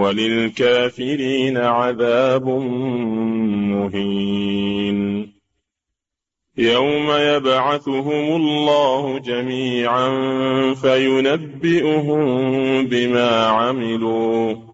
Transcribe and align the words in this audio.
وللكافرين 0.00 1.56
عذاب 1.58 2.48
مهين 4.08 5.30
يوم 6.58 7.10
يبعثهم 7.10 8.36
الله 8.36 9.18
جميعا 9.18 10.08
فينبئهم 10.74 12.16
بما 12.86 13.46
عملوا 13.46 14.73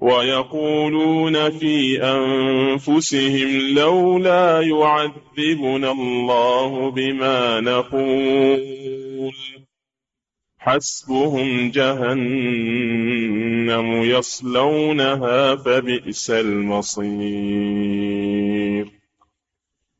ويقولون 0.00 1.50
في 1.50 1.98
أنفسهم 2.02 3.74
لولا 3.76 4.60
يعذبنا 4.60 5.90
الله 5.92 6.90
بما 6.90 7.60
نقول 7.60 9.34
حسبهم 10.58 11.70
جهنم 11.70 14.02
يصلونها 14.02 15.56
فبئس 15.56 16.30
المصير 16.30 18.15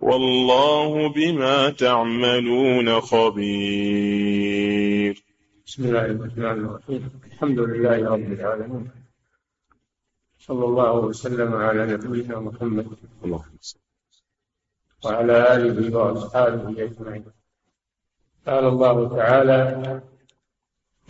والله 0.00 1.08
بما 1.08 1.70
تعملون 1.70 3.00
خبير 3.00 5.24
بسم 5.66 5.84
الله 5.84 6.04
الرحمن 6.06 6.44
الرحيم 6.66 7.20
الحمد 7.24 7.58
لله 7.58 8.08
رب 8.08 8.32
العالمين 8.32 8.90
صلى 10.38 10.64
الله 10.64 10.92
وسلم 10.92 11.54
على 11.54 11.86
نبينا 11.86 12.40
محمد 12.40 12.86
وعلى 15.04 15.54
آله 15.54 15.96
وأصحابه 15.98 16.82
أجمعين 16.84 17.24
قال 18.46 18.64
الله 18.64 19.16
تعالى 19.16 20.00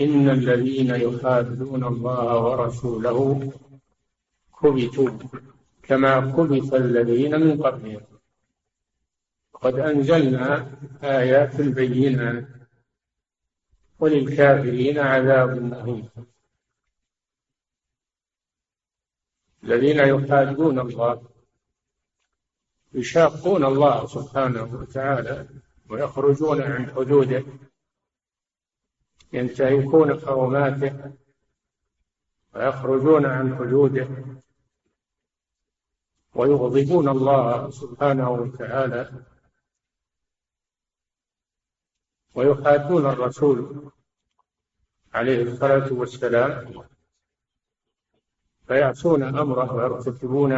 إن 0.00 0.28
الذين 0.28 0.90
يخادعون 0.94 1.84
الله 1.84 2.44
ورسوله 2.46 3.52
كبتوا 4.62 5.10
كما 5.82 6.20
كبت 6.20 6.74
الذين 6.74 7.40
من 7.40 7.62
قبلهم 7.62 8.00
وقد 9.62 9.78
أنزلنا 9.78 10.76
آيات 11.02 11.60
بينات 11.60 12.48
وللكافرين 13.98 14.98
عذاب 14.98 15.62
مهين 15.62 16.08
الذين 19.64 19.98
يحاربون 19.98 20.78
الله 20.78 21.28
يشاقون 22.94 23.64
الله 23.64 24.06
سبحانه 24.06 24.62
وتعالى 24.80 25.48
ويخرجون 25.90 26.62
عن 26.62 26.90
حدوده 26.90 27.44
ينتهكون 29.32 30.20
حرماته 30.20 31.12
ويخرجون 32.54 33.26
عن 33.26 33.56
حدوده 33.56 34.08
ويغضبون 36.34 37.08
الله 37.08 37.70
سبحانه 37.70 38.30
وتعالى 38.30 39.10
ويحاكون 42.36 43.06
الرسول 43.06 43.90
عليه 45.14 45.42
الصلاة 45.42 45.92
والسلام 45.92 46.84
فيعصون 48.66 49.22
أمره 49.22 49.72
ويرتكبون 49.72 50.54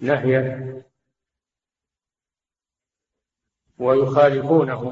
نهيه 0.00 0.86
ويخالفونه 3.78 4.82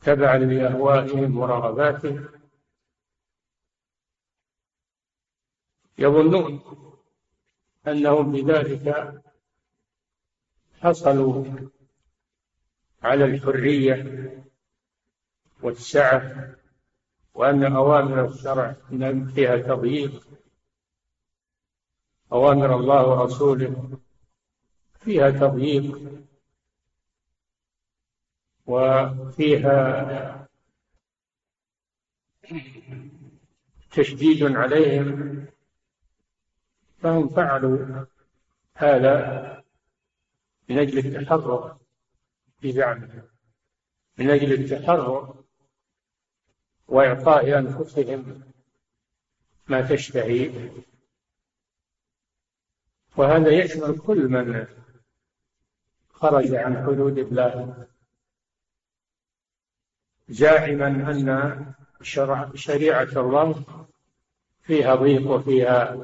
تبعا 0.00 0.38
لأهوائهم 0.38 1.38
ورغباتهم 1.38 2.28
يظنون 5.98 6.60
أنهم 7.88 8.32
بذلك 8.32 9.14
حصلوا 10.80 11.64
على 13.04 13.24
الحرية 13.24 14.04
والسعة 15.62 16.50
وأن 17.34 17.64
أوامر 17.76 18.24
الشرع 18.24 18.72
فيها 19.34 19.56
تضييق 19.56 20.28
أوامر 22.32 22.74
الله 22.76 23.06
ورسوله 23.08 23.98
فيها 25.00 25.30
تضييق 25.30 26.12
وفيها 28.66 29.78
تشديد 33.90 34.42
عليهم 34.56 35.44
فهم 36.98 37.28
فعلوا 37.28 38.06
هذا 38.74 39.24
من 40.68 40.78
أجل 40.78 40.98
التحرر 41.16 41.78
بزعمهم 42.64 43.22
من 44.18 44.30
أجل 44.30 44.52
التحرر 44.52 45.44
وإعطاء 46.88 47.58
أنفسهم 47.58 48.40
ما 49.68 49.80
تشتهي 49.88 50.70
وهذا 53.16 53.50
يشمل 53.50 53.98
كل 53.98 54.28
من 54.28 54.66
خرج 56.12 56.54
عن 56.54 56.86
حدود 56.86 57.18
الله 57.18 57.86
زاعما 60.28 60.86
أن 60.86 61.74
شرع 62.02 62.50
شريعة 62.54 63.08
الله 63.20 63.64
فيها 64.62 64.94
ضيق 64.94 65.30
وفيها 65.30 65.98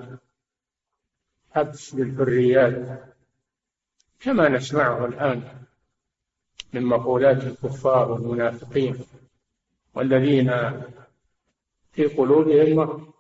حبس 1.55 1.95
للحريات 1.95 3.03
كما 4.21 4.49
نسمعه 4.49 5.05
الآن 5.05 5.65
من 6.73 6.83
مقولات 6.85 7.37
الكفار 7.45 8.13
والمنافقين 8.13 8.97
والذين 9.95 10.51
في 11.93 12.05
قلوبهم 12.19 12.77
مرض 12.77 13.13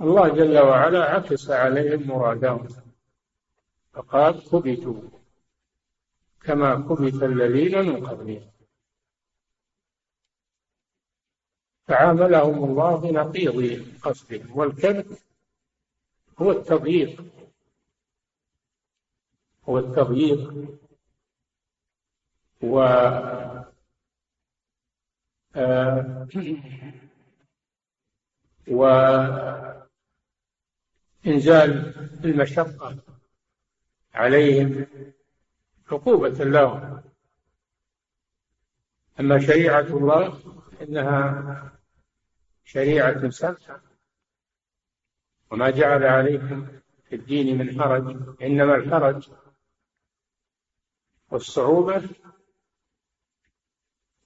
الله 0.00 0.28
جل 0.28 0.58
وعلا 0.58 1.14
عكس 1.14 1.50
عليهم 1.50 2.06
مرادهم 2.06 2.68
فقال 3.92 4.44
كبتوا 4.50 5.02
كما 6.42 6.74
كبت 6.74 7.22
الذين 7.22 7.78
من 7.86 8.06
قبلهم 8.06 8.50
فعاملهم 11.86 12.64
الله 12.64 12.96
بنقيض 12.96 13.82
قصدهم 14.02 14.58
والكبت 14.58 15.22
هو 16.38 16.50
التضييق 16.50 17.24
هو 19.68 19.78
التضييق 19.78 20.64
و 22.62 22.76
آه، 25.56 26.28
وإنزال 28.68 29.84
المشقة 32.24 32.96
عليهم 34.14 34.86
عقوبة 35.92 36.28
لهم 36.44 37.02
أما 39.20 39.38
شريعة 39.38 39.80
الله 39.80 40.40
إنها 40.82 41.72
شريعة 42.64 43.30
سلسة 43.30 43.80
وما 45.50 45.70
جعل 45.70 46.04
عليكم 46.04 46.66
في 47.08 47.16
الدين 47.16 47.58
من 47.58 47.82
حرج 47.82 48.36
إنما 48.42 48.74
الحرج 48.74 49.28
والصعوبة 51.30 52.08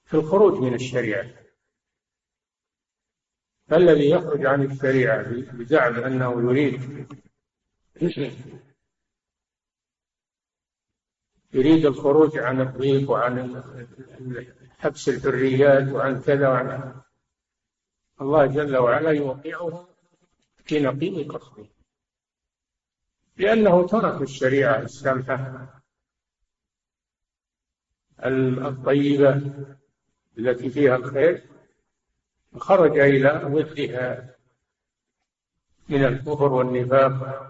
في 0.05 0.13
الخروج 0.13 0.59
من 0.59 0.73
الشريعة 0.73 1.29
فالذي 3.67 4.09
يخرج 4.09 4.45
عن 4.45 4.63
الشريعة 4.71 5.23
بزعم 5.51 5.95
أنه 5.95 6.31
يريد 6.31 7.07
يريد 11.53 11.85
الخروج 11.85 12.37
عن 12.37 12.61
الضيق 12.61 13.09
وعن 13.09 13.63
حبس 14.77 15.09
الحريات 15.09 15.91
وعن 15.91 16.21
كذا 16.21 16.49
وعن 16.49 17.01
الله 18.21 18.45
جل 18.45 18.77
وعلا 18.77 19.11
يوقعه 19.11 19.87
في 20.65 20.79
نقيض 20.79 21.31
قصده 21.31 21.69
لأنه 23.37 23.87
ترك 23.87 24.21
الشريعة 24.21 24.79
السمحة 24.81 25.73
الطيبة 28.67 29.41
التي 30.37 30.69
فيها 30.69 30.95
الخير 30.95 31.43
خرج 32.57 32.97
إلى 32.99 33.33
ودها 33.45 34.35
من 35.89 36.05
الكفر 36.05 36.53
والنفاق 36.53 37.49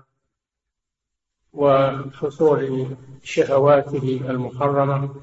وحصول 1.53 2.87
شهواته 3.23 4.25
المحرمة 4.29 5.21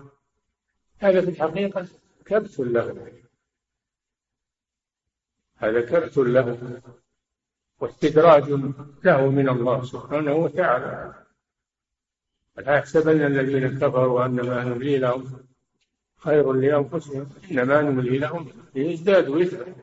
هذا 0.99 1.21
في 1.21 1.29
الحقيقة 1.31 1.87
كبت 2.25 2.59
له 2.61 3.13
هذا 5.57 5.81
كبت 5.81 6.19
له 6.19 6.81
واستدراج 7.81 8.43
له 9.05 9.31
من 9.31 9.49
الله 9.49 9.85
سبحانه 9.85 10.33
وتعالى 10.35 11.15
لا 12.57 12.77
يحسبن 12.77 13.27
الذين 13.27 13.79
كفروا 13.79 14.25
انما 14.25 14.65
نملي 14.65 14.99
لهم 14.99 15.49
خير 16.21 16.53
لأنفسهم 16.53 17.29
إنما 17.51 17.83
نملي 17.83 18.19
لهم 18.19 18.53
ليزدادوا 18.75 19.43
إثما 19.43 19.75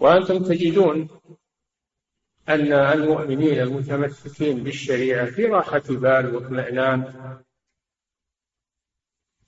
وأنتم 0.00 0.44
تجدون 0.44 1.08
أن 2.48 2.72
المؤمنين 2.72 3.60
المتمسكين 3.60 4.62
بالشريعة 4.64 5.26
في 5.26 5.44
راحة 5.46 5.82
بال 5.88 6.34
واطمئنان 6.34 7.02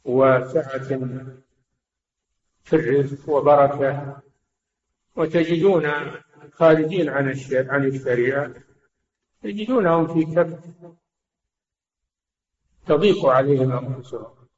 وسعة 0.04 0.88
في 2.64 2.72
الرزق 2.76 3.28
وبركة 3.28 4.22
وتجدون 5.16 5.86
خارجين 6.52 7.08
عن 7.08 7.34
عن 7.54 7.84
الشريعة 7.86 8.54
تجدونهم 9.42 10.06
في 10.06 10.34
كف 10.34 10.58
تضيق 12.88 13.26
عليهم 13.26 13.72
أنفسهم 13.94 14.48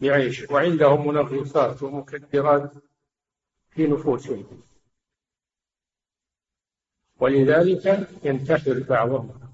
بعيش 0.00 0.50
وعندهم 0.50 1.08
منغصات 1.08 1.82
ومكدرات 1.82 2.72
في 3.70 3.86
نفوسهم 3.86 4.62
ولذلك 7.20 8.08
ينتحر 8.24 8.78
بعضهم 8.88 9.52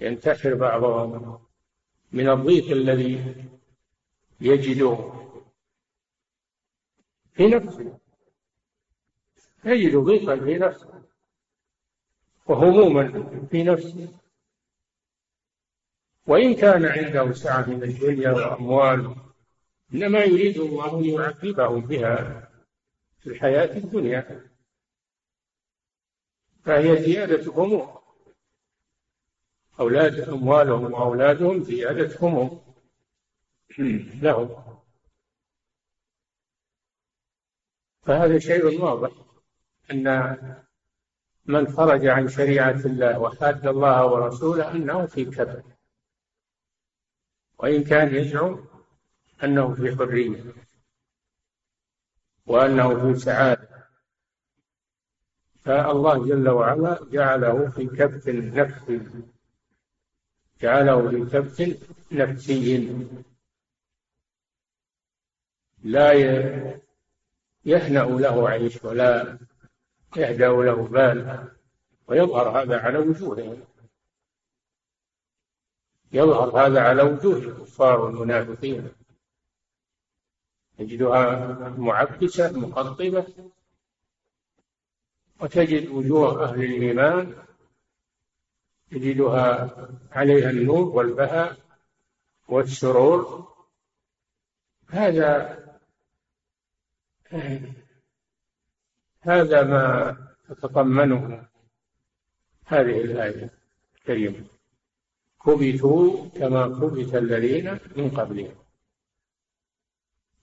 ينتحر 0.00 0.54
بعضهم 0.54 1.40
من 2.12 2.28
الضيق 2.30 2.70
الذي 2.70 3.34
يجده 4.40 5.12
في 7.32 7.46
نفسه 7.46 7.98
يجد 9.64 9.96
ضيقا 9.96 10.36
في 10.36 10.58
نفسه 10.58 10.99
وهموما 12.50 13.12
في 13.50 13.62
نفسه 13.62 14.20
وإن 16.26 16.54
كان 16.54 16.84
عنده 16.84 17.32
سعة 17.32 17.66
من 17.70 17.82
الدنيا 17.82 18.30
وأموال 18.30 19.16
إنما 19.94 20.18
يريد 20.18 20.56
الله 20.58 20.98
أن 21.00 21.04
يعذبه 21.04 21.80
بها 21.80 22.48
في 23.18 23.26
الحياة 23.26 23.76
الدنيا 23.76 24.50
فهي 26.64 26.96
زيادة 27.02 27.52
هموم 27.52 27.98
أولاد 29.80 30.14
أموالهم 30.20 30.92
وأولادهم 30.92 31.62
زيادة 31.62 32.16
هموم 32.22 32.74
لهم 34.24 34.78
فهذا 38.02 38.38
شيء 38.38 38.82
واضح 38.82 39.10
أن 39.90 40.06
من 41.46 41.66
خرج 41.72 42.06
عن 42.06 42.28
شريعة 42.28 42.80
الله 42.86 43.18
وحاد 43.18 43.66
الله 43.66 44.06
ورسوله 44.06 44.72
أنه 44.72 45.06
في 45.06 45.24
كبر 45.24 45.62
وإن 47.58 47.84
كان 47.84 48.14
يزعم 48.14 48.64
أنه 49.44 49.74
في 49.74 49.96
حرية 49.96 50.44
وأنه 52.46 53.12
في 53.12 53.18
سعادة 53.18 53.86
فالله 55.64 56.26
جل 56.26 56.48
وعلا 56.48 56.98
جعله 57.10 57.70
في 57.70 57.86
كبت 57.86 58.28
نفسي 58.28 59.08
جعله 60.60 61.08
في 61.10 61.20
كبت 61.30 61.82
نفسي 62.12 63.06
لا 65.84 66.12
يهنأ 67.64 67.98
له 68.04 68.48
عيش 68.48 68.84
ولا 68.84 69.38
يهدأ 70.16 70.48
له 70.48 70.88
بال 70.88 71.52
ويظهر 72.08 72.62
هذا 72.62 72.80
على 72.80 72.98
وجوههم 72.98 73.62
يظهر 76.12 76.66
هذا 76.66 76.82
على 76.82 77.02
وجوه 77.02 77.36
الكفار 77.36 78.00
والمنافقين 78.00 78.88
تجدها 80.78 81.38
معكسة 81.68 82.58
مقطبة 82.58 83.26
وتجد 85.40 85.88
وجوه 85.88 86.44
أهل 86.44 86.64
الإيمان 86.64 87.36
تجدها 88.90 89.70
عليها 90.12 90.50
النور 90.50 90.84
والبهاء 90.96 91.56
والسرور 92.48 93.48
هذا 94.88 95.60
هذا 99.22 99.62
ما 99.64 100.16
تتضمنه 100.48 101.48
هذه 102.66 103.00
الآية 103.00 103.50
الكريمة 103.96 104.44
كبتوا 105.46 106.28
كما 106.28 106.66
كبت 106.66 107.14
الذين 107.14 107.78
من 107.96 108.10
قبلهم 108.10 108.54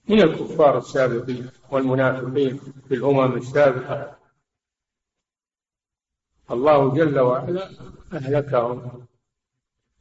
من 0.09 0.21
الكفار 0.21 0.77
السابقين 0.77 1.49
والمنافقين 1.71 2.57
في 2.87 2.95
الأمم 2.95 3.33
السابقة 3.37 4.17
الله 6.51 6.93
جل 6.95 7.19
وعلا 7.19 7.69
أهلكهم 8.13 9.05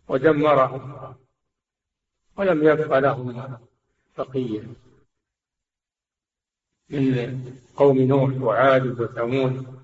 ودمرهم 0.09 1.15
ولم 2.39 2.63
يبق 2.69 2.99
لهم 2.99 3.57
بقيه 4.19 4.63
من 6.91 7.57
قوم 7.77 7.99
نوح 7.99 8.43
وعاد 8.43 8.87
وثمود 8.87 9.83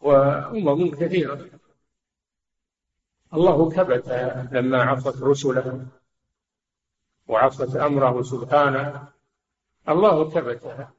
وأمم 0.00 0.90
كثيرة 0.90 1.48
الله 3.34 3.70
كبت 3.70 4.08
لما 4.52 4.82
عصت 4.82 5.22
رسله 5.22 5.86
وعصت 7.28 7.76
أمره 7.76 8.22
سبحانه 8.22 9.08
الله 9.88 10.30
كبتها 10.30 10.92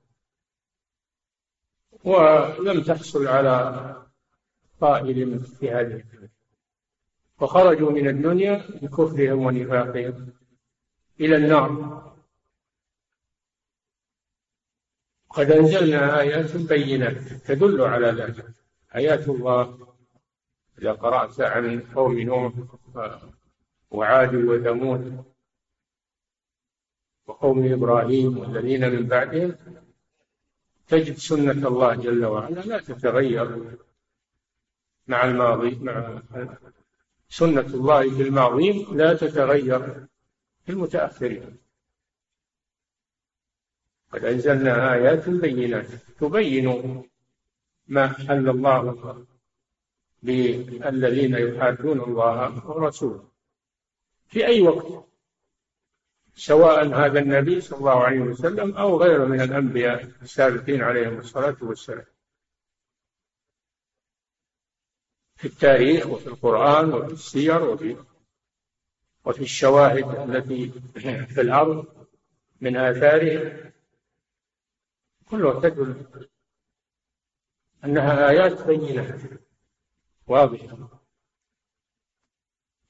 ولم 2.04 2.82
تحصل 2.84 3.28
على 3.28 3.96
طائل 4.80 5.40
في 5.40 5.72
هذه 5.72 5.94
الدنيا 5.94 6.30
وخرجوا 7.42 7.92
من 7.92 8.08
الدنيا 8.08 8.64
بكفرهم 8.82 9.40
ونفاقهم 9.46 10.34
إلى 11.20 11.36
النار 11.36 12.02
قد 15.30 15.52
أنزلنا 15.52 16.20
آيات 16.20 16.58
بينات 16.58 17.18
تدل 17.18 17.82
على 17.82 18.08
ذلك 18.08 18.46
آيات 18.96 19.30
الله 19.30 19.78
إذا 20.82 20.92
قرأت 20.92 21.42
عن 21.42 21.82
قوم 21.96 22.20
نوح 22.20 22.54
وعاد 23.92 24.36
وثمود 24.36 25.24
وقوم 27.28 27.74
إبراهيم 27.74 28.38
والذين 28.38 28.90
من 28.92 29.08
بعدهم 29.08 29.56
تجد 30.88 31.16
سنة 31.18 31.68
الله 31.68 31.96
جل 31.96 32.26
وعلا 32.26 32.60
لا 32.60 32.78
تتغير 32.78 33.78
مع 35.08 35.26
الماضي 35.26 35.80
مع 35.82 36.22
سنة 37.30 37.66
الله 37.74 38.10
في 38.16 38.22
الماضي 38.24 38.86
لا 38.92 39.14
تتغير 39.14 40.08
في 40.66 40.70
المتأخرين 40.72 41.58
قد 44.12 44.26
أنزلنا 44.26 44.94
آيات 44.94 45.30
بينات 45.30 45.86
تبين 46.20 47.04
ما 47.88 48.08
حل 48.08 48.50
الله 48.50 49.26
بالذين 50.24 51.34
يحادون 51.36 52.00
الله 52.02 52.70
ورسوله 52.70 53.24
في 54.28 54.46
أي 54.48 54.62
وقت 54.62 55.06
سواء 56.36 56.88
هذا 56.88 57.20
النبي 57.20 57.62
صلى 57.62 57.80
الله 57.80 58.00
عليه 58.04 58.20
وسلم 58.20 58.78
أو 58.78 58.98
غيره 58.98 59.26
من 59.26 59.42
الأنبياء 59.42 60.04
السابقين 60.22 60.82
عليهم 60.82 61.18
الصلاة 61.18 61.58
والسلام 61.62 62.06
في 65.36 65.46
التاريخ 65.46 66.08
وفي 66.08 66.28
القرآن 66.28 66.94
وفي 66.94 67.14
السير 67.14 67.62
وفي 67.64 67.96
وفي 69.26 69.42
الشواهد 69.42 70.30
التي 70.30 70.72
في 71.28 71.42
الأرض 71.42 71.86
من 72.62 72.78
آثارهم 72.78 73.69
كلها 75.32 75.60
تدل 75.60 76.08
أنها 77.84 78.30
آيات 78.30 78.68
بينة 78.68 79.20
واضحة 80.28 81.02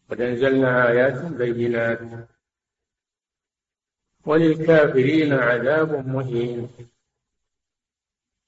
قد 0.10 0.22
أنزلنا 0.22 0.88
آيات 0.92 1.26
بينات 1.32 2.30
وللكافرين 4.26 5.34
عذاب 5.34 6.08
مهين 6.08 6.70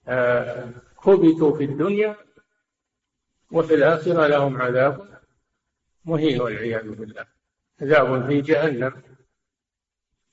آه، 0.07 0.69
كبتوا 1.05 1.57
في 1.57 1.63
الدنيا 1.63 2.15
وفي 3.51 3.73
الآخرة 3.73 4.27
لهم 4.27 4.61
عذاب 4.61 5.21
مهين 6.05 6.41
والعياذ 6.41 6.89
بالله 6.95 7.27
عذاب 7.81 8.27
في 8.27 8.41
جهنم 8.41 9.01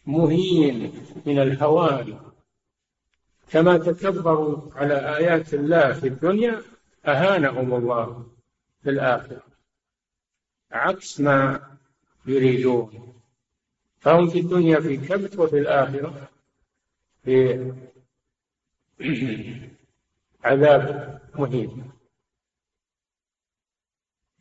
مهين 0.06 0.92
من 1.26 1.38
الهوان 1.38 2.27
كما 3.50 3.78
تكبروا 3.78 4.72
على 4.74 5.16
آيات 5.16 5.54
الله 5.54 5.92
في 5.92 6.06
الدنيا 6.08 6.62
أهانهم 7.06 7.74
الله 7.74 8.32
في 8.82 8.90
الآخرة 8.90 9.42
عكس 10.72 11.20
ما 11.20 11.62
يريدون 12.26 13.14
فهم 14.00 14.28
في 14.28 14.40
الدنيا 14.40 14.80
في 14.80 14.96
كبت 14.96 15.38
وفي 15.38 15.58
الآخرة 15.58 16.28
في 17.24 17.72
عذاب 20.44 21.18
مهين 21.34 21.92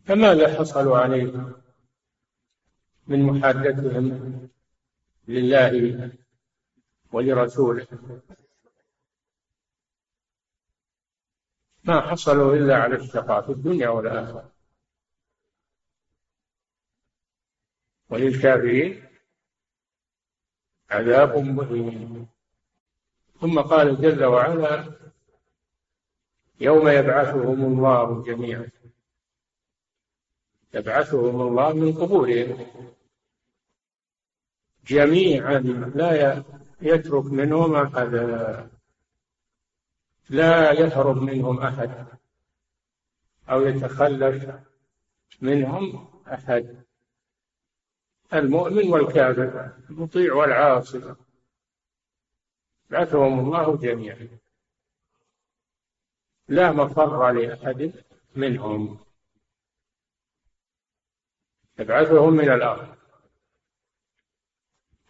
فماذا 0.05 0.59
حصلوا 0.59 0.97
عليه 0.97 1.51
من 3.07 3.23
محادتهم 3.23 4.47
لله 5.27 6.11
ولرسوله 7.11 7.87
ما 11.87 12.01
حصلوا 12.11 12.53
إلا 12.55 12.75
على 12.77 12.95
الشقاء 12.95 13.41
في 13.41 13.51
الدنيا 13.51 13.89
والآخرة 13.89 14.51
وللكافرين 18.09 19.05
عذاب 20.89 21.37
مهين 21.37 22.27
ثم 23.41 23.59
قال 23.61 24.01
جل 24.01 24.25
وعلا 24.25 24.93
يوم 26.59 26.87
يبعثهم 26.87 27.65
الله 27.73 28.23
جميعا 28.23 28.69
يبعثهم 30.73 31.41
الله 31.41 31.73
من 31.73 31.93
قبورهم 31.93 32.67
جميعا 34.87 35.59
لا 35.95 36.43
يترك 36.81 37.25
منهم 37.25 37.75
احدا 37.75 38.76
لا 40.29 40.71
يهرب 40.71 41.17
منهم 41.21 41.59
أحد 41.59 42.07
أو 43.49 43.61
يتخلف 43.61 44.59
منهم 45.41 46.07
أحد 46.27 46.83
المؤمن 48.33 48.93
والكافر 48.93 49.71
المطيع 49.89 50.33
والعاصي 50.33 51.15
بعثهم 52.89 53.39
الله 53.39 53.77
جميعا 53.77 54.27
لا 56.47 56.71
مفر 56.71 57.31
لأحد 57.31 57.93
منهم 58.35 58.99
يبعثهم 61.79 62.33
من 62.33 62.49
الأرض 62.51 62.95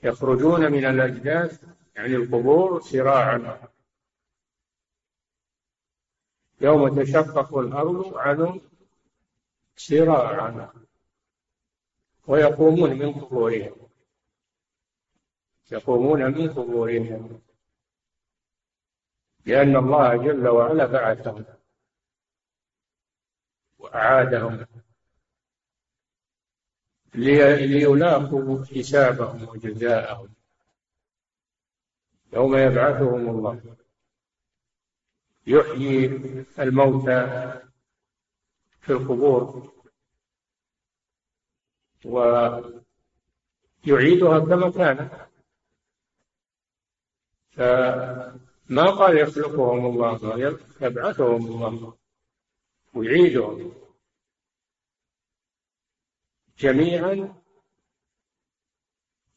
يخرجون 0.03 0.71
من 0.71 0.85
الأجداث 0.85 1.63
يعني 1.95 2.15
القبور 2.15 2.81
سراعا 2.81 3.67
يوم 6.61 7.01
تشقق 7.03 7.57
الأرض 7.57 8.17
عنهم 8.17 8.61
سراعا 9.75 10.73
ويقومون 12.27 12.89
من 12.99 13.13
قبورهم 13.13 13.75
يقومون 15.71 16.25
من 16.25 16.49
قبورهم 16.53 17.41
لأن 19.45 19.75
الله 19.75 20.17
جل 20.23 20.47
وعلا 20.47 20.85
بعثهم 20.85 21.45
وأعادهم 23.79 24.65
ليلاقوا 27.15 28.65
حسابهم 28.65 29.49
وجزاءهم 29.49 30.33
يوم 32.33 32.55
يبعثهم 32.55 33.29
الله 33.29 33.77
يحيي 35.47 36.05
الموتى 36.59 37.13
في 38.81 38.89
القبور 38.93 39.71
ويعيدها 42.05 44.39
كما 44.39 44.71
كانت 44.71 45.27
فما 47.49 48.83
قال 48.91 49.17
يخلقهم 49.17 49.85
الله 49.85 50.39
يبعثهم 50.81 51.45
الله 51.47 51.97
ويعيدهم 52.93 53.71
جميعا 56.57 57.33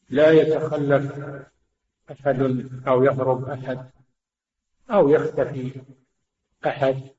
لا 0.09 0.31
يتخلف 0.31 1.11
احد 2.11 2.39
او 2.87 3.03
يهرب 3.03 3.43
احد 3.49 3.91
أو 4.91 5.09
يختفي 5.09 5.81
أحد 6.65 7.09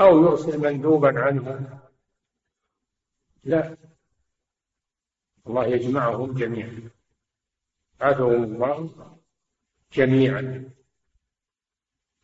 أو 0.00 0.24
يرسل 0.24 0.58
مندوبا 0.60 1.12
عنه 1.20 1.78
لا 3.44 3.76
الله 5.46 5.66
يجمعهم 5.66 6.32
جميعا 6.34 6.90
عدو 8.00 8.44
الله 8.44 8.90
جميعا 9.92 10.70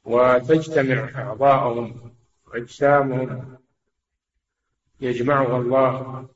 وتجتمع 0.05 1.11
أعضاءهم 1.23 2.15
وأجسامهم 2.47 3.59
يجمعها 5.01 5.57
الله 5.59 6.29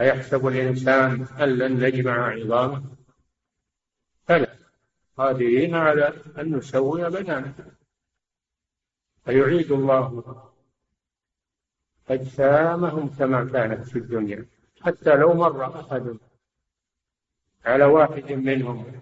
أيحسب 0.00 0.46
الإنسان 0.46 1.24
أن 1.40 1.58
لن 1.58 1.84
نجمع 1.86 2.28
عظامه 2.28 2.95
قادرين 5.16 5.74
على 5.74 6.04
أن 6.38 6.56
نسوي 6.56 7.10
بنانا 7.10 7.54
فيعيد 9.24 9.72
الله 9.72 10.52
أجسامهم 12.10 13.08
كما 13.16 13.44
كانت 13.52 13.88
في 13.88 13.98
الدنيا 13.98 14.46
حتى 14.80 15.14
لو 15.16 15.32
مر 15.34 15.64
أحد 15.80 16.18
على 17.64 17.84
واحد 17.84 18.32
منهم 18.32 19.00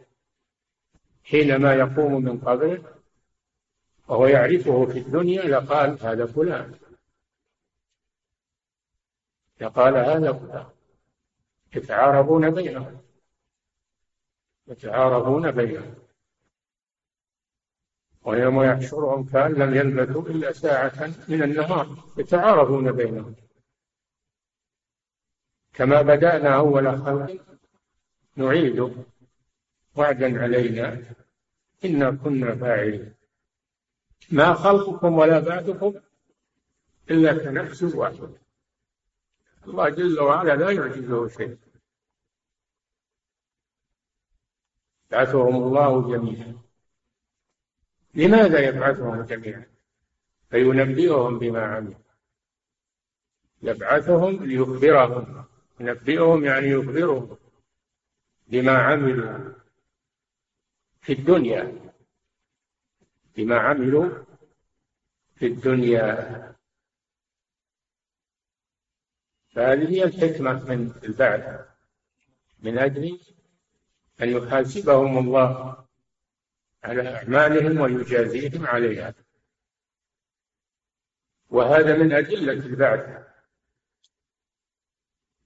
حينما 1.25 1.75
يقوم 1.75 2.25
من 2.25 2.41
قبره 2.41 3.01
وهو 4.09 4.27
يعرفه 4.27 4.87
في 4.87 4.99
الدنيا 4.99 5.43
لقال 5.43 6.01
هذا 6.07 6.27
فلان 6.27 6.75
لقال 9.61 9.97
هذا 9.97 10.33
فلان 10.33 10.67
يتعارضون 11.75 12.51
بينهم 12.51 13.01
يتعارضون 14.67 15.51
بينهم 15.51 16.04
ويوم 18.25 18.63
يحشرهم 18.63 19.25
كأن 19.29 19.53
لم 19.55 19.75
يلبثوا 19.75 20.23
إلا 20.23 20.53
ساعة 20.53 21.11
من 21.29 21.43
النهار 21.43 22.05
يتعارضون 22.19 22.93
بينهم 22.93 23.35
كما 25.73 26.03
بدأنا 26.03 26.57
أول 26.57 26.99
خلق 27.05 27.47
نعيده 28.37 28.91
وعدا 29.97 30.43
علينا 30.43 31.03
إنا 31.85 32.11
كنا 32.11 32.55
فاعلين 32.55 33.15
ما 34.33 34.55
خلقكم 34.55 35.13
ولا 35.13 35.39
بعثكم 35.39 35.95
إلا 37.11 37.45
كنفس 37.45 37.83
واحدة 37.83 38.31
الله 39.67 39.89
جل 39.89 40.21
وعلا 40.21 40.57
لا 40.57 40.71
يعجزه 40.71 41.29
شيء 41.29 41.59
بعثهم 45.11 45.57
الله 45.57 46.17
جميعا 46.17 46.64
لماذا 48.17 48.69
يبعثهم 48.69 49.23
جميعا 49.23 49.65
فينبئهم 50.51 51.39
بما 51.39 51.63
عملوا 51.67 51.95
يبعثهم 53.63 54.45
ليخبرهم 54.45 55.45
ينبئهم 55.81 56.45
يعني 56.45 56.67
يخبرهم 56.71 57.37
بما 58.47 58.79
عملوا 58.79 59.53
في 61.01 61.13
الدنيا 61.13 61.93
بما 63.37 63.59
عملوا 63.59 64.25
في 65.35 65.47
الدنيا 65.47 66.55
فهذه 69.55 69.91
هي 69.91 70.05
الحكمة 70.05 70.53
من 70.53 70.93
البعث 71.05 71.69
من 72.61 72.79
أجل 72.79 73.21
أن 74.23 74.29
يحاسبهم 74.29 75.19
الله 75.19 75.84
على 76.85 77.17
أعمالهم 77.17 77.81
ويجازيهم 77.81 78.67
عليها 78.67 79.15
وهذا 81.51 81.97
من 81.97 82.13
أدلة 82.13 82.53
البعث 82.67 83.25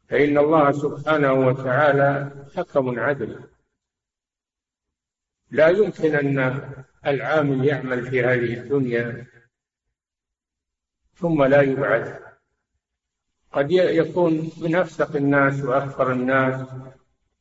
فإن 0.08 0.38
الله 0.38 0.72
سبحانه 0.72 1.32
وتعالى 1.32 2.30
حكم 2.56 3.00
عدل 3.00 3.50
لا 5.50 5.68
يمكن 5.68 6.14
أن 6.14 6.62
العامل 7.06 7.64
يعمل 7.66 8.10
في 8.10 8.24
هذه 8.24 8.60
الدنيا 8.60 9.26
ثم 11.14 11.42
لا 11.42 11.62
يبعث 11.62 12.22
قد 13.52 13.70
يكون 13.72 14.52
من 14.60 14.76
أفسق 14.76 15.16
الناس 15.16 15.62
وأكثر 15.64 16.12
الناس 16.12 16.64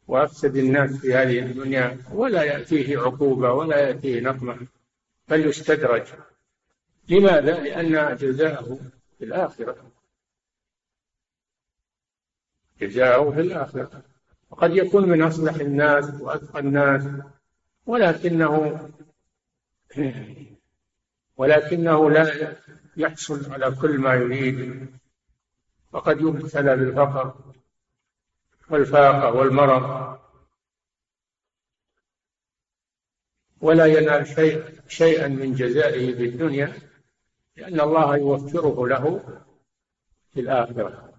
وأفسد 0.08 0.56
الناس 0.56 0.92
في 0.98 1.14
هذه 1.14 1.40
الدنيا 1.40 1.98
ولا 2.12 2.44
يأتيه 2.44 3.00
عقوبة 3.00 3.52
ولا 3.52 3.78
يأتيه 3.78 4.20
نقمة 4.20 4.68
بل 5.28 5.46
يستدرج 5.46 6.08
لماذا؟ 7.10 7.60
لأن 7.60 8.16
جزاءه 8.16 8.80
في 9.18 9.26
الآخرة 9.26 9.92
جزاءه 12.82 13.32
في 13.32 13.40
الآخرة 13.42 14.02
وقد 14.50 14.76
يكون 14.76 15.10
من 15.10 15.22
أصلح 15.22 15.54
الناس 15.56 16.10
وأتقى 16.22 16.60
الناس 16.60 17.04
ولكنه 17.86 18.80
ولكنه 21.40 22.10
لا 22.10 22.56
يحصل 22.98 23.52
على 23.54 23.76
كل 23.82 23.98
ما 24.00 24.14
يريد 24.14 24.88
وقد 25.94 26.22
يبتلى 26.22 26.76
بالفقر 26.76 27.47
والفاقة 28.70 29.32
والمرض 29.34 30.18
ولا 33.62 33.86
ينال 33.86 34.28
شيء 34.28 34.80
شيئا 34.88 35.28
من 35.28 35.54
جزائه 35.54 36.16
في 36.16 36.26
الدنيا 36.26 36.74
لأن 37.56 37.80
الله 37.82 38.18
يوفره 38.18 38.88
له 38.88 39.20
في 40.34 40.40
الآخرة 40.40 41.14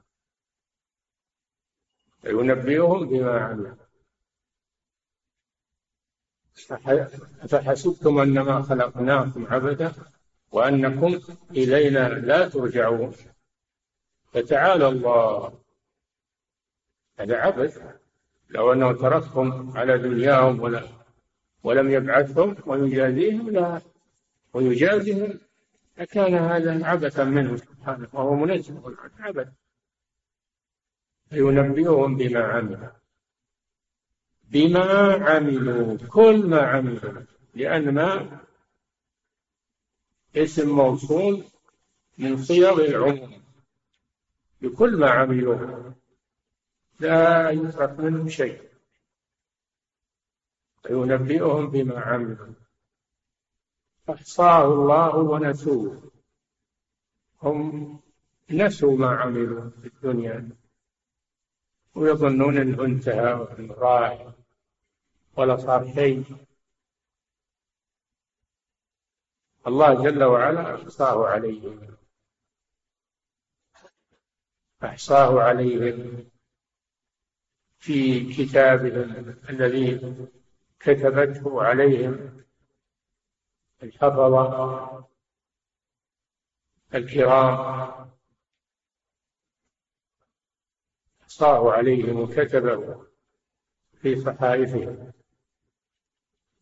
وينبئهم 2.26 3.08
بما 3.08 3.40
عملوا 3.44 3.76
أفحسبتم 7.42 8.18
أنما 8.18 8.62
خلقناكم 8.62 9.46
عبدا 9.46 9.92
وأنكم 10.52 11.20
إلينا 11.50 12.08
لا 12.08 12.48
ترجعون 12.48 13.12
فتعالى 14.32 14.88
الله 14.88 15.58
هذا 17.18 17.36
عبث 17.36 17.82
لو 18.50 18.72
أنه 18.72 18.92
تركهم 18.92 19.76
على 19.78 19.98
دنياهم 19.98 20.60
ولا 20.60 20.82
ولم 21.62 21.90
يبعثهم 21.90 22.56
ويجازيهم 22.66 23.50
لا 23.50 23.80
ويجازيهم 24.54 25.40
لكان 25.98 26.34
هذا 26.34 26.86
عبثا 26.86 27.24
منه 27.24 27.56
سبحانه 27.56 28.08
وهو 28.12 28.34
منزه 28.34 28.82
عن 29.00 29.10
عبث 29.18 29.48
فينبئهم 31.30 32.16
بما 32.16 32.44
عملوا 32.44 32.88
بما 34.42 35.12
عملوا 35.28 35.98
كل 36.08 36.46
ما 36.46 36.62
عملوا 36.62 37.22
لأن 37.54 37.94
ما 37.94 38.38
اسم 40.36 40.70
موصول 40.76 41.44
من 42.18 42.36
صيغ 42.42 42.80
العموم 42.80 43.42
بكل 44.60 44.96
ما 44.96 45.10
عملوه 45.10 45.94
لا 46.98 47.50
يترك 47.50 48.00
منهم 48.00 48.28
شيء 48.28 48.68
وينبئهم 50.90 51.70
بما 51.70 52.00
عملوا 52.00 52.54
أحصاه 54.10 54.64
الله 54.64 55.16
ونسوه 55.16 56.10
هم 57.42 58.00
نسوا 58.50 58.96
ما 58.96 59.10
عملوا 59.20 59.70
في 59.70 59.86
الدنيا 59.86 60.56
ويظنون 61.94 62.58
انه 62.58 62.84
انتهى 62.84 63.32
وانه 63.32 63.74
راح 63.74 64.32
ولا 65.36 65.56
صار 65.56 65.94
شيء 65.94 66.24
الله 69.66 70.02
جل 70.10 70.24
وعلا 70.24 70.82
احصاه 70.82 71.26
عليهم 71.26 71.96
احصاه 74.84 75.40
عليهم 75.40 76.30
في 77.78 78.24
كتابه 78.34 78.96
الذي 79.48 80.14
كتبته 80.80 81.62
عليهم 81.62 82.42
الحفظة 83.82 85.08
الكرام 86.94 87.54
أحصاه 91.22 91.72
عليهم 91.72 92.20
وكتبه 92.20 93.06
في 93.92 94.16
صحائفهم 94.20 95.12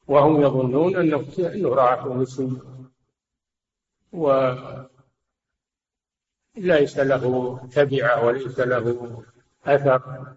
وهم 0.07 0.41
يظنون 0.43 0.97
أنه 0.97 1.17
أنه 1.39 2.07
ومسلم 2.07 2.19
مسلم 2.51 2.91
وليس 6.57 6.99
له 6.99 7.57
تبعة 7.69 8.27
وليس 8.27 8.59
له 8.61 9.23
أثر 9.65 10.37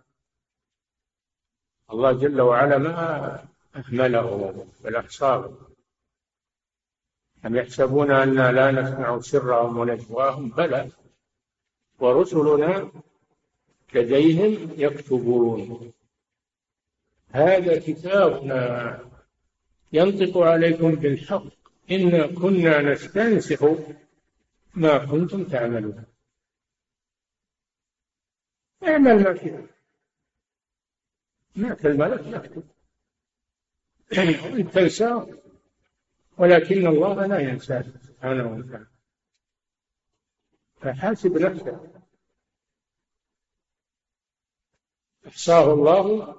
الله 1.93 2.12
جل 2.12 2.41
وعلا 2.41 2.78
ما 2.78 3.45
أهملهم 3.75 4.67
بل 4.84 4.95
أحصاهم 4.95 5.58
أم 7.45 7.56
يحسبون 7.56 8.12
أنا 8.12 8.52
لا 8.52 8.71
نسمع 8.71 9.19
سرهم 9.19 9.78
ونجواهم 9.78 10.49
بلى 10.49 10.89
ورسلنا 11.99 12.91
لديهم 13.93 14.69
يكتبون 14.78 15.91
هذا 17.30 17.80
كتابنا 17.80 18.99
ينطق 19.93 20.38
عليكم 20.38 20.91
بالحق 20.95 21.43
إنا 21.91 22.28
كنا 22.28 22.82
نستنسخ 22.82 23.65
ما 24.75 25.06
كنتم 25.06 25.43
تعملون 25.45 26.06
اعمل 28.84 29.23
ما 29.23 29.36
شئت 29.36 29.78
مات 31.55 31.85
الملك 31.85 32.25
يكتب 32.27 32.63
إن 34.59 34.71
تنساه 34.71 35.27
ولكن 36.38 36.88
الله 36.88 37.25
لا 37.25 37.39
ينساه 37.39 37.85
سبحانه 38.07 38.47
وتعالى 38.47 38.88
فحاسب 40.75 41.38
نفسك 41.38 41.91
أحصاه 45.27 45.73
الله 45.73 46.35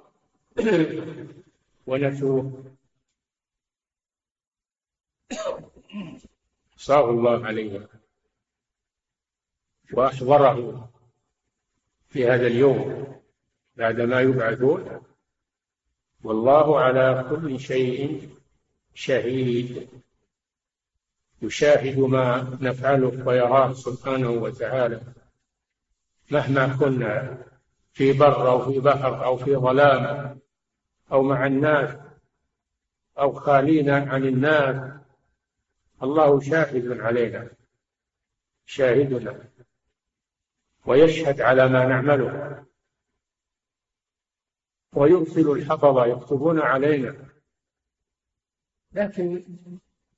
ونسوه 1.87 2.63
أحصاه 6.73 7.09
الله 7.09 7.45
عليه 7.45 7.89
وأحضره 9.93 10.91
في 12.09 12.27
هذا 12.27 12.47
اليوم 12.47 13.00
بعدما 13.75 14.21
يبعثون 14.21 15.01
والله 16.23 16.79
على 16.79 17.25
كل 17.29 17.59
شيء 17.59 18.29
شهيد 18.93 19.89
يشاهد 21.41 21.99
ما 21.99 22.57
نفعله 22.61 23.27
ويراه 23.27 23.73
سبحانه 23.73 24.29
وتعالى 24.29 25.01
مهما 26.31 26.77
كنا 26.77 27.37
في 27.93 28.13
بر 28.13 28.49
او 28.49 28.71
في 28.71 28.79
بحر 28.79 29.25
او 29.25 29.37
في 29.37 29.55
ظلام 29.55 30.37
او 31.11 31.23
مع 31.23 31.45
الناس 31.47 31.95
او 33.19 33.31
خالينا 33.33 33.95
عن 33.95 34.25
الناس 34.25 34.91
الله 36.03 36.39
شاهد 36.39 36.99
علينا 37.01 37.49
شاهدنا 38.65 39.39
ويشهد 40.85 41.41
على 41.41 41.67
ما 41.69 41.85
نعمله 41.85 42.61
ويرسل 44.95 45.51
الحفظة 45.51 46.05
يكتبون 46.05 46.59
علينا 46.59 47.15
لكن 48.91 49.43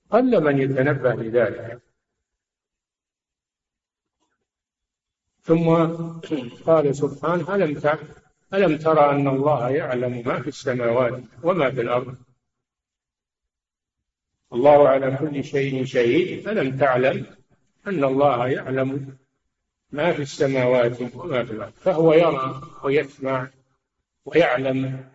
قل 0.10 0.44
من 0.44 0.58
يتنبه 0.60 1.14
لذلك 1.14 1.82
ثم 5.42 5.70
قال 6.66 6.96
سبحانه 6.96 7.56
ألم 7.56 7.82
ألم 8.54 8.78
ترى 8.78 9.10
أن 9.10 9.28
الله 9.28 9.70
يعلم 9.70 10.24
ما 10.26 10.42
في 10.42 10.48
السماوات 10.48 11.24
وما 11.44 11.72
في 11.72 11.82
الأرض 11.82 12.16
الله 14.54 14.90
على 14.90 15.18
كل 15.18 15.44
شيء 15.44 15.86
شهيد 15.86 16.48
ألم 16.48 16.78
تعلم 16.78 17.26
أن 17.88 18.04
الله 18.04 18.48
يعلم 18.48 19.18
ما 19.92 20.14
في 20.14 20.22
السماوات 20.22 21.02
وما 21.02 21.44
في 21.46 21.52
الأرض 21.52 21.72
فهو 21.74 22.14
يرى 22.14 22.62
ويسمع 22.84 23.48
ويعلم 24.26 25.10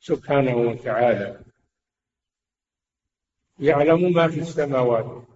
سبحانه 0.00 0.56
وتعالى 0.56 1.42
يعلم 3.58 4.12
ما 4.12 4.28
في 4.28 4.40
السماوات 4.40 5.26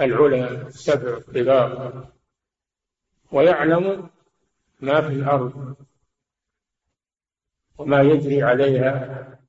العلى 0.00 0.48
السبع 0.66 1.16
الطباق 1.16 2.12
ويعلم 3.32 4.10
ما 4.80 5.00
في 5.00 5.06
الأرض 5.14 5.76
وما 7.78 8.02
يجري 8.02 8.42
عليها 8.42 9.40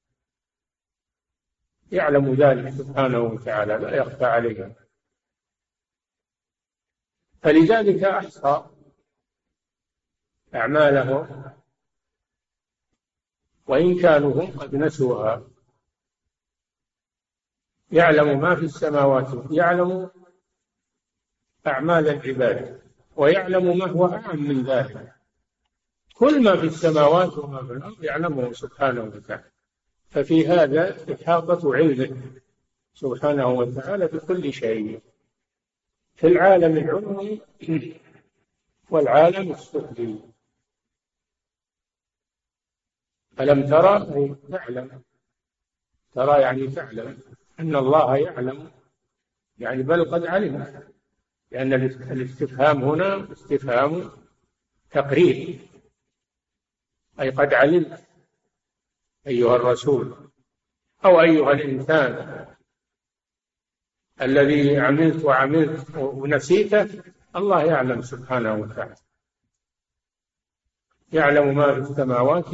يعلم 1.91 2.33
ذلك 2.33 2.69
سبحانه 2.69 3.19
وتعالى 3.19 3.73
لا 3.77 3.95
يخفى 3.97 4.25
عليه 4.25 4.75
فلذلك 7.41 8.03
أحصى 8.03 8.74
أعمالهم 10.55 11.45
وإن 13.67 13.99
كانوا 14.01 14.33
هم 14.41 14.47
قد 14.59 14.75
نسوها 14.75 15.43
يعلم 17.91 18.39
ما 18.39 18.55
في 18.55 18.65
السماوات 18.65 19.51
يعلم 19.51 20.09
أعمال 21.67 22.07
العباد 22.09 22.81
ويعلم 23.15 23.77
ما 23.77 23.85
هو 23.87 24.05
أعم 24.13 24.43
من 24.47 24.63
ذلك 24.63 25.15
كل 26.13 26.43
ما 26.43 26.55
في 26.57 26.65
السماوات 26.65 27.37
وما 27.37 27.63
في 27.65 27.73
الأرض 27.73 28.03
يعلمه 28.03 28.51
سبحانه 28.53 29.01
وتعالى 29.03 29.43
ففي 30.09 30.47
هذا 30.47 30.97
إحاطة 31.15 31.75
علمه 31.75 32.21
سبحانه 32.93 33.47
وتعالى 33.47 34.07
بكل 34.07 34.53
شيء 34.53 35.01
في 36.15 36.27
العالم 36.27 36.77
العلوي 36.77 37.39
والعالم 38.91 39.51
السفلي 39.51 40.19
ألم 43.39 43.65
ترى 43.69 44.15
أي 44.17 44.35
تعلم 44.51 45.01
ترى 46.13 46.41
يعني 46.41 46.67
تعلم 46.67 47.19
أن 47.59 47.75
الله 47.75 48.17
يعلم 48.17 48.71
يعني 49.59 49.83
بل 49.83 50.11
قد 50.11 50.25
علم 50.25 50.83
لأن 51.51 51.73
الاستفهام 52.11 52.83
هنا 52.83 53.31
استفهام 53.31 54.11
تقرير 54.91 55.59
أي 57.21 57.29
قد 57.29 57.53
علمت 57.53 58.03
أيها 59.27 59.55
الرسول 59.55 60.15
أو 61.05 61.21
أيها 61.21 61.51
الإنسان 61.51 62.45
الذي 64.21 64.77
عملت 64.79 65.25
وعملت 65.25 65.95
ونسيته 65.97 67.03
الله 67.35 67.63
يعلم 67.63 68.01
سبحانه 68.01 68.53
وتعالى 68.55 68.95
يعلم 71.13 71.55
ما 71.55 71.73
في 71.73 71.79
السماوات 71.79 72.45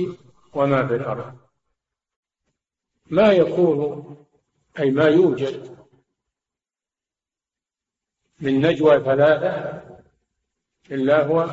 وما 0.54 0.88
في 0.88 0.96
الأرض 0.96 1.38
ما 3.06 3.32
يكون 3.32 4.08
أي 4.80 4.92
ما 4.92 5.06
يوجد 5.06 5.78
من 8.40 8.62
نجوى 8.62 9.00
ثلاثة 9.04 9.84
إلا 10.92 11.26
هو 11.28 11.50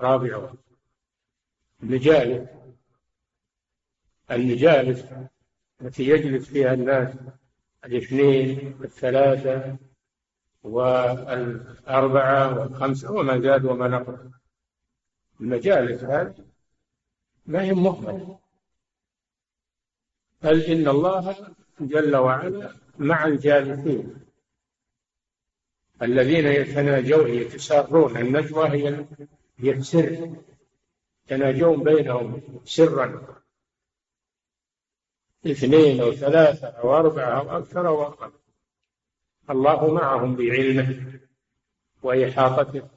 رابعهم 0.00 0.58
المجالس 1.82 2.48
المجالس 4.30 5.04
التي 5.82 6.08
يجلس 6.08 6.48
فيها 6.48 6.74
الناس 6.74 7.14
الاثنين 7.84 8.76
والثلاثة 8.80 9.76
والأربعة 10.62 12.58
والخمسة 12.60 13.12
وما 13.12 13.40
زاد 13.40 13.64
وما 13.64 13.88
نقص 13.88 14.18
المجالس 15.40 16.04
هذه 16.04 16.51
ما 17.46 17.58
نعم، 17.58 17.64
هي 17.66 17.72
مهملة 17.82 18.38
بل 20.42 20.60
إن 20.60 20.88
الله 20.88 21.54
جل 21.80 22.16
وعلا 22.16 22.74
مع 22.98 23.24
الجالسين 23.26 24.14
الذين 26.02 26.46
يتناجون 26.46 27.28
يتسارون 27.28 28.16
النجوى 28.16 28.68
هي 28.68 29.06
هي 29.58 29.70
السر 29.70 30.36
يتناجون 31.26 31.82
بينهم 31.84 32.40
سرا 32.64 33.36
اثنين 35.46 36.00
او 36.00 36.12
ثلاثه 36.12 36.66
او 36.68 36.96
اربعه 36.96 37.40
او 37.40 37.56
اكثر 37.58 37.88
او 37.88 38.02
اقل 38.02 38.32
الله 39.50 39.94
معهم 39.94 40.36
بعلمه 40.36 41.18
واحاطته 42.02 42.88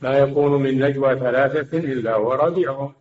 لا 0.00 0.18
يكون 0.18 0.62
من 0.62 0.78
نجوى 0.84 1.18
ثلاثة 1.18 1.78
إلا 1.78 2.14
هو 2.14 2.32
رابعهم 2.32 2.94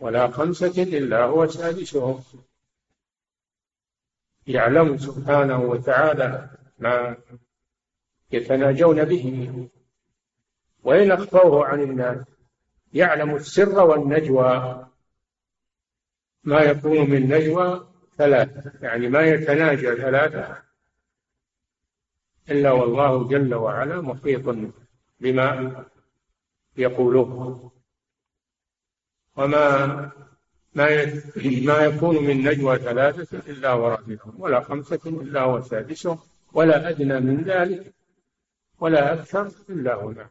ولا 0.00 0.28
خمسة 0.30 0.82
إلا 0.82 1.24
هو 1.24 1.46
سادسهم 1.46 2.24
يعلم 4.46 4.96
سبحانه 4.98 5.60
وتعالى 5.60 6.50
ما 6.78 7.16
يتناجون 8.32 9.04
به 9.04 9.52
وإن 10.84 11.12
أخفوه 11.12 11.66
عن 11.66 11.80
الناس 11.82 12.24
يعلم 12.92 13.34
السر 13.34 13.78
والنجوى 13.86 14.86
ما 16.44 16.60
يكون 16.60 17.10
من 17.10 17.22
نجوى 17.28 17.88
ثلاثة 18.16 18.86
يعني 18.86 19.08
ما 19.08 19.22
يتناجى 19.26 19.96
ثلاثة 19.96 20.62
إلا 22.50 22.70
والله 22.72 23.28
جل 23.28 23.54
وعلا 23.54 24.00
محيط 24.00 24.48
بما 25.20 25.84
يقوله 26.76 27.20
وما 29.36 29.86
ما 30.74 30.86
ما 31.64 31.78
يكون 31.84 32.24
من 32.24 32.48
نجوى 32.48 32.78
ثلاثة 32.78 33.50
إلا 33.52 33.72
ورابعهم 33.72 34.40
ولا 34.40 34.60
خمسة 34.60 35.00
إلا 35.06 35.44
وسادسهم 35.44 36.18
ولا 36.52 36.88
أدنى 36.88 37.20
من 37.20 37.42
ذلك 37.44 37.94
ولا 38.80 39.12
أكثر 39.14 39.50
إلا 39.70 39.94
هو 39.94 40.08
معهم 40.10 40.28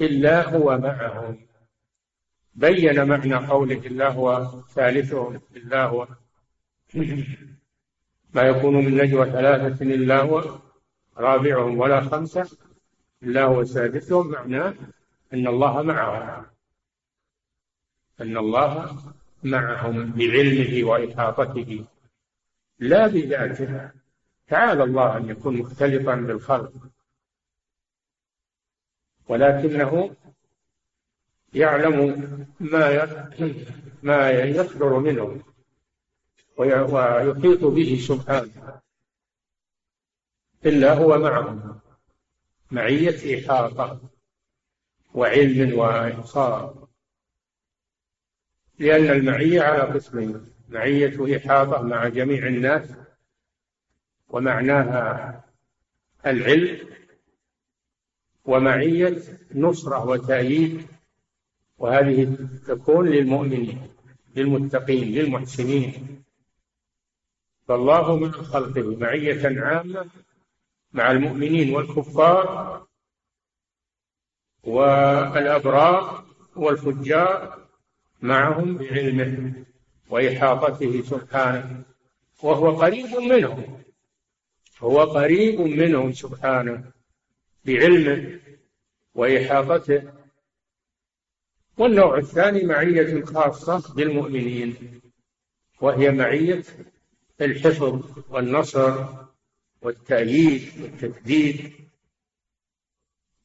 إلا 0.00 0.56
هو 0.56 0.78
معهم 0.78 1.46
بين 2.54 3.06
معنى 3.08 3.34
قوله 3.36 3.76
إلا 3.76 4.08
هو 4.08 4.44
ثالثهم 4.68 5.40
إلا 5.56 5.84
هو 5.84 6.08
ما 8.34 8.42
يكون 8.42 8.74
من 8.74 8.96
نجوى 8.96 9.24
ثلاثة 9.30 9.84
إلا 9.84 10.20
هو 10.20 10.58
رابعهم 11.16 11.78
ولا 11.78 12.00
خمسة 12.00 12.56
لا 13.20 13.44
هو 13.44 13.64
ثابتهم 13.64 14.30
معناه 14.30 14.74
أن 15.32 15.46
الله 15.46 15.82
معهم 15.82 16.46
أن 18.20 18.36
الله 18.36 18.98
معهم 19.42 20.12
بعلمه 20.12 20.88
وإحاطته 20.90 21.84
لا 22.78 23.06
بذاته 23.06 23.90
تعالى 24.48 24.84
الله 24.84 25.16
أن 25.16 25.28
يكون 25.28 25.56
مختلطا 25.56 26.14
بالخلق 26.14 26.72
ولكنه 29.28 30.16
يعلم 31.54 31.96
ما 32.60 33.06
ما 34.02 34.30
يصدر 34.30 34.98
منه 34.98 35.42
ويحيط 36.56 37.64
به 37.64 37.98
سبحانه 38.08 38.80
إلا 40.66 40.94
هو 40.94 41.18
معهم 41.18 41.80
معية 42.70 43.46
إحاطة 43.48 44.00
وعلم 45.14 45.78
وإنصار 45.78 46.88
لأن 48.78 49.10
المعية 49.10 49.60
على 49.62 49.92
قسمين 49.94 50.50
معية 50.68 51.36
إحاطة 51.36 51.82
مع 51.82 52.08
جميع 52.08 52.46
الناس 52.46 52.90
ومعناها 54.28 55.44
العلم 56.26 56.88
ومعية 58.44 59.22
نصرة 59.54 60.04
وتأييد 60.06 60.86
وهذه 61.78 62.38
تكون 62.66 63.08
للمؤمنين 63.08 63.86
للمتقين 64.36 65.12
للمحسنين 65.12 66.22
فالله 67.68 68.16
من 68.16 68.32
خلقه 68.32 68.96
معية 68.96 69.62
عامة 69.62 70.10
مع 70.96 71.10
المؤمنين 71.12 71.74
والكفار 71.74 72.86
والأبرار 74.64 76.24
والفجار 76.56 77.66
معهم 78.22 78.78
بعلمه 78.78 79.64
وإحاطته 80.10 81.02
سبحانه 81.02 81.82
وهو 82.42 82.70
قريب 82.76 83.16
منهم 83.16 83.82
هو 84.78 85.00
قريب 85.04 85.60
منهم 85.60 86.12
سبحانه 86.12 86.90
بعلمه 87.64 88.40
وإحاطته 89.14 90.12
والنوع 91.78 92.18
الثاني 92.18 92.64
معية 92.66 93.24
خاصة 93.24 93.94
بالمؤمنين 93.94 95.00
وهي 95.80 96.10
معية 96.10 96.62
الحفظ 97.40 98.00
والنصر 98.34 99.04
والتأييد 99.86 100.80
والتكديد 100.82 101.88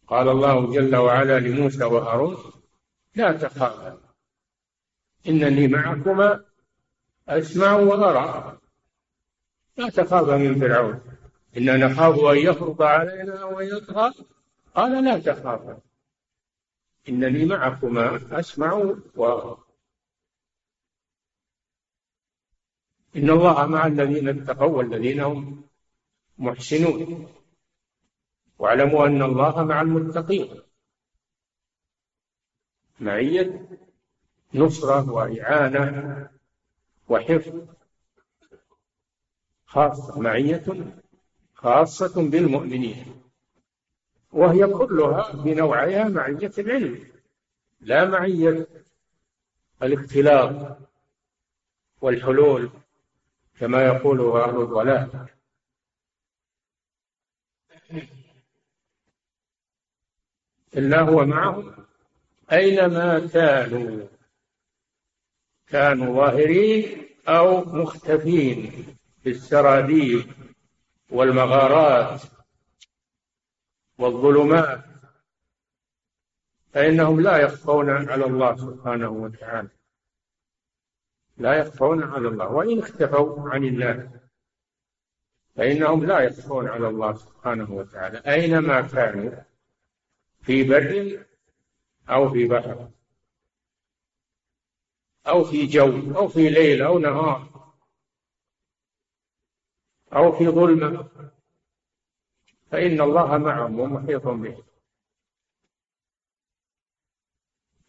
قال 0.08 0.30
الله 0.30 0.71
جل 0.73 0.95
وعلا 0.95 1.39
لموسى 1.39 1.84
وهارون 1.84 2.38
لا 3.15 3.32
تخافا 3.32 4.01
إنني 5.30 5.67
معكما 5.67 6.45
أسمع 7.27 7.73
وأرى 7.75 8.58
لا 9.77 9.89
تخافا 9.89 10.38
من 10.38 10.60
فرعون 10.60 11.01
إنا 11.58 11.77
نخاف 11.77 12.19
أن 12.25 12.38
يفرض 12.38 12.82
علينا 12.82 13.41
أو 13.41 13.60
يطغى 13.60 14.12
قال 14.75 15.04
لا 15.06 15.19
تخافا 15.19 15.80
إنني 17.10 17.45
معكما 17.45 18.39
أسمع 18.39 18.73
وأرى 19.15 19.58
إن 23.15 23.30
الله 23.30 23.65
مع 23.67 23.88
الذين 23.88 24.30
اتقوا 24.30 24.77
والذين 24.77 25.19
هم 25.19 25.63
محسنون 26.38 27.28
واعلموا 28.60 29.06
أن 29.08 29.22
الله 29.22 29.63
مع 29.63 29.82
المتقين 29.82 30.62
معية 33.00 33.67
نصرة 34.54 35.12
وإعانة 35.12 36.30
وحفظ 37.10 37.67
خاصة 39.65 40.20
معية 40.22 40.63
خاصة 41.54 42.30
بالمؤمنين 42.30 43.06
وهي 44.32 44.67
كلها 44.67 45.32
بنوعها 45.36 46.04
معية 46.10 46.52
العلم 46.58 47.08
لا 47.82 48.06
معية 48.06 48.67
الاختلاط 49.84 50.78
والحلول 52.02 52.70
كما 53.60 53.86
يقوله 53.86 54.44
أهل 54.44 54.62
الضلال 54.62 55.28
إلا 60.77 61.01
هو 61.01 61.25
معهم 61.25 61.86
أينما 62.51 63.19
كانوا 63.27 64.08
كانوا 65.67 66.15
ظاهرين 66.15 67.06
أو 67.27 67.63
مختفين 67.65 68.71
في 69.23 69.30
السراديب 69.30 70.32
والمغارات 71.10 72.21
والظلمات 73.97 74.84
فإنهم 76.73 77.21
لا 77.21 77.38
يخفون 77.38 77.89
على 77.89 78.25
الله 78.25 78.56
سبحانه 78.56 79.10
وتعالى 79.10 79.69
لا 81.38 81.54
يخفون 81.54 82.04
على 82.04 82.27
الله 82.27 82.47
وإن 82.51 82.80
اختفوا 82.80 83.49
عن 83.49 83.63
الله 83.63 84.21
فإنهم 85.56 86.06
لا 86.06 86.20
يقفون 86.20 86.68
على 86.68 86.88
الله 86.88 87.14
سبحانه 87.16 87.72
وتعالى 87.72 88.18
أينما 88.18 88.82
كانوا 88.82 89.32
في 90.42 90.64
بر 90.64 91.26
أو 92.10 92.30
في 92.30 92.48
بحر 92.48 92.90
أو 95.28 95.44
في 95.44 95.66
جو 95.66 96.16
أو 96.18 96.28
في 96.28 96.50
ليل 96.50 96.82
أو 96.82 97.00
نهار 97.00 97.72
أو 100.14 100.32
في 100.32 100.48
ظلمة 100.50 101.10
فإن 102.72 103.02
الله 103.02 103.38
معهم 103.38 103.80
ومحيط 103.80 104.28
بهم 104.28 104.64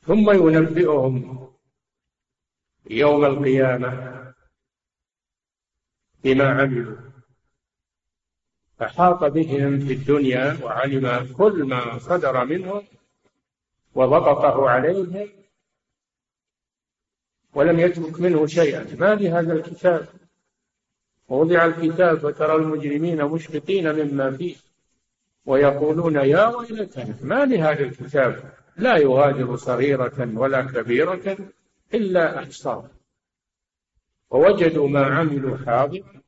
ثم 0.01 0.31
ينبئهم 0.31 1.49
يوم 2.91 3.25
القيامة 3.25 4.33
بما 6.25 6.51
عملوا 6.61 7.12
أحاط 8.83 9.25
بهم 9.25 9.81
في 9.81 9.93
الدنيا 9.93 10.59
وعلم 10.63 11.35
كل 11.39 11.65
ما 11.65 11.99
صدر 11.99 12.45
منهم 12.45 12.83
وضبطه 13.95 14.69
عليهم 14.71 15.29
ولم 17.55 17.81
يترك 17.81 18.21
منه 18.21 18.47
شيئا 18.47 18.97
ما 18.99 19.15
لهذا 19.15 19.53
الكتاب 19.53 20.09
ووضع 21.29 21.65
الكتاب 21.67 22.19
فترى 22.19 22.55
المجرمين 22.55 23.25
مشفقين 23.25 23.93
مما 23.93 24.31
فيه 24.31 24.57
ويقولون 25.47 26.15
يا 26.17 26.47
ويلتنا 26.47 27.17
ما 27.23 27.45
لهذا 27.45 27.83
الكتاب 27.85 28.53
لا 28.77 28.97
يغادر 28.97 29.57
صغيرة 29.57 30.31
ولا 30.35 30.63
كبيرة 30.63 31.37
إلا 31.95 32.39
أحصاها 32.45 32.91
ووجدوا 34.31 34.89
ما 34.89 35.07
عملوا 35.07 35.57
حاضرا 35.57 36.22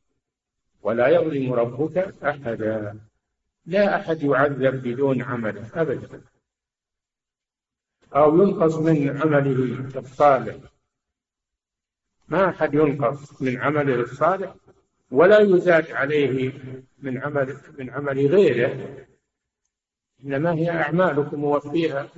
ولا 0.84 1.08
يظلم 1.08 1.52
ربك 1.52 1.98
أحدا 2.24 3.00
لا 3.66 3.96
أحد 3.96 4.22
يعذب 4.22 4.82
بدون 4.82 5.22
عمله 5.22 5.66
أبدا 5.74 6.20
أو 8.16 8.42
ينقص 8.42 8.74
من 8.76 9.22
عمله 9.22 9.88
الصالح 10.00 10.56
ما 12.28 12.48
أحد 12.48 12.74
ينقص 12.74 13.42
من 13.42 13.58
عمله 13.60 13.94
الصالح 13.94 14.54
ولا 15.10 15.40
يزاد 15.40 15.90
عليه 15.90 16.52
من 16.98 17.22
عمل 17.22 17.56
من 17.78 17.90
عمل 17.90 18.26
غيره 18.26 18.98
إنما 20.24 20.52
هي 20.52 20.70
أعمالكم 20.70 21.44
وفيها 21.44 22.08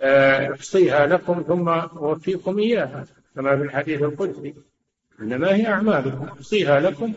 آه، 0.00 0.52
أحصيها 0.54 1.06
لكم 1.06 1.42
ثم 1.48 1.68
أوفيكم 1.68 2.58
إياها 2.58 3.04
كما 3.34 3.56
في 3.56 3.62
الحديث 3.62 4.02
القدسي 4.02 4.54
إنما 5.20 5.54
هي 5.54 5.66
أعمالكم 5.66 6.22
أحصيها 6.24 6.80
لكم 6.80 7.14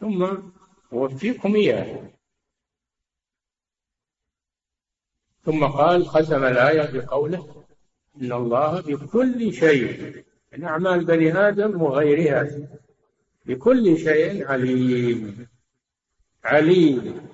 ثم 0.00 0.36
أوفيكم 0.92 1.54
إياه 1.54 2.10
ثم 5.44 5.66
قال 5.66 6.08
ختم 6.08 6.44
الآية 6.44 6.90
بقوله 7.00 7.66
إن 8.16 8.32
الله 8.32 8.80
بكل 8.80 9.52
شيء 9.52 10.12
من 10.12 10.22
يعني 10.52 10.66
أعمال 10.66 11.04
بني 11.04 11.34
آدم 11.38 11.82
وغيرها 11.82 12.48
بكل 13.46 13.98
شيء 13.98 14.46
عليم 14.48 15.48
عليم 16.44 17.28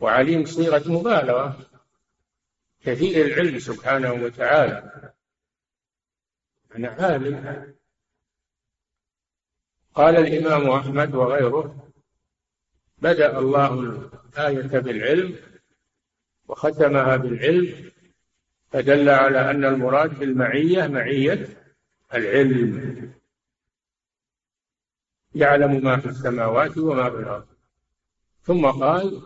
وعليم 0.00 0.44
صيغة 0.44 0.92
مبالغة 0.92 1.66
كثير 2.82 3.26
العلم 3.26 3.58
سبحانه 3.58 4.12
وتعالى 4.12 5.12
أنا 6.76 6.88
عالم 6.88 7.75
قال 9.96 10.16
الإمام 10.16 10.70
أحمد 10.70 11.14
وغيره 11.14 11.88
بدأ 12.98 13.38
الله 13.38 13.74
الآية 13.80 14.78
بالعلم 14.80 15.36
وختمها 16.48 17.16
بالعلم 17.16 17.92
فدل 18.70 19.08
على 19.08 19.50
أن 19.50 19.64
المراد 19.64 20.18
بالمعية 20.18 20.86
معية 20.86 21.48
العلم 22.14 22.72
يعلم 25.34 25.84
ما 25.84 25.96
في 26.00 26.08
السماوات 26.08 26.78
وما 26.78 27.10
في 27.10 27.16
الأرض 27.16 27.46
ثم 28.42 28.66
قال 28.66 29.22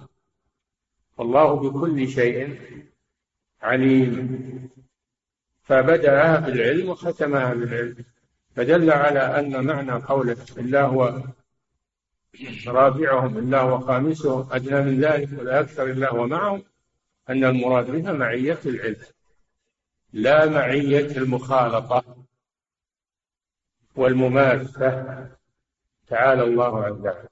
والله 1.18 1.54
بكل 1.54 2.08
شيء 2.08 2.60
عليم 3.62 4.68
فبدأها 5.62 6.40
بالعلم 6.40 6.88
وختمها 6.90 7.54
بالعلم 7.54 8.04
فدل 8.56 8.90
على 8.90 9.18
أن 9.20 9.64
معنى 9.64 9.92
قوله 9.92 10.36
الله 10.58 10.82
هو 10.86 11.22
رابعهم 12.66 13.38
الله 13.38 13.60
هو 13.60 13.80
خامسهم 13.80 14.52
أدنى 14.52 14.80
من 14.82 15.00
ذلك 15.00 15.28
ولا 15.38 15.60
أكثر 15.60 15.82
إلا 15.86 16.10
هو 16.12 16.26
معهم 16.26 16.62
أن 17.30 17.44
المراد 17.44 17.90
بها 17.90 18.12
معية 18.12 18.58
العلم 18.66 19.00
لا 20.12 20.46
معية 20.46 21.16
المخالطة 21.16 22.16
والممارسه 23.96 24.90
تعالى 26.06 26.42
الله 26.42 26.84
عن 26.84 26.92
ذلك 26.92 27.30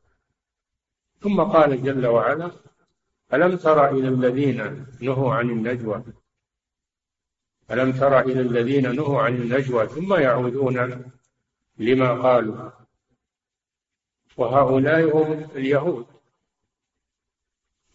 ثم 1.20 1.40
قال 1.40 1.83
جل 1.83 2.07
وعلا 2.07 2.50
ألم 3.35 3.57
تر 3.57 3.88
إلى 3.90 4.09
الذين 4.09 4.87
نهوا 5.02 5.35
عن 5.35 5.50
النجوى 5.50 6.04
ألم 7.70 7.92
تر 7.92 8.20
إلى 8.20 8.40
الذين 8.40 8.96
نهوا 8.96 9.22
عن 9.22 9.37
النجوى 9.37 9.87
ثم 9.88 10.14
يعودون 10.14 11.04
لما 11.78 12.22
قالوا 12.22 12.70
وهؤلاء 14.37 15.16
هم 15.16 15.33
اليهود 15.57 16.07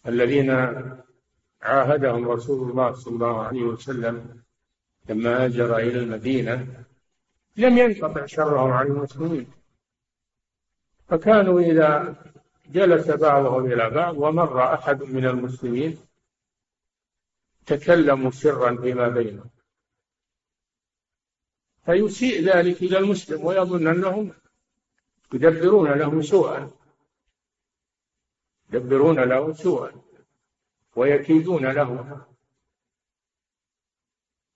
الذين 0.06 0.50
عاهدهم 1.62 2.28
رسول 2.28 2.70
الله 2.70 2.92
صلى 2.92 3.14
الله 3.14 3.42
عليه 3.42 3.62
وسلم 3.62 4.42
لما 5.08 5.44
هاجر 5.44 5.76
إلى 5.78 5.98
المدينة 5.98 6.84
لم 7.56 7.78
ينقطع 7.78 8.26
شرهم 8.26 8.70
عن 8.70 8.86
المسلمين 8.86 9.46
فكانوا 11.08 11.60
إذا 11.60 12.14
جلس 12.70 13.10
بعضهم 13.10 13.66
إلى 13.72 13.90
بعض 13.90 14.18
ومر 14.18 14.74
أحد 14.74 15.02
من 15.02 15.26
المسلمين 15.26 15.98
تكلموا 17.66 18.30
سرا 18.30 18.76
فيما 18.76 19.08
بينهم 19.08 19.50
فيسيء 21.84 22.44
ذلك 22.56 22.82
إلى 22.82 22.98
المسلم 22.98 23.44
ويظن 23.44 23.86
أنهم 23.86 24.32
يدبرون 25.34 25.88
له 25.90 26.22
سوءا 26.22 26.70
يدبرون 28.72 29.20
له 29.20 29.52
سوءا 29.52 29.92
ويكيدون 30.96 31.66
له 31.66 32.24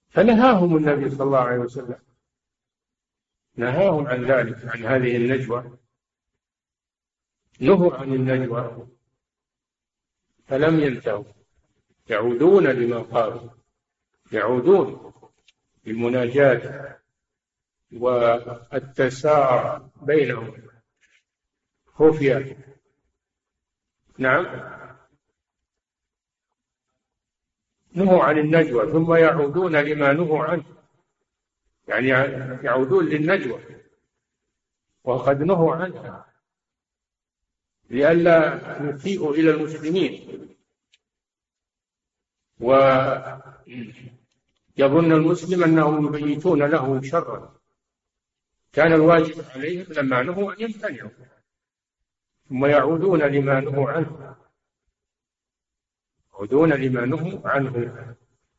فنهاهم 0.09 0.77
النبي 0.77 1.11
صلى 1.11 1.23
الله 1.23 1.39
عليه 1.39 1.59
وسلم 1.59 1.99
نهاهم 3.57 4.07
عن 4.07 4.25
ذلك 4.25 4.57
عن 4.65 4.85
هذه 4.85 5.17
النجوى 5.17 5.79
نهوا 7.61 7.95
عن 7.95 8.13
النجوى 8.15 8.87
فلم 10.47 10.81
ينتهوا 10.81 11.25
يعودون 12.11 12.67
لما 12.67 12.99
قالوا 12.99 13.49
يعودون 14.33 15.13
بالمناجاة 15.85 16.89
والتسارع 17.93 19.89
بينهم 20.03 20.53
خفية 21.87 22.59
نعم 24.19 24.47
نهوا 27.93 28.25
عن 28.25 28.39
النجوى 28.39 28.93
ثم 28.93 29.15
يعودون 29.15 29.77
لما 29.77 30.13
نهوا 30.13 30.45
عنه 30.45 30.65
يعني 31.89 32.09
يعودون 32.65 33.07
للنجوى 33.09 33.61
وقد 35.05 35.43
نهوا 35.43 35.75
عنها 35.77 36.29
لئلا 37.91 38.61
يسيئوا 38.89 39.35
إلى 39.35 39.51
المسلمين 39.51 40.45
ويظن 42.61 43.43
المسلم 45.13 45.65
أنهم 45.65 46.15
يبيتون 46.15 46.63
له 46.63 47.03
شرا 47.03 47.58
كان 48.73 48.93
الواجب 48.93 49.45
عليهم 49.55 49.87
لما 49.93 50.23
نهوا 50.23 50.53
أن 50.53 50.61
يمتنعوا 50.61 51.11
ثم 52.49 52.67
يعودون 52.67 53.23
لما 53.23 53.61
نهوا 53.61 53.91
عنه 53.91 54.37
يعودون 56.35 56.73
لما 56.73 57.07
نهوا 57.07 57.49
عنه 57.49 58.15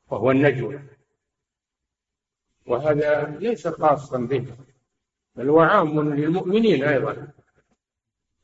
وهو 0.08 0.32
النجوى 0.32 0.80
وهذا 2.65 3.24
ليس 3.39 3.67
خاصا 3.67 4.17
به 4.17 4.56
بل 5.36 5.50
هو 5.50 5.60
عام 5.60 6.13
للمؤمنين 6.13 6.84
أيضا 6.84 7.28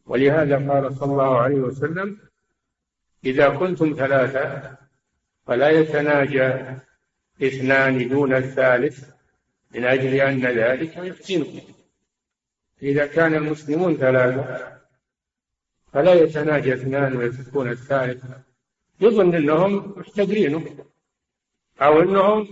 ولهذا 0.06 0.56
قال 0.72 0.94
صلى 0.96 1.12
الله 1.12 1.38
عليه 1.38 1.56
وسلم 1.56 2.20
إذا 3.26 3.50
كنتم 3.50 3.94
ثلاثة 3.98 4.78
فلا 5.46 5.70
يتناجى 5.70 6.76
اثنان 7.44 8.08
دون 8.10 8.34
الثالث 8.34 9.15
من 9.72 9.86
أجل 9.86 10.14
أن 10.14 10.46
ذلك 10.46 10.98
يفتنهم 10.98 11.62
إذا 12.82 13.06
كان 13.08 13.34
المسلمون 13.36 13.98
ثلاثة 13.98 14.82
فلا 15.94 16.14
يتناجى 16.14 16.74
اثنان 16.74 17.18
ويتركون 17.18 17.70
الثالث 17.70 18.24
يظن 19.02 19.36
أنهم 19.36 20.00
محتقرينه 20.00 20.86
أو 21.82 22.02
أنهم 22.02 22.48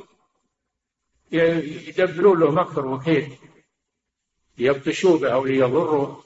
يدبرون 1.31 2.39
له 2.39 2.51
مكر 2.51 2.85
وكيد 2.87 3.31
ليبطشوا 4.57 5.17
به 5.17 5.33
أو 5.33 5.45
ليضروا 5.45 6.21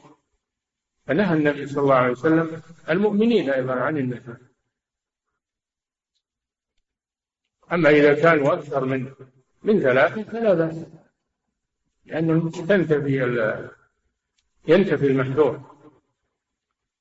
فنهى 1.06 1.34
النبي 1.38 1.68
صلى 1.68 1.82
الله 1.82 1.96
عليه 1.96 2.12
وسلم 2.12 2.62
المؤمنين 2.90 3.50
أيضا 3.50 3.74
عن 3.74 3.98
النفاق 3.98 4.38
أما 7.72 7.90
إذا 7.90 8.14
كانوا 8.22 8.54
أكثر 8.54 8.86
من 8.86 9.14
من 9.68 9.80
ثلاث 9.82 10.20
فلا 10.20 10.54
بأس 10.54 10.76
لأنه 12.06 12.52
تنتفي 12.52 13.18
ينتفي 14.68 15.08
المحذور 15.08 15.62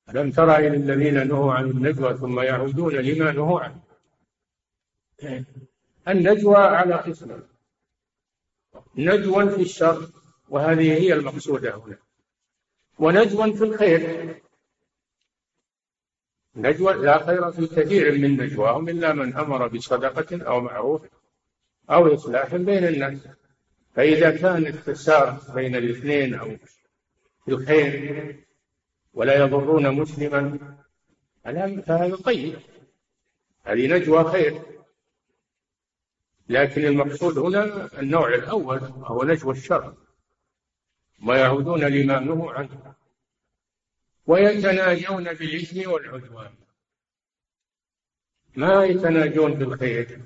ألم 0.09 0.31
ترى 0.31 0.55
إلى 0.55 0.77
الذين 0.77 1.27
نهوا 1.27 1.53
عن 1.53 1.65
النجوى 1.65 2.17
ثم 2.17 2.39
يعودون 2.39 2.93
لما 2.93 3.31
نهوا 3.31 3.61
عنه 3.61 3.83
النجوى 6.07 6.57
على 6.57 6.95
قسمين 6.95 7.43
نجوى 8.97 9.49
في 9.49 9.61
الشر 9.61 10.09
وهذه 10.49 10.93
هي 10.93 11.13
المقصودة 11.13 11.75
هنا 11.75 11.97
ونجوى 12.99 13.53
في 13.53 13.63
الخير 13.63 14.35
نجوى 16.55 16.93
لا 16.93 17.25
خير 17.25 17.51
في 17.51 17.67
كثير 17.67 18.11
من 18.11 18.41
نجواهم 18.41 18.89
إلا 18.89 19.13
من 19.13 19.35
أمر 19.35 19.67
بصدقة 19.67 20.45
أو 20.47 20.61
معروف 20.61 21.07
أو 21.89 22.13
إصلاح 22.13 22.55
بين 22.55 22.83
الناس 22.87 23.27
فإذا 23.95 24.37
كان 24.37 24.67
التسار 24.67 25.39
بين 25.53 25.75
الاثنين 25.75 26.35
أو 26.35 26.47
في 27.45 27.51
الخير 27.51 28.43
ولا 29.13 29.39
يضرون 29.45 29.91
مسلما 29.93 30.59
فهذا 31.85 32.15
طيب 32.15 32.59
هذه 33.63 33.87
نجوى 33.97 34.23
خير 34.23 34.61
لكن 36.49 36.85
المقصود 36.85 37.37
هنا 37.37 37.89
النوع 37.99 38.29
الأول 38.35 38.77
وهو 38.83 39.23
نجوى 39.23 39.51
الشر 39.51 39.93
ويعودون 41.25 41.81
لما 41.83 42.19
نهوا 42.19 42.51
عنه 42.53 42.93
ويتناجون 44.27 45.23
بالإثم 45.33 45.91
والعدوان 45.91 46.53
ما 48.55 48.83
يتناجون 48.83 49.53
بالخير 49.53 50.19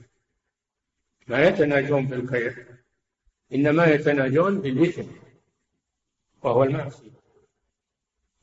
ما 1.32 1.48
يتناجون 1.48 2.06
بالخير 2.08 2.66
إنما 3.54 3.86
يتناجون 3.86 4.62
بالإثم 4.62 5.10
وهو 6.42 6.64
المعصية 6.64 7.12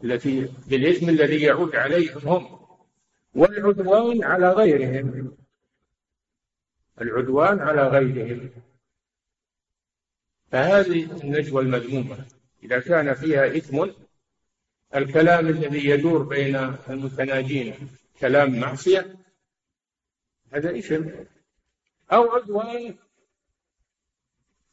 التي 0.04 0.48
بالإثم 0.68 1.08
الذي 1.08 1.42
يعود 1.42 1.76
عليهم 1.76 2.18
هم 2.28 2.58
والعدوان 3.34 4.24
على 4.24 4.52
غيرهم 4.52 5.36
العدوان 7.00 7.60
على 7.60 7.88
غيرهم 7.88 8.50
فهذه 10.52 11.22
النجوى 11.24 11.62
المذمومة 11.62 12.26
إذا 12.62 12.80
كان 12.80 13.14
فيها 13.14 13.56
إثم 13.56 13.86
الكلام 14.96 15.46
الذي 15.46 15.88
يدور 15.88 16.22
بين 16.22 16.56
المتناجين 16.88 17.74
كلام 18.20 18.60
معصية 18.60 19.16
هذا 20.52 20.78
إثم 20.78 21.08
أو 22.12 22.30
عدوان 22.30 22.94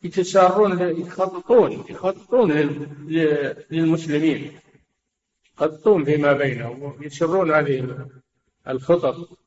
يتسارون 0.04 1.00
يخططون 1.02 1.72
يخططون 1.72 2.52
للمسلمين 3.72 4.60
يخططون 5.54 6.06
فيما 6.06 6.34
بينهم 6.34 6.84
ويسرون 6.84 7.52
هذه 7.52 8.08
الخطط 8.68 9.38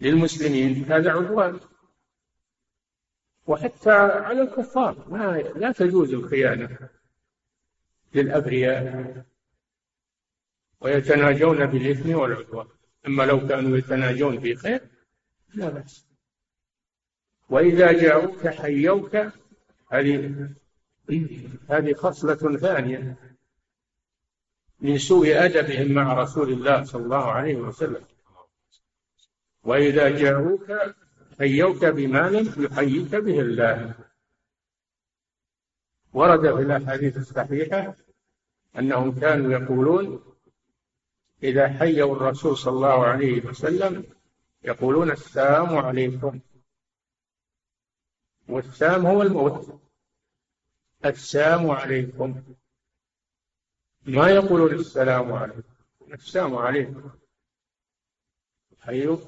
للمسلمين 0.00 0.84
هذا 0.84 1.10
عدوان 1.12 1.60
وحتى 3.46 3.90
على 3.92 4.42
الكفار 4.42 5.06
ما 5.10 5.38
لا 5.38 5.72
تجوز 5.72 6.14
الخيانة 6.14 6.88
للأبرياء 8.14 9.24
ويتناجون 10.80 11.66
بالإثم 11.66 12.14
والعدوان 12.14 12.66
أما 13.06 13.22
لو 13.22 13.48
كانوا 13.48 13.78
يتناجون 13.78 14.36
بخير 14.36 14.80
لا 15.54 15.68
بأس 15.68 16.13
وإذا 17.48 17.92
جاءوك 17.92 18.48
حيوك 18.48 19.16
هذه 19.92 20.48
هذه 21.70 21.92
خصلة 21.94 22.56
ثانية 22.56 23.16
من 24.80 24.98
سوء 24.98 25.44
أدبهم 25.44 25.92
مع 25.92 26.12
رسول 26.12 26.52
الله 26.52 26.84
صلى 26.84 27.04
الله 27.04 27.24
عليه 27.32 27.56
وسلم 27.56 28.04
وإذا 29.64 30.08
جاءوك 30.08 30.94
حيوك 31.38 31.84
بمال 31.84 32.64
يحييك 32.64 33.14
به 33.14 33.40
الله 33.40 33.94
ورد 36.12 36.54
في 36.56 36.62
الأحاديث 36.62 37.16
الصحيحة 37.16 37.94
أنهم 38.78 39.20
كانوا 39.20 39.52
يقولون 39.52 40.22
إذا 41.42 41.68
حيوا 41.68 42.16
الرسول 42.16 42.56
صلى 42.56 42.72
الله 42.74 43.04
عليه 43.06 43.44
وسلم 43.44 44.04
يقولون 44.64 45.10
السلام 45.10 45.78
عليكم 45.78 46.40
والسام 48.48 49.06
هو 49.06 49.22
الموت 49.22 49.80
السام 51.04 51.70
عليكم 51.70 52.42
ما 54.06 54.28
يقول 54.30 54.74
السلام 54.74 55.32
عليكم 55.32 55.62
السام 56.12 56.56
عليكم 56.56 57.10
حيوك 58.80 59.20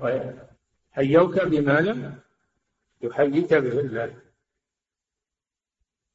حيوك 0.94 1.40
بما 1.42 1.80
لم 1.80 2.20
يحييك 3.02 3.54
به 3.54 3.80
الله 3.80 4.20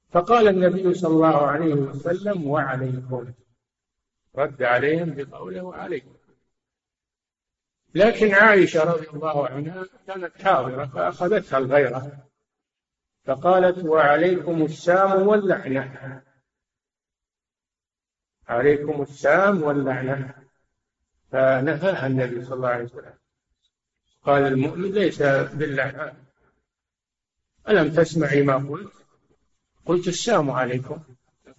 فقال 0.09 0.47
النبي 0.47 0.93
صلى 0.93 1.11
الله 1.13 1.47
عليه 1.47 1.73
وسلم 1.73 2.47
وعليكم 2.47 3.33
رد 4.35 4.63
عليهم 4.63 5.13
بقوله 5.15 5.61
وعليكم 5.61 6.18
لكن 7.95 8.33
عائشة 8.33 8.83
رضي 8.93 9.07
الله 9.09 9.47
عنها 9.49 9.85
كانت 10.07 10.41
حاضرة 10.41 10.85
فأخذتها 10.85 11.57
الغيرة 11.57 12.17
فقالت 13.23 13.85
وعليكم 13.85 14.61
السام 14.65 15.11
واللعنة 15.27 16.23
عليكم 18.47 19.01
السام 19.01 19.63
واللعنة 19.63 20.33
فنهاها 21.31 22.07
النبي 22.07 22.45
صلى 22.45 22.55
الله 22.55 22.69
عليه 22.69 22.83
وسلم 22.83 23.13
قال 24.23 24.43
المؤمن 24.43 24.91
ليس 24.91 25.21
باللعنة 25.21 26.13
ألم 27.69 27.93
تسمعي 27.95 28.41
ما 28.43 28.57
قلت 28.69 28.93
قلت 29.85 30.07
السام 30.07 30.51
عليكم 30.51 30.99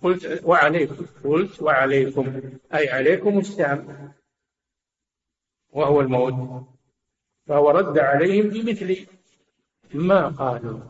قلت 0.03 0.41
وعليكم 0.45 1.07
قلت 1.25 1.63
وعليكم 1.63 2.41
أي 2.75 2.89
عليكم 2.89 3.39
السام 3.39 4.13
وهو 5.73 6.01
الموت 6.01 6.65
فهو 7.47 7.71
رد 7.71 7.99
عليهم 7.99 8.49
بمثل 8.49 9.07
ما 9.95 10.29
قالوا 10.29 10.81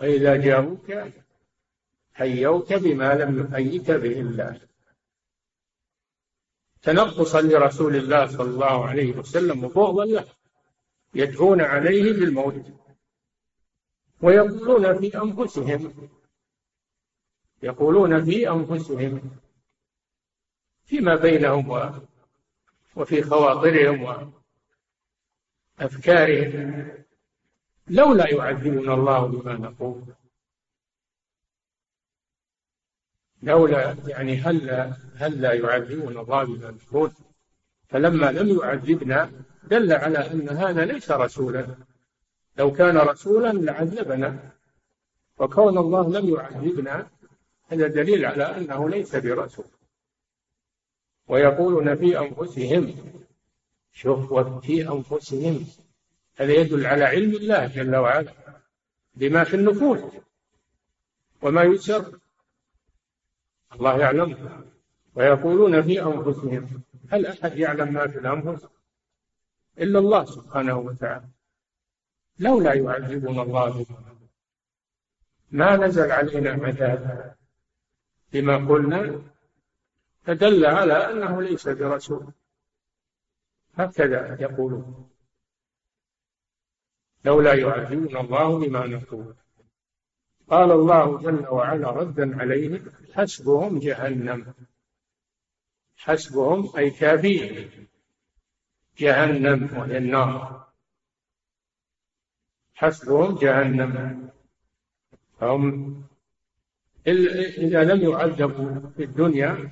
وإذا 0.00 0.36
جاءوك 0.36 1.04
حيوك 2.14 2.72
بما 2.72 3.14
لم 3.14 3.44
يحيك 3.48 3.90
به 3.90 4.20
الله 4.20 4.60
تنقصا 6.82 7.40
لرسول 7.42 7.96
الله 7.96 8.26
صلى 8.26 8.50
الله 8.50 8.84
عليه 8.86 9.12
وسلم 9.18 9.64
وبغضا 9.64 10.04
له 10.04 10.24
يدعون 11.14 11.60
عليه 11.60 12.02
بالموت 12.12 12.64
ويقولون 14.20 14.98
في 15.00 15.18
أنفسهم 15.22 16.08
يقولون 17.62 18.24
في 18.24 18.50
أنفسهم 18.50 19.22
فيما 20.86 21.16
بينهم 21.16 21.72
وفي 22.96 23.22
خواطرهم 23.22 24.32
وأفكارهم 25.80 26.88
لولا 27.88 28.34
يعذبنا 28.34 28.94
الله 28.94 29.26
بما 29.26 29.54
نقول 29.54 30.02
لولا 33.42 33.96
يعني 34.06 34.36
هل 34.36 34.70
هل 35.16 35.40
لا 35.42 35.52
يعذبنا 35.52 36.20
الله 36.20 36.44
بما 36.44 36.70
نقول 36.70 37.12
فلما 37.88 38.26
لم 38.32 38.58
يعذبنا 38.60 39.42
دل 39.64 39.92
على 39.92 40.18
أن 40.30 40.48
هذا 40.48 40.84
ليس 40.84 41.10
رسولا 41.10 41.66
لو 42.58 42.72
كان 42.72 42.96
رسولا 42.98 43.52
لعذبنا 43.52 44.52
وكون 45.38 45.78
الله 45.78 46.10
لم 46.20 46.34
يعذبنا 46.34 47.08
هذا 47.66 47.86
دليل 47.86 48.24
على 48.24 48.44
أنه 48.56 48.88
ليس 48.88 49.16
برسول 49.16 49.66
ويقولون 51.28 51.94
في 51.96 52.18
أنفسهم 52.18 52.94
شوف 53.92 54.32
في 54.66 54.88
أنفسهم 54.92 55.66
هذا 56.36 56.52
يدل 56.52 56.86
على 56.86 57.04
علم 57.04 57.30
الله 57.36 57.66
جل 57.66 57.96
وعلا 57.96 58.32
بما 59.14 59.44
في 59.44 59.56
النفوس 59.56 60.00
وما 61.42 61.62
يسر 61.62 62.18
الله 63.72 63.98
يعلم 63.98 64.60
ويقولون 65.14 65.82
في 65.82 66.02
أنفسهم 66.02 66.82
هل 67.12 67.26
أحد 67.26 67.56
يعلم 67.56 67.92
ما 67.92 68.08
في 68.08 68.18
الأنفس 68.18 68.66
إلا 69.78 69.98
الله 69.98 70.24
سبحانه 70.24 70.78
وتعالى 70.78 71.26
لولا 72.38 72.74
يعذبنا 72.74 73.42
الله 73.42 73.70
بما 73.84 74.16
ما 75.50 75.76
نزل 75.86 76.12
علينا 76.12 76.50
عذاب 76.50 77.34
بما 78.32 78.56
قلنا 78.68 79.22
فدل 80.26 80.66
على 80.66 80.92
أنه 81.12 81.42
ليس 81.42 81.68
برسول 81.68 82.32
هكذا 83.74 84.42
يقولون 84.42 85.10
لولا 87.24 87.54
يعذبنا 87.54 88.20
الله 88.20 88.58
بما 88.58 88.86
نقول 88.86 89.36
قال 90.50 90.72
الله 90.72 91.18
جل 91.18 91.48
وعلا 91.48 91.90
ردا 91.90 92.36
عليه 92.40 92.82
حسبهم 93.12 93.78
جهنم 93.78 94.54
حسبهم 95.96 96.76
أي 96.76 96.90
كافيهم 96.90 97.68
جهنم 98.98 99.78
وهي 99.78 99.96
النار 99.98 100.66
حسبهم 102.74 103.34
جهنم 103.38 104.30
فهم 105.38 106.02
إذا 107.58 107.84
لم 107.84 108.10
يعذبوا 108.10 108.90
في 108.90 109.02
الدنيا 109.04 109.70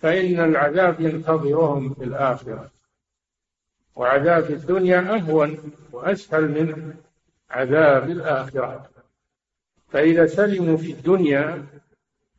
فإن 0.00 0.40
العذاب 0.40 1.00
ينتظرهم 1.00 1.94
في 1.94 2.04
الآخرة 2.04 2.70
وعذاب 3.96 4.50
الدنيا 4.50 5.14
أهون 5.16 5.72
وأسهل 5.92 6.44
من 6.50 6.94
عذاب 7.50 8.10
الآخرة 8.10 8.90
فإذا 9.88 10.26
سلموا 10.26 10.76
في 10.76 10.92
الدنيا 10.92 11.66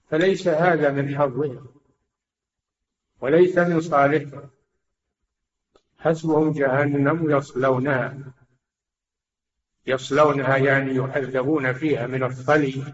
فليس 0.09 0.47
هذا 0.47 0.91
من 0.91 1.17
حظهم 1.17 1.67
وليس 3.21 3.57
من 3.57 3.81
صالحهم 3.81 4.49
حسبهم 5.99 6.51
جهنم 6.51 7.31
يصلونها 7.37 8.17
يصلونها 9.87 10.57
يعني 10.57 10.95
يعذبون 10.95 11.73
فيها 11.73 12.07
من 12.07 12.23
الصلي 12.23 12.93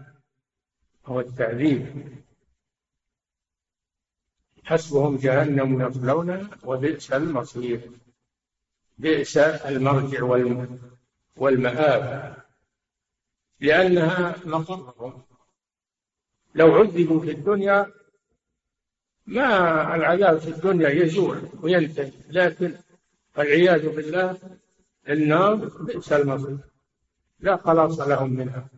هو 1.06 1.20
التعذيب 1.20 2.06
حسبهم 4.66 5.16
جهنم 5.16 5.80
يصلونها 5.88 6.50
وبئس 6.64 7.12
المصير 7.12 7.90
بئس 8.98 9.36
المرجع 9.38 10.22
والمآب 11.36 12.36
لأنها 13.60 14.36
مقرهم 14.46 15.22
لو 16.54 16.74
عذبوا 16.74 17.20
في 17.20 17.30
الدنيا 17.30 17.92
ما 19.26 19.94
العذاب 19.94 20.38
في 20.38 20.48
الدنيا 20.48 20.88
يزول 20.88 21.42
وينتهي 21.62 22.12
لكن 22.28 22.74
والعياذ 23.36 23.88
بالله 23.96 24.58
النار 25.08 25.54
بئس 25.54 26.12
المصير 26.12 26.58
لا 27.40 27.56
خلاص 27.56 28.00
لهم 28.00 28.32
منها 28.32 28.68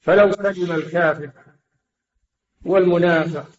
فلو 0.00 0.32
سلم 0.32 0.72
الكافر 0.72 1.30
والمنافق 2.64 3.50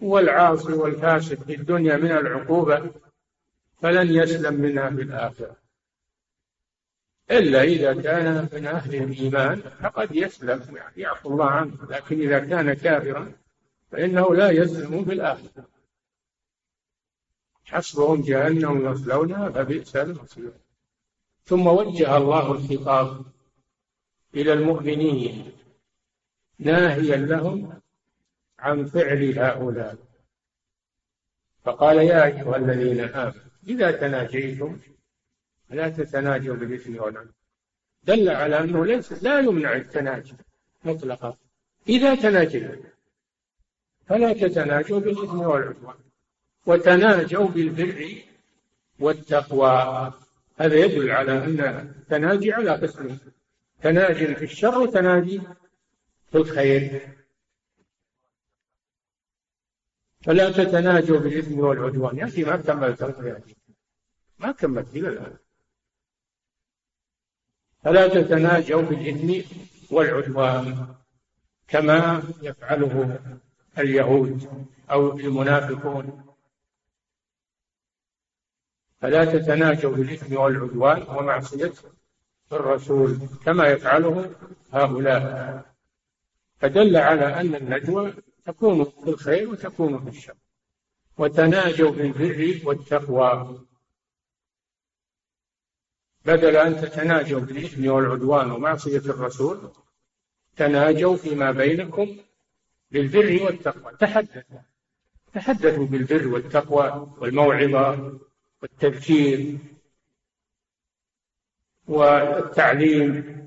والعاصي 0.00 0.72
والفاسد 0.72 1.42
في 1.42 1.54
الدنيا 1.54 1.96
من 1.96 2.10
العقوبة 2.12 2.92
فلن 3.80 4.14
يسلم 4.14 4.54
منها 4.60 4.90
في 4.90 5.02
الآخرة 5.02 5.56
إلا 7.30 7.62
إذا 7.62 8.02
كان 8.02 8.48
من 8.52 8.66
أهل 8.66 8.94
الإيمان 8.94 9.60
فقد 9.60 10.14
يسلم 10.16 10.76
يعني 10.76 10.96
يعفو 11.02 11.30
الله 11.32 11.44
عنه 11.50 11.84
لكن 11.90 12.20
إذا 12.20 12.38
كان 12.38 12.74
كافرا 12.74 13.32
فإنه 13.90 14.34
لا 14.34 14.50
يسلم 14.50 15.04
في 15.04 15.12
الآخرة 15.12 15.68
حسبهم 17.64 18.20
جهنم 18.22 18.90
يصلونها 18.92 19.48
فبئس 19.48 19.96
المصير 19.96 20.52
ثم 21.44 21.66
وجه 21.66 22.16
الله 22.16 22.52
الخطاب 22.52 23.24
إلى 24.34 24.52
المؤمنين 24.52 25.52
ناهيا 26.58 27.16
لهم 27.16 27.80
عن 28.58 28.84
فعل 28.84 29.38
هؤلاء 29.38 29.96
فقال 31.64 31.96
يا 31.96 32.24
أيها 32.26 32.56
الذين 32.56 33.00
آمنوا 33.00 33.32
إذا 33.68 33.90
تناجيتم 33.90 34.78
لا 35.70 35.88
تتناجوا 35.88 36.56
بالإثم 36.56 36.96
والعدوان 36.96 37.32
دل 38.02 38.28
على 38.28 38.60
أنه 38.60 38.86
ليس 38.86 39.22
لا 39.22 39.40
يمنع 39.40 39.76
التناجي 39.76 40.34
مطلقا 40.84 41.36
إذا 41.88 42.14
تناجيتم 42.14 42.82
فلا 44.06 44.32
تتناجوا 44.32 45.00
بالإثم 45.00 45.40
والعدوان 45.40 45.94
وتناجوا 46.66 47.48
بالبر 47.48 48.14
والتقوى 49.00 49.70
هذا 50.56 50.76
يدل 50.76 51.10
على 51.10 51.32
أن 51.38 51.60
التناجي 52.00 52.52
على 52.52 52.70
قسمين 52.70 53.20
تناجي 53.82 54.34
في 54.34 54.44
الشر 54.44 54.78
وتناجي 54.78 55.40
في 56.32 56.38
الخير 56.38 57.00
فلا 60.20 60.50
تتناجوا 60.50 61.18
بالإثم 61.18 61.60
والعدوان 61.60 62.18
يا 62.18 62.24
أخي 62.24 62.44
ما 62.44 62.56
كملت 62.56 63.16
ما 64.38 64.52
كملت 64.52 64.96
إلى 64.96 65.08
الآن 65.08 65.36
فلا 67.84 68.08
تتناجوا 68.08 68.82
بالإثم 68.82 69.50
والعدوان 69.96 70.94
كما 71.68 72.22
يفعله 72.42 73.20
اليهود 73.78 74.66
أو 74.90 75.18
المنافقون 75.18 76.34
فلا 79.00 79.24
تتناجوا 79.24 79.92
بالإثم 79.96 80.36
والعدوان 80.36 81.02
ومعصية 81.16 81.72
الرسول 82.52 83.16
كما 83.44 83.66
يفعله 83.68 84.34
هؤلاء 84.72 85.74
فدل 86.60 86.96
على 86.96 87.40
أن 87.40 87.54
النجوى 87.54 88.14
تكونوا 88.48 88.84
في 88.84 89.10
الخير 89.10 89.48
وتكونوا 89.50 89.98
في 89.98 90.08
الشر 90.08 90.34
وتناجوا 91.18 91.90
بالبر 91.90 92.60
والتقوى 92.68 93.60
بدل 96.24 96.56
أن 96.56 96.80
تتناجوا 96.82 97.40
بالإثم 97.40 97.88
والعدوان 97.90 98.50
ومعصية 98.50 98.98
الرسول 98.98 99.72
تناجوا 100.56 101.16
فيما 101.16 101.50
بينكم 101.52 102.16
بالبر 102.90 103.42
والتقوى 103.44 103.96
تحدثوا 103.96 104.60
تحدثوا 105.34 105.86
بالبر 105.86 106.26
والتقوى 106.28 107.14
والموعظة 107.18 108.18
والتذكير 108.62 109.58
والتعليم 111.88 113.38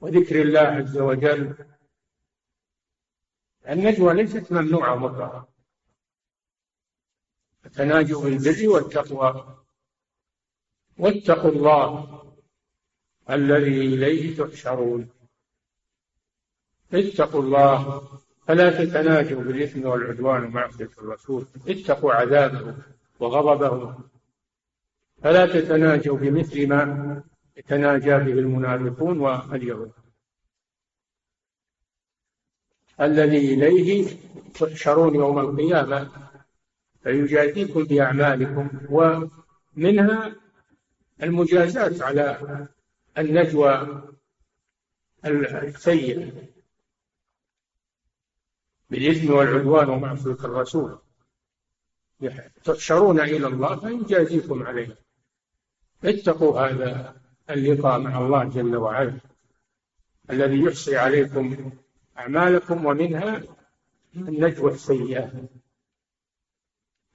وذكر 0.00 0.42
الله 0.42 0.60
عز 0.60 0.98
وجل 0.98 1.54
النجوى 3.68 4.14
ليست 4.14 4.52
ممنوعة 4.52 4.94
مطلقة 4.94 5.48
فتناجوا 7.62 8.22
بالبر 8.24 8.68
والتقوى 8.68 9.58
واتقوا 10.98 11.50
الله 11.50 12.22
الذي 13.30 13.80
إليه 13.94 14.36
تحشرون 14.44 15.08
اتقوا 16.94 17.42
الله 17.42 18.00
فلا 18.46 18.84
تتناجوا 18.84 19.42
بالإثم 19.42 19.84
والعدوان 19.86 20.44
ومعصية 20.44 20.90
الرسول 20.98 21.46
اتقوا 21.68 22.12
عذابه 22.12 22.76
وغضبه 23.20 23.98
فلا 25.22 25.46
تتناجوا 25.46 26.16
بمثل 26.16 26.68
ما 26.68 27.24
تناجى 27.68 28.10
به 28.10 28.32
المنافقون 28.32 29.20
واليهود 29.20 29.92
الذي 33.02 33.54
إليه 33.54 34.16
تحشرون 34.54 35.14
يوم 35.14 35.38
القيامة 35.38 36.10
فيجازيكم 37.02 37.84
بأعمالكم 37.84 38.70
ومنها 38.90 40.34
المجازاة 41.22 42.04
على 42.06 42.38
النجوى 43.18 44.02
السيئة 45.24 46.32
بالإثم 48.90 49.32
والعدوان 49.32 49.88
ومعصية 49.88 50.30
الرسول 50.44 50.98
تحشرون 52.64 53.20
إلى 53.20 53.46
الله 53.46 53.76
فيجازيكم 53.76 54.62
عليه 54.62 54.96
اتقوا 56.04 56.60
هذا 56.60 57.16
اللقاء 57.50 57.98
مع 57.98 58.18
الله 58.18 58.44
جل 58.44 58.76
وعلا 58.76 59.18
الذي 60.30 60.60
يحصي 60.62 60.96
عليكم 60.96 61.72
أعمالكم 62.18 62.86
ومنها 62.86 63.42
النجوى 64.16 64.70
السيئة 64.72 65.32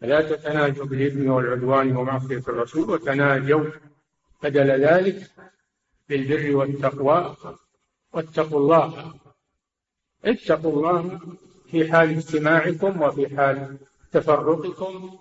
فلا 0.02 0.30
تتناجوا 0.36 0.86
بالإثم 0.86 1.30
والعدوان 1.30 1.96
ومعصية 1.98 2.38
الرسول 2.38 2.90
وتناجوا 2.92 3.66
بدل 4.44 4.72
ذلك 4.86 5.32
بالبر 6.10 6.56
والتقوى 6.56 7.36
واتقوا 8.14 8.60
الله 8.60 9.14
اتقوا 10.26 10.74
الله 10.74 11.20
في 11.72 11.92
حال 11.92 12.10
اجتماعكم 12.10 13.02
وفي 13.02 13.38
حال 13.38 13.78
تفرقكم 14.12 15.20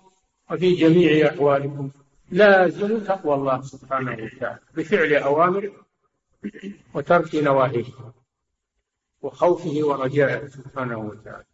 وفي 0.51 0.73
جميع 0.75 1.27
أحوالكم 1.33 1.91
لازم 2.31 3.03
تقوى 3.03 3.35
الله 3.35 3.61
سبحانه 3.61 4.11
وتعالى 4.11 4.59
بفعل 4.75 5.13
أوامره 5.13 5.71
وترك 6.93 7.35
نواهيه 7.35 7.85
وخوفه 9.21 9.69
ورجائه 9.81 10.47
سبحانه 10.47 10.97
وتعالى 10.97 11.45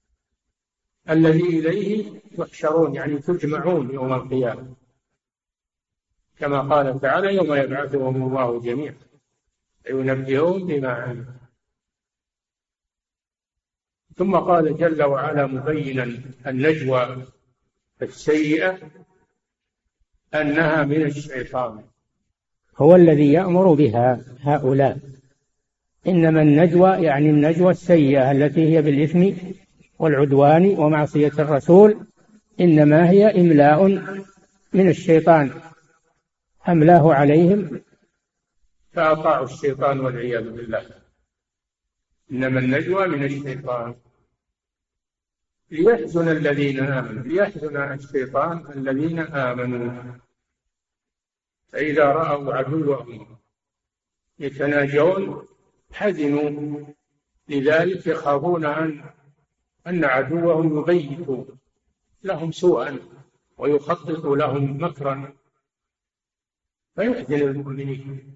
الذي 1.10 1.42
إليه 1.60 2.20
تحشرون 2.38 2.96
يعني 2.96 3.18
تجمعون 3.20 3.94
يوم 3.94 4.14
القيامة 4.14 4.74
كما 6.38 6.62
قال 6.76 7.00
تعالى 7.00 7.36
يوم 7.36 7.54
يبعثهم 7.56 8.16
الله 8.28 8.62
جميعا 8.62 8.96
ينبئهم 9.90 10.68
بما 10.68 10.90
عملوا 10.94 11.34
ثم 14.18 14.36
قال 14.36 14.78
جل 14.78 15.04
وعلا 15.04 15.46
مبينا 15.48 16.04
النجوى 16.48 17.26
السيئة 18.02 18.92
أنها 20.34 20.84
من 20.84 21.02
الشيطان 21.06 21.84
هو 22.78 22.96
الذي 22.96 23.34
يأمر 23.34 23.74
بها 23.74 24.22
هؤلاء 24.40 25.00
إنما 26.08 26.42
النجوى 26.42 26.90
يعني 27.04 27.30
النجوى 27.30 27.72
السيئة 27.72 28.32
التي 28.32 28.74
هي 28.76 28.82
بالإثم 28.82 29.30
والعدوان 30.00 30.66
ومعصية 30.80 31.32
الرسول 31.40 32.08
إنما 32.60 33.10
هي 33.10 33.42
إملاء 33.42 33.86
من 34.74 34.90
الشيطان 34.90 35.52
أملاه 36.70 37.14
عليهم 37.14 37.82
فأطاعوا 38.92 39.46
الشيطان 39.46 40.00
والعياذ 40.00 40.50
بالله 40.52 40.86
إنما 42.32 42.60
النجوى 42.60 43.08
من 43.08 43.24
الشيطان 43.24 43.96
ليحزن 45.72 46.28
الذين 46.30 46.80
آمنوا 46.80 47.24
ليحزن 47.24 47.78
الشيطان 47.78 48.64
الذين 48.76 49.20
آمنوا 49.20 49.92
فإذا 51.72 52.06
رأوا 52.06 52.54
عدوهم 52.54 53.38
يتناجون 54.40 55.48
حزنوا 55.94 56.86
لذلك 57.50 58.08
يخافون 58.08 58.66
أن 58.66 59.04
أن 59.88 60.06
عدوهم 60.06 60.80
يبيت 60.80 61.48
لهم 62.24 62.52
سوءا 62.52 63.00
ويخطط 63.58 64.26
لهم 64.26 64.84
مكرا 64.84 65.34
فيحزن 66.96 67.36
المؤمنين 67.42 68.36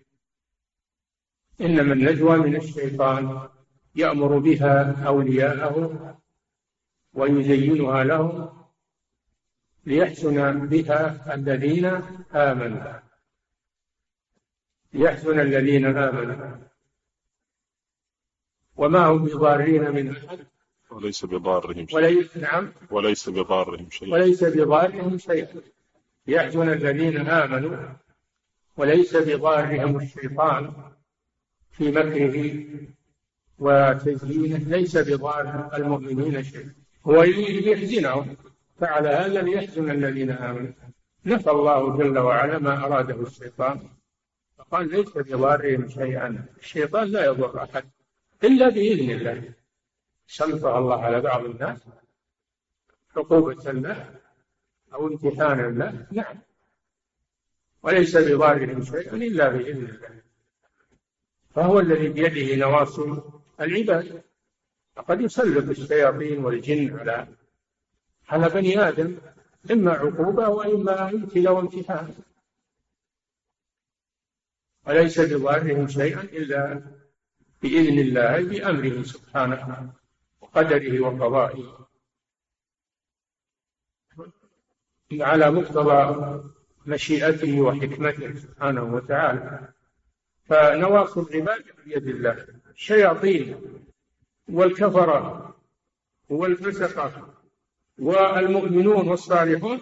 إنما 1.61 1.93
النجوى 1.93 2.37
من 2.37 2.55
الشيطان 2.55 3.49
يأمر 3.95 4.37
بها 4.37 5.03
أولياءه 5.07 6.15
ويزينها 7.13 8.03
لهم 8.03 8.53
ليحسن 9.85 10.67
بها 10.67 11.33
الذين 11.33 11.85
آمنوا 12.35 12.99
ليحسن 14.93 15.39
الذين 15.39 15.85
آمنوا 15.97 16.66
وما 18.77 19.05
هم 19.07 19.23
بضارين 19.25 19.91
من 19.91 20.11
أحد 20.15 20.39
وليس 20.91 21.25
بضارهم 21.25 21.87
شيء 21.87 21.97
وليس 21.97 22.37
نعم 22.37 22.71
وليس 22.91 23.29
بضارهم 23.29 23.89
شيئا 23.89 24.11
وليس 24.13 24.43
بضارهم 24.43 25.17
شيئا 25.17 25.47
يحزن 26.27 26.69
الذين 26.69 27.27
آمنوا 27.27 27.89
وليس 28.77 29.15
بضارهم 29.15 29.95
الشيطان 30.01 30.73
في 31.71 31.91
مكره 31.91 32.65
وتزيينه 33.59 34.57
ليس 34.57 34.97
بضار 34.97 35.69
المؤمنين 35.73 36.43
شيء 36.43 36.67
هو 37.07 37.23
يريد 37.23 37.63
يحزنهم 37.63 38.37
فعلى 38.79 39.09
هذا 39.09 39.41
ليحزن 39.41 39.91
الذين 39.91 40.29
آمنوا 40.31 40.71
نفى 41.25 41.51
الله 41.51 41.97
جل 41.97 42.17
وعلا 42.17 42.59
ما 42.59 42.85
أراده 42.85 43.21
الشيطان 43.21 43.89
فقال 44.57 44.89
ليس 44.91 45.17
بضارهم 45.17 45.89
شيئا 45.89 46.45
الشيطان 46.59 47.07
لا 47.07 47.25
يضر 47.25 47.63
أحد 47.63 47.83
إلا 48.43 48.69
بإذن 48.69 49.11
الله 49.11 49.53
سلط 50.27 50.65
الله 50.65 51.03
على 51.03 51.21
بعض 51.21 51.45
الناس 51.45 51.79
عقوبة 53.15 53.71
له 53.71 54.19
أو 54.93 55.07
امتحانا 55.07 55.61
له 55.61 56.07
نعم 56.11 56.35
وليس 57.83 58.17
بضارهم 58.17 58.83
شيئا 58.83 59.13
إلا 59.15 59.49
بإذن 59.49 59.85
الله 59.87 60.21
فهو 61.55 61.79
الذي 61.79 62.09
بيده 62.09 62.55
نواصي 62.67 63.21
العباد 63.61 64.21
فقد 64.95 65.21
يسلط 65.21 65.69
الشياطين 65.79 66.45
والجن 66.45 66.99
على 66.99 67.27
على 68.29 68.49
بني 68.49 68.79
آدم 68.79 69.17
إما 69.71 69.91
عقوبة 69.93 70.47
وإما 70.49 71.09
ابتلاء 71.09 71.53
وامتحان 71.53 72.13
وليس 74.87 75.19
بضارهم 75.19 75.87
شيئا 75.87 76.21
إلا 76.21 76.81
بإذن 77.61 77.99
الله 77.99 78.43
بأمره 78.43 79.03
سبحانه 79.03 79.93
وقدره 80.41 80.99
وقضائه 80.99 81.87
على 85.13 85.51
مقتضى 85.51 86.43
مشيئته 86.85 87.61
وحكمته 87.61 88.35
سبحانه 88.35 88.83
وتعالى 88.83 89.73
فنواصي 90.45 91.19
العباد 91.19 91.63
بيد 91.85 92.07
الله 92.07 92.47
الشياطين 92.69 93.55
والكفرة 94.49 95.55
والفسقة 96.29 97.33
والمؤمنون 97.99 99.09
والصالحون 99.09 99.81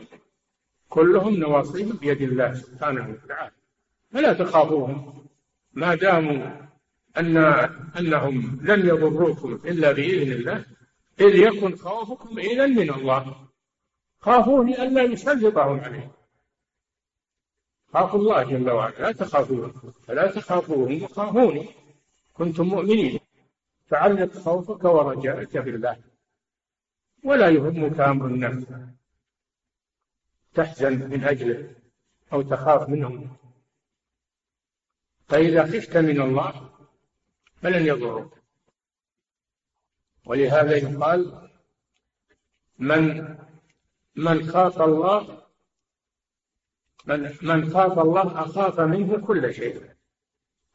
كلهم 0.90 1.36
نواصيهم 1.36 1.98
بيد 1.98 2.22
الله 2.22 2.54
سبحانه 2.54 3.20
وتعالى 3.24 3.52
فلا 4.12 4.34
تخافوهم 4.34 5.26
ما 5.74 5.96
داموا 5.96 6.66
أن 7.18 7.38
أنهم 7.98 8.60
لن 8.62 8.88
يضروكم 8.88 9.54
إلا 9.54 9.92
بإذن 9.92 10.32
الله 10.32 10.66
إذ 11.20 11.36
يكن 11.36 11.76
خوفكم 11.76 12.40
إذا 12.40 12.66
من 12.66 12.90
الله 12.94 13.50
خافوني 14.20 14.84
ألا 14.84 15.04
يسلطهم 15.04 15.80
عليه 15.80 16.12
خافوا 17.94 18.20
الله 18.20 18.44
جل 18.44 18.70
وعلا 18.72 18.98
لا 19.00 19.12
تخافون 19.12 19.72
فلا 20.08 20.32
تخافوهم 20.32 21.04
وخافوني 21.04 21.70
كنتم 22.34 22.64
مؤمنين 22.68 23.20
فعلق 23.86 24.34
خوفك 24.38 24.84
ورجائك 24.84 25.58
بالله 25.58 26.02
ولا 27.24 27.50
يهمك 27.50 28.00
أمر 28.00 28.26
الناس 28.26 28.64
تحزن 30.54 31.10
من 31.10 31.24
أجله 31.24 31.76
أو 32.34 32.42
تخاف 32.42 32.90
منهم 32.90 33.38
فإذا 35.28 35.64
خفت 35.66 35.98
من 35.98 36.22
الله 36.22 36.75
فلن 37.62 37.86
يضرك 37.86 38.44
ولهذا 40.26 40.78
يقال 40.78 41.50
من 42.80 43.36
من 44.16 44.50
خاف 44.52 44.82
الله 44.82 45.44
من 47.06 47.36
من 47.42 47.74
خاف 47.74 48.00
الله 48.00 48.42
أخاف 48.46 48.80
منه 48.80 49.26
كل 49.28 49.54
شيء 49.54 49.96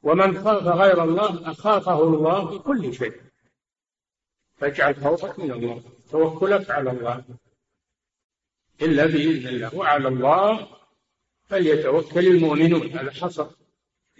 ومن 0.03 0.45
خاف 0.45 0.63
غير 0.63 1.03
الله 1.05 1.51
أخافه 1.51 2.03
الله 2.03 2.59
كل 2.59 2.95
شيء 2.95 3.21
فاجعل 4.57 4.97
خوفك 4.97 5.39
من 5.39 5.51
الله 5.53 5.83
توكلك 6.11 6.71
على 6.71 6.91
الله 6.91 7.25
إلا 8.83 9.07
بإذن 9.07 9.49
الله 9.49 9.75
وعلى 9.75 10.09
الله 10.09 10.69
فليتوكل 11.47 12.27
المؤمنون 12.27 12.99
على 12.99 13.11
حصر 13.13 13.51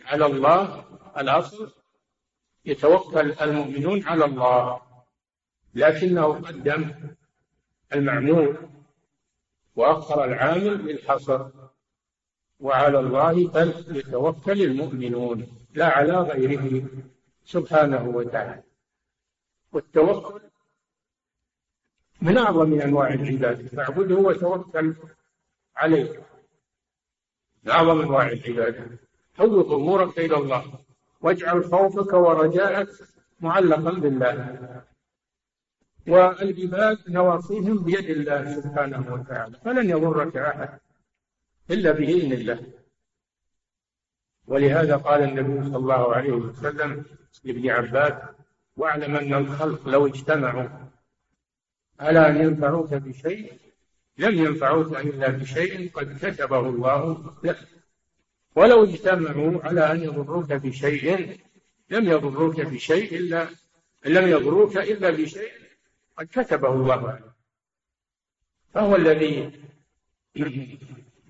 على 0.05 0.27
الله 0.27 0.85
الأصل 1.21 1.80
يتوكل 2.65 3.33
المؤمنون 3.33 4.03
على 4.05 4.25
الله 4.25 4.81
لكنه 5.75 6.25
قدم 6.27 6.95
المعمول 7.95 8.57
وأخر 9.77 10.25
العامل 10.25 10.87
للحصر 10.87 11.49
وعلى 12.61 12.99
الله 13.01 13.49
فليتوكل 13.51 14.63
المؤمنون 14.63 15.47
لا 15.75 15.87
على 15.87 16.13
غيره 16.19 16.89
سبحانه 17.45 18.05
وتعالى 18.09 18.63
والتوكل 19.73 20.41
من 22.23 22.39
أعظم 22.39 22.81
أنواع 22.81 23.13
العبادة 23.15 23.69
فاعبده 23.69 24.15
وتوكل 24.15 24.95
عليه 25.77 26.23
من 27.65 27.71
أعظم 27.71 28.01
أنواع 28.03 28.29
العبادة 28.33 28.99
فوض 29.35 29.73
أمورك 29.73 30.19
إلى 30.19 30.37
الله 30.37 30.81
واجعل 31.21 31.63
خوفك 31.65 32.13
ورجاءك 32.13 32.89
معلقا 33.41 33.91
بالله 33.93 34.81
والعباد 36.09 36.99
نواصيهم 37.11 37.79
بيد 37.85 38.11
الله 38.11 38.61
سبحانه 38.61 39.15
وتعالى 39.15 39.59
فلن 39.65 39.91
يضرك 39.91 40.37
احد 40.37 40.79
الا 41.71 41.93
باذن 41.93 42.33
الله 42.33 42.73
ولهذا 44.47 44.97
قال 44.97 45.23
النبي 45.23 45.67
صلى 45.69 45.77
الله 45.77 46.15
عليه 46.17 46.33
وسلم 46.33 47.05
لابن 47.45 47.71
عباس 47.71 48.13
واعلم 48.77 49.17
ان 49.17 49.35
الخلق 49.35 49.89
لو 49.89 50.07
اجتمعوا 50.07 50.69
على 52.01 52.29
ان 52.29 52.37
ينفعوك 52.41 52.95
بشيء 52.95 53.53
لم 54.19 54.35
ينفعوك 54.45 54.97
الا 54.97 55.29
بشيء 55.29 55.91
قد 55.93 56.19
كتبه 56.21 56.61
الله 56.61 57.33
لك 57.45 57.59
ولو 58.57 58.85
اجتمعوا 58.85 59.63
على 59.65 59.93
أن 59.93 60.03
يضروك 60.03 60.53
بشيء 60.53 61.39
لم 61.91 62.07
يضروك 62.09 62.61
بشيء 62.61 63.17
إلا 63.17 63.49
لم 64.05 64.29
يضروك 64.29 64.77
إلا 64.77 65.11
بشيء 65.11 65.53
قد 66.17 66.27
كتبه 66.27 66.69
الله 66.73 67.09
عليك 67.11 67.25
فهو 68.75 68.97
الذي 68.97 69.61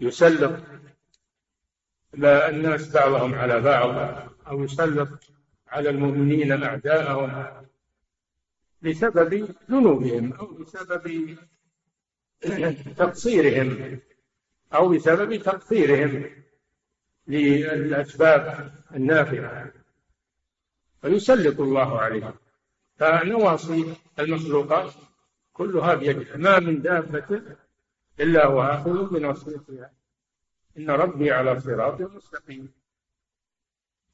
يسلط 0.00 0.60
الناس 2.24 2.88
بعضهم 2.90 3.34
على 3.34 3.60
بعض 3.60 4.20
أو 4.46 4.64
يسلط 4.64 5.08
على 5.68 5.90
المؤمنين 5.90 6.62
أعداءهم 6.62 7.46
بسبب 8.82 9.52
ذنوبهم 9.70 10.32
أو 10.32 10.46
بسبب 10.46 11.36
تقصيرهم 12.96 14.00
أو 14.74 14.88
بسبب 14.88 15.36
تقصيرهم 15.42 16.30
للأسباب 17.28 18.72
النافعة 18.94 19.72
فيسلط 21.00 21.60
الله 21.60 21.98
عليه 22.00 22.34
فنواصي 22.96 23.94
المخلوقات 24.18 24.92
كلها 25.52 25.94
بيده 25.94 26.36
ما 26.36 26.58
من 26.58 26.82
دابة 26.82 27.42
إلا 28.20 28.46
هو 28.46 28.62
آخذ 28.62 29.10
بناصيتها 29.12 29.92
إن 30.78 30.90
ربي 30.90 31.30
على 31.32 31.60
صراط 31.60 32.00
مستقيم 32.00 32.72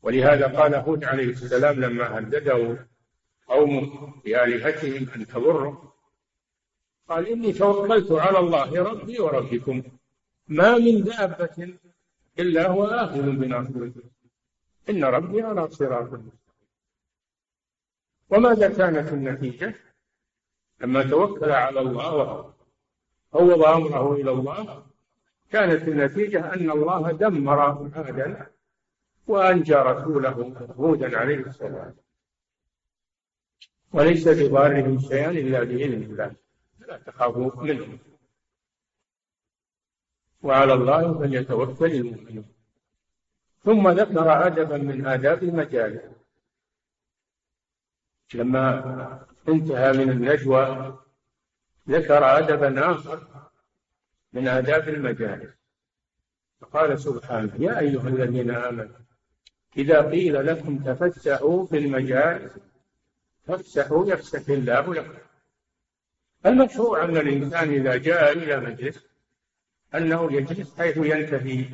ولهذا 0.03 0.61
قال 0.61 0.75
هود 0.75 1.05
عليه 1.05 1.25
السلام 1.29 1.81
لما 1.81 2.19
هدده 2.19 2.87
قومه 3.47 4.15
بآلهتهم 4.25 5.09
أن 5.17 5.27
تضره 5.27 5.93
قال 7.09 7.27
إني 7.27 7.53
توكلت 7.53 8.13
على 8.13 8.39
الله 8.39 8.83
ربي 8.83 9.19
وربكم 9.21 9.83
ما 10.49 10.79
من 10.79 11.05
دابة 11.05 11.77
إلا 12.39 12.69
هو 12.69 12.85
آخذ 12.85 13.23
بناصيته 13.23 14.03
إن 14.91 15.05
ربي 15.05 15.43
على 15.43 15.69
صراط 15.71 16.21
وماذا 18.31 18.69
كانت 18.77 19.09
النتيجة 19.13 19.75
لما 20.81 21.11
توكل 21.11 21.51
على 21.51 21.81
الله 21.81 22.15
وفوض 23.33 23.63
أمره 23.63 24.13
إلى 24.15 24.31
الله 24.31 24.87
كانت 25.51 25.89
النتيجة 25.89 26.55
أن 26.55 26.71
الله 26.71 27.13
دمر 27.13 27.59
عادا 27.97 28.47
وأنجى 29.27 29.75
رسوله 29.75 30.31
هودا 30.77 31.19
عليه 31.19 31.37
الصلاة 31.47 31.95
وليس 33.93 34.29
بضارهم 34.29 34.99
شيئا 35.01 35.31
إلا 35.31 35.63
بإذن 35.65 36.03
الله 36.03 36.35
فلا 36.81 36.99
تخافوا 36.99 37.63
منهم 37.63 37.99
وعلى 40.47 40.73
الله 40.73 41.19
فليتوكل 41.19 41.93
المؤمنون 41.93 42.49
ثم 43.65 43.89
ذكر 43.89 44.47
أدبا 44.47 44.77
من 44.77 45.07
آداب 45.07 45.43
المجالس 45.43 46.03
لما 48.35 49.29
انتهى 49.49 49.93
من 49.93 50.11
النجوى 50.11 50.95
ذكر 51.89 52.25
أدبا 52.39 52.91
آخر 52.91 53.29
من 54.33 54.49
آداب 54.49 54.89
المجالس 54.89 55.55
فقال 56.61 56.99
سبحانه 57.01 57.55
يا 57.59 57.79
أيها 57.81 58.09
الذين 58.09 58.51
آمنوا 58.51 58.97
إذا 59.77 60.11
قيل 60.11 60.47
لكم 60.47 60.79
تفسحوا 60.79 61.67
في 61.67 61.79
المجالس 61.79 62.53
فافسحوا 63.47 64.07
يفسح 64.07 64.49
الله 64.49 64.95
لكم 64.95 65.15
المشروع 66.47 67.05
أن 67.05 67.17
الإنسان 67.17 67.69
إذا 67.71 67.97
جاء 67.97 68.33
إلى 68.33 68.61
مجلس 68.61 69.07
أنه 69.95 70.33
يجلس 70.33 70.79
حيث 70.81 70.97
ينتهي 70.97 71.65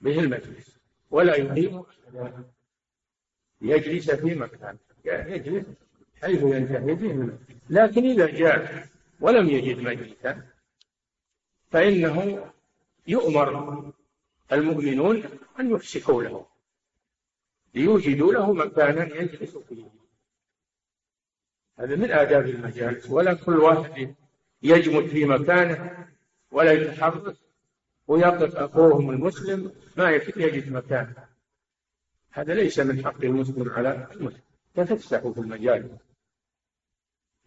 به 0.00 0.20
المجلس 0.20 0.78
ولا 1.10 1.36
يقيم 1.36 1.82
يجلس 3.60 4.10
في 4.10 4.34
مكان 4.34 4.78
يعني 5.04 5.32
يجلس 5.32 5.66
حيث 6.22 6.42
ينتهي 6.42 6.94
به 6.94 7.10
المجلس 7.10 7.38
لكن 7.70 8.04
إذا 8.04 8.26
جاء 8.26 8.86
ولم 9.20 9.48
يجد 9.48 9.78
مجلسا 9.80 10.46
فإنه 11.70 12.46
يؤمر 13.06 13.78
المؤمنون 14.52 15.24
أن 15.60 15.70
يفسحوا 15.70 16.22
له 16.22 16.46
ليوجدوا 17.74 18.32
له 18.32 18.52
مكانا 18.52 19.16
يجلس 19.16 19.56
فيه 19.58 19.84
هذا 21.78 21.96
من 21.96 22.10
آداب 22.10 22.46
المجالس 22.48 23.10
ولا 23.10 23.34
كل 23.34 23.56
واحد 23.58 24.14
يجمد 24.62 25.06
في 25.06 25.24
مكانه 25.24 26.08
ولا 26.52 26.72
يتحرك 26.72 27.36
ويقف 28.08 28.56
أخوهم 28.56 29.10
المسلم 29.10 29.72
ما 29.96 30.10
يجد 30.36 30.72
مكان 30.72 31.14
هذا 32.30 32.54
ليس 32.54 32.78
من 32.80 33.04
حق 33.04 33.24
المسلم 33.24 33.70
على 33.70 34.06
المسلم 34.12 34.40
تفسحوا 34.74 35.32
في 35.32 35.40
المجالس 35.40 35.90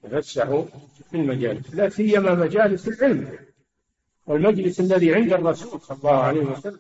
تفسحوا 0.04 0.64
في 1.10 1.18
المجالس 1.18 1.76
لا 1.76 1.90
سيما 1.90 2.36
مجالس 2.36 2.88
العلم 2.88 3.38
والمجلس 4.28 4.80
الذي 4.80 5.16
عند 5.16 5.34
الرسول 5.34 5.82
صلى 5.82 5.98
الله 5.98 6.18
عليه 6.24 6.42
وسلم 6.42 6.80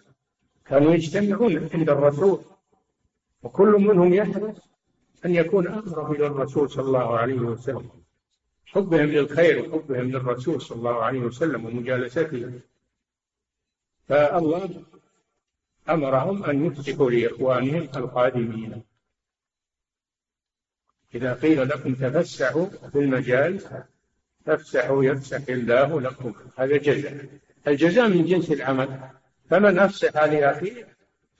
كانوا 0.66 0.94
يجتمعون 0.94 1.70
عند 1.74 1.90
الرسول 1.90 2.42
وكل 3.44 3.68
منهم 3.72 4.14
يحرص 4.14 4.58
أن 5.26 5.36
يكون 5.36 5.68
أقرب 5.68 6.12
إلى 6.12 6.28
الرسول 6.28 6.70
صلى 6.70 6.86
الله 6.86 7.18
عليه 7.18 7.40
وسلم 7.42 8.01
حبهم 8.74 9.02
للخير 9.06 9.60
وحبهم 9.60 10.12
للرسول 10.12 10.62
صلى 10.62 10.78
الله 10.78 11.04
عليه 11.04 11.20
وسلم 11.20 11.66
ومجالسته 11.66 12.60
فالله 14.08 14.84
أمرهم 15.90 16.44
أن 16.44 16.66
يفسحوا 16.66 17.12
لإخوانهم 17.12 17.90
القادمين 17.96 18.84
إذا 21.16 21.34
قيل 21.34 21.70
لكم 21.70 21.94
تفسحوا 21.96 22.66
في 22.66 23.00
المجال 23.00 23.62
افسحوا 24.48 25.04
يفسح 25.04 25.42
الله 25.50 26.02
لكم 26.02 26.34
هذا 26.58 26.78
جزاء 26.78 27.26
الجزاء 27.68 28.10
من 28.10 28.26
جنس 28.26 28.52
العمل 28.52 29.00
فمن 29.50 29.80
أفسح 29.80 30.24
لأخيه 30.24 30.88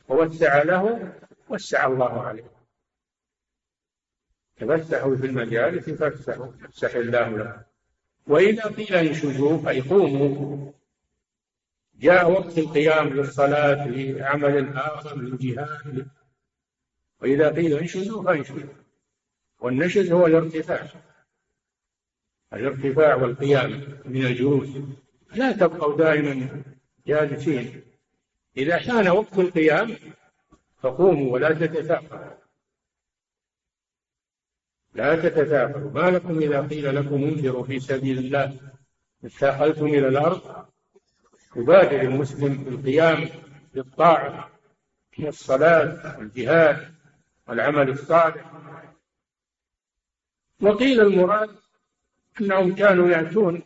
ووسع 0.10 0.64
له 0.64 1.14
وسع 1.50 1.88
الله 1.88 2.22
عليه 2.24 2.61
تمسحوا 4.62 5.16
في 5.16 5.26
المجالس 5.26 5.90
فافسحوا 5.90 6.48
يفسح 6.66 6.96
الله 6.96 7.30
لكم 7.38 7.62
وإذا 8.28 8.64
قيل 8.64 8.96
انشزوا 8.96 9.70
أي 9.70 9.82
قوموا 9.82 10.72
جاء 12.00 12.32
وقت 12.32 12.58
القيام 12.58 13.08
للصلاة 13.08 13.88
لعمل 13.88 14.78
آخر 14.78 15.18
للجهاد 15.18 16.08
وإذا 17.22 17.50
قيل 17.52 17.78
انشزوا 17.78 18.24
فانشزوا 18.24 18.70
والنشز 19.60 20.12
هو 20.12 20.26
الارتفاع 20.28 20.88
الارتفاع 22.54 23.16
والقيام 23.16 23.70
من 24.06 24.26
الجلوس 24.26 24.70
لا 25.36 25.52
تبقوا 25.52 25.98
دائما 25.98 26.62
جالسين 27.08 27.82
إذا 28.58 28.78
حان 28.80 29.08
وقت 29.08 29.40
القيام 29.40 29.96
فقوموا 30.82 31.34
ولا 31.34 31.54
تتثاقلوا 31.54 32.41
لا 34.94 35.16
تتثاقلوا 35.16 35.92
ما 35.92 36.10
لكم 36.12 36.40
إذا 36.40 36.68
قيل 36.68 36.96
لكم 36.96 37.24
انفروا 37.24 37.64
في 37.64 37.80
سبيل 37.80 38.18
الله 38.18 38.58
اتثاقلتم 39.26 39.86
إلى 39.86 40.08
الأرض 40.08 40.66
يبادر 41.56 42.02
المسلم 42.02 42.54
بالقيام 42.58 43.30
بالطاعة 43.74 44.50
في 45.12 45.30
الصلاة 45.30 46.18
والجهاد 46.20 46.96
والعمل 47.48 47.90
الصالح 47.90 48.52
وقيل 50.62 51.02
المراد 51.02 51.50
أنهم 52.42 52.76
كانوا 52.76 53.10
يأتون 53.10 53.62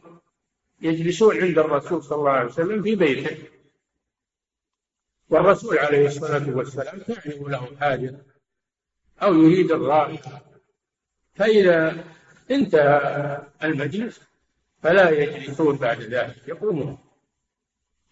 يجلسون 0.81 1.37
عند 1.41 1.57
الرسول 1.59 2.03
صلى 2.03 2.17
الله 2.17 2.31
عليه 2.31 2.45
وسلم 2.49 2.83
في 2.83 2.95
بيته 2.95 3.37
والرسول 5.29 5.77
عليه 5.77 6.07
الصلاة 6.07 6.49
والسلام 6.57 6.99
تعرف 6.99 7.41
له 7.41 7.75
حاجة 7.77 8.17
أو 9.23 9.33
يريد 9.33 9.71
الراحة 9.71 10.41
فإذا 11.35 12.03
انتهى 12.51 13.41
المجلس 13.63 14.21
فلا 14.79 15.09
يجلسون 15.09 15.77
بعد 15.77 16.01
ذلك 16.01 16.47
يقومون 16.47 16.97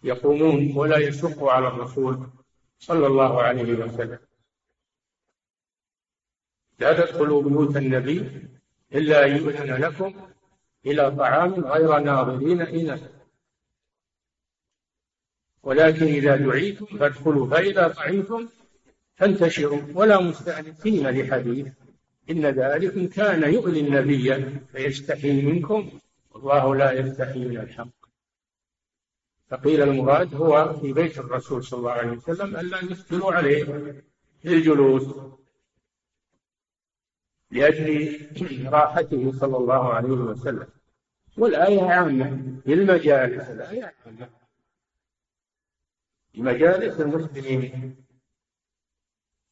يقومون 0.03 0.73
ولا 0.77 0.97
يشق 0.97 1.43
على 1.43 1.67
الرسول 1.67 2.29
صلى 2.79 3.07
الله 3.07 3.41
عليه 3.41 3.73
وسلم 3.73 4.19
لا 6.79 6.93
تدخلوا 7.05 7.41
بيوت 7.43 7.77
النبي 7.77 8.47
إلا 8.93 9.25
أن 9.25 9.37
يؤذن 9.37 9.73
لكم 9.81 10.27
إلى 10.85 11.11
طعام 11.11 11.53
غير 11.53 11.99
ناظرين 11.99 12.61
إلى 12.61 12.99
ولكن 15.63 16.05
إذا 16.05 16.35
دعيتم 16.35 16.85
فادخلوا 16.85 17.49
فإذا 17.49 17.87
طعمتم 17.87 18.49
فانتشروا 19.15 19.81
ولا 19.95 20.19
مستأنسين 20.21 21.07
لحديث 21.07 21.73
إن 22.29 22.45
ذلكم 22.45 23.07
كان 23.07 23.53
يؤذي 23.53 23.79
النبي 23.79 24.43
فيستحي 24.71 25.41
منكم 25.41 25.91
والله 26.31 26.75
لا 26.75 26.91
يستحي 26.91 27.45
من 27.45 27.57
الحق 27.57 27.87
فقيل 29.47 29.81
المراد 29.81 30.35
هو 30.35 30.73
في 30.73 30.93
بيت 30.93 31.17
الرسول 31.19 31.63
صلى 31.63 31.77
الله 31.79 31.91
عليه 31.91 32.11
وسلم 32.17 32.55
ألا 32.57 32.83
يثقلوا 32.91 33.33
عليه 33.33 33.91
للجلوس 34.43 35.15
لأجل 37.51 38.69
راحته 38.73 39.31
صلى 39.39 39.57
الله 39.57 39.93
عليه 39.93 40.09
وسلم 40.09 40.67
والآية 41.37 41.83
عامة 41.83 42.59
في 42.63 42.73
المجالس 42.73 43.49
الآية 43.49 43.93
عامة 44.05 44.29
في 46.33 46.41
مجالس 46.41 47.01
المسلمين 47.01 48.02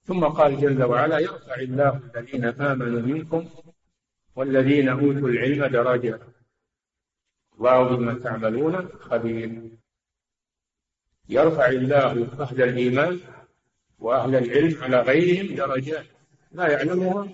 ثم 0.06 0.24
قال 0.26 0.62
جل 0.62 0.84
وعلا 0.84 1.20
يرفع 1.20 1.56
الله 1.56 2.02
الذين 2.16 2.46
آمنوا 2.46 3.02
منكم 3.02 3.50
والذين 4.36 4.90
أوتوا 4.90 5.30
العلم 5.30 5.66
درجات 5.66 6.22
الله 7.60 7.84
بما 7.96 8.14
تعملون 8.20 8.88
خبير 8.90 9.72
يرفع 11.30 11.66
الله 11.68 12.06
أهل 12.40 12.62
الإيمان 12.64 13.20
وأهل 14.00 14.36
العلم 14.36 14.84
على 14.84 15.00
غيرهم 15.02 15.56
درجات 15.56 16.06
لا 16.52 16.68
يعلمها 16.72 17.28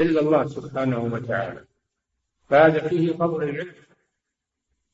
إلا 0.00 0.20
الله 0.20 0.46
سبحانه 0.46 0.98
وتعالى 0.98 1.64
فهذا 2.48 2.88
فيه 2.88 3.12
فضل 3.12 3.42
العلم 3.42 3.74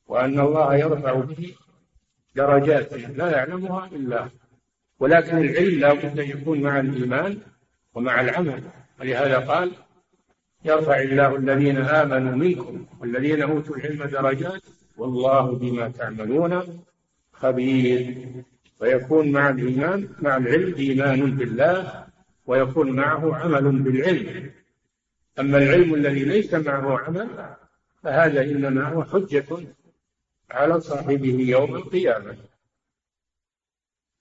وأن 0.07 0.39
الله 0.39 0.75
يرفع 0.75 1.13
به 1.13 1.55
درجات 2.35 2.93
لا 2.93 3.31
يعلمها 3.31 3.85
إلا 3.87 4.29
ولكن 4.99 5.37
العلم 5.37 5.79
لا 5.79 5.93
بد 5.93 6.19
أن 6.19 6.29
يكون 6.29 6.61
مع 6.61 6.79
الإيمان 6.79 7.37
ومع 7.93 8.21
العمل 8.21 8.63
ولهذا 8.99 9.39
قال 9.39 9.71
يرفع 10.65 11.01
الله 11.01 11.35
الذين 11.35 11.77
آمنوا 11.77 12.35
منكم 12.35 12.85
والذين 12.99 13.41
أوتوا 13.41 13.75
العلم 13.77 14.03
درجات 14.03 14.61
والله 14.97 15.51
بما 15.55 15.87
تعملون 15.89 16.83
خبير 17.33 18.15
ويكون 18.81 19.31
مع 19.31 19.49
الإيمان 19.49 20.07
مع 20.21 20.37
العلم 20.37 20.75
إيمان 20.75 21.37
بالله 21.37 22.05
ويكون 22.45 22.91
معه 22.91 23.35
عمل 23.35 23.71
بالعلم 23.81 24.51
أما 25.39 25.57
العلم 25.57 25.93
الذي 25.93 26.23
ليس 26.23 26.53
معه 26.53 26.97
عمل 26.99 27.27
فهذا 28.03 28.41
إنما 28.43 28.83
هو 28.89 29.03
حجة 29.03 29.45
على 30.51 30.79
صاحبه 30.81 31.41
يوم 31.41 31.75
القيامة 31.75 32.35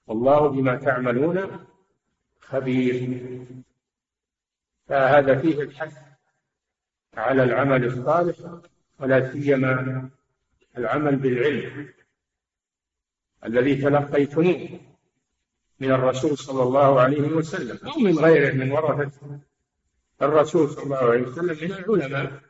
والله 0.06 0.48
بما 0.48 0.76
تعملون 0.76 1.66
خبير 2.40 3.22
فهذا 4.88 5.38
فيه 5.40 5.62
الحث 5.62 5.98
على 7.16 7.42
العمل 7.42 7.84
الصالح 7.84 8.60
ولا 8.98 9.32
سيما 9.32 10.08
العمل 10.78 11.16
بالعلم 11.16 11.92
الذي 13.44 13.74
تلقيتموه 13.76 14.68
من 15.80 15.90
الرسول 15.92 16.38
صلى 16.38 16.62
الله 16.62 17.00
عليه 17.00 17.20
وسلم 17.20 17.88
او 17.88 17.98
من 18.00 18.18
غيره 18.18 18.52
من 18.54 18.72
ورثه 18.72 19.40
الرسول 20.22 20.68
صلى 20.70 20.84
الله 20.84 20.96
عليه 20.96 21.22
وسلم 21.22 21.68
من 21.68 21.72
العلماء 21.74 22.40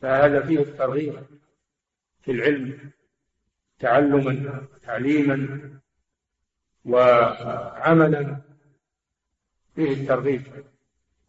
فهذا 0.00 0.46
فيه 0.46 0.58
الترغيب 0.58 1.22
في 2.22 2.30
العلم 2.30 2.90
تعلما 3.78 4.64
تعليما 4.82 5.77
وعملا 6.84 8.40
فيه 9.74 9.92
الترغيب 9.92 10.42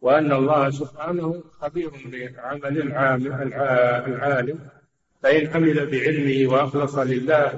وأن 0.00 0.32
الله 0.32 0.70
سبحانه 0.70 1.40
خبير 1.52 1.90
بعمل 2.12 2.78
العالم 4.06 4.68
فإن 5.22 5.46
عمل 5.46 5.90
بعلمه 5.90 6.52
وأخلص 6.52 6.94
لله 6.98 7.48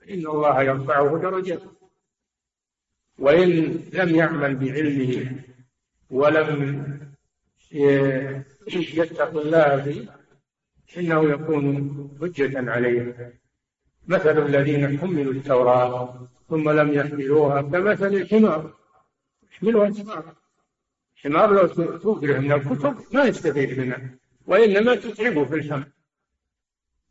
فإن 0.00 0.26
الله 0.26 0.62
يرفعه 0.62 1.18
درجة 1.18 1.58
وإن 3.18 3.80
لم 3.92 4.14
يعمل 4.16 4.56
بعلمه 4.56 5.42
ولم 6.10 6.86
يتق 8.94 9.36
الله 9.38 9.82
فيه 9.82 10.16
إنه 11.00 11.30
يكون 11.30 11.74
حجة 12.20 12.70
عليه 12.70 13.36
مثل 14.08 14.38
الذين 14.46 14.98
حملوا 14.98 15.32
التوراة 15.32 16.28
ثم 16.48 16.70
لم 16.70 16.92
يحملوها 16.92 17.62
كمثل 17.62 18.06
الحمار 18.14 18.74
يحملها 19.52 19.86
الحمار 19.88 20.34
الحمار 21.16 21.52
لو 21.54 21.96
تكره 22.14 22.38
من 22.38 22.52
الكتب 22.52 22.94
ما 23.12 23.24
يستفيد 23.24 23.78
منها 23.78 24.10
وإنما 24.46 24.94
تتعبه 24.94 25.44
في 25.44 25.54
الحمل 25.54 25.92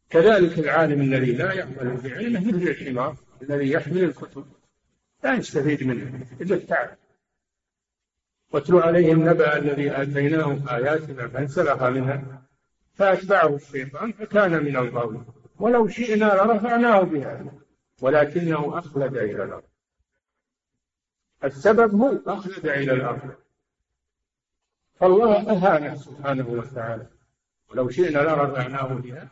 كذلك 0.09 0.59
العالم 0.59 1.01
الذي 1.01 1.31
لا 1.31 1.53
يعمل 1.53 1.97
بعلمه 2.03 2.39
مثل 2.47 2.67
الحمار 2.67 3.15
الذي 3.41 3.71
يحمل 3.71 4.03
الكتب 4.03 4.45
لا 5.23 5.33
يستفيد 5.35 5.83
منها 5.83 6.11
إلا 6.41 6.55
التعب 6.55 6.97
واتل 8.51 8.75
عليهم 8.75 9.29
نبأ 9.29 9.57
الذي 9.57 9.91
آتيناه 10.01 10.59
آياتنا 10.75 11.27
فانسلخ 11.27 11.83
منها 11.83 12.41
فأتبعه 12.93 13.55
الشيطان 13.55 14.11
فكان 14.11 14.65
من 14.65 14.75
الغاوين 14.77 15.25
ولو 15.59 15.87
شئنا 15.87 16.25
لرفعناه 16.25 17.01
بها 17.01 17.51
ولكنه 18.01 18.79
أخلد 18.79 19.17
إلى 19.17 19.43
الأرض 19.43 19.63
السبب 21.43 22.01
هو 22.01 22.33
أخلد 22.33 22.65
إلى 22.65 22.93
الأرض 22.93 23.35
فالله 24.95 25.51
أهانه 25.51 25.95
سبحانه 25.95 26.47
وتعالى 26.49 27.07
ولو 27.69 27.89
شئنا 27.89 28.19
لرفعناه 28.19 28.87
بها 28.93 29.27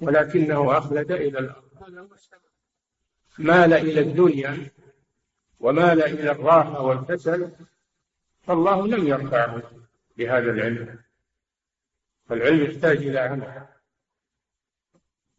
ولكنه 0.00 0.78
أخلد 0.78 1.12
إلى 1.12 1.38
الأرض 1.38 2.08
مال 3.38 3.72
إلى 3.72 4.00
الدنيا 4.00 4.68
ومال 5.60 6.02
إلى 6.02 6.30
الراحة 6.30 6.80
والكسل 6.80 7.52
فالله 8.42 8.86
لم 8.86 9.06
يرفعه 9.06 9.62
بهذا 10.16 10.50
العلم 10.50 10.98
فالعلم 12.26 12.64
يحتاج 12.64 12.96
إلى 12.96 13.18
عمل 13.18 13.66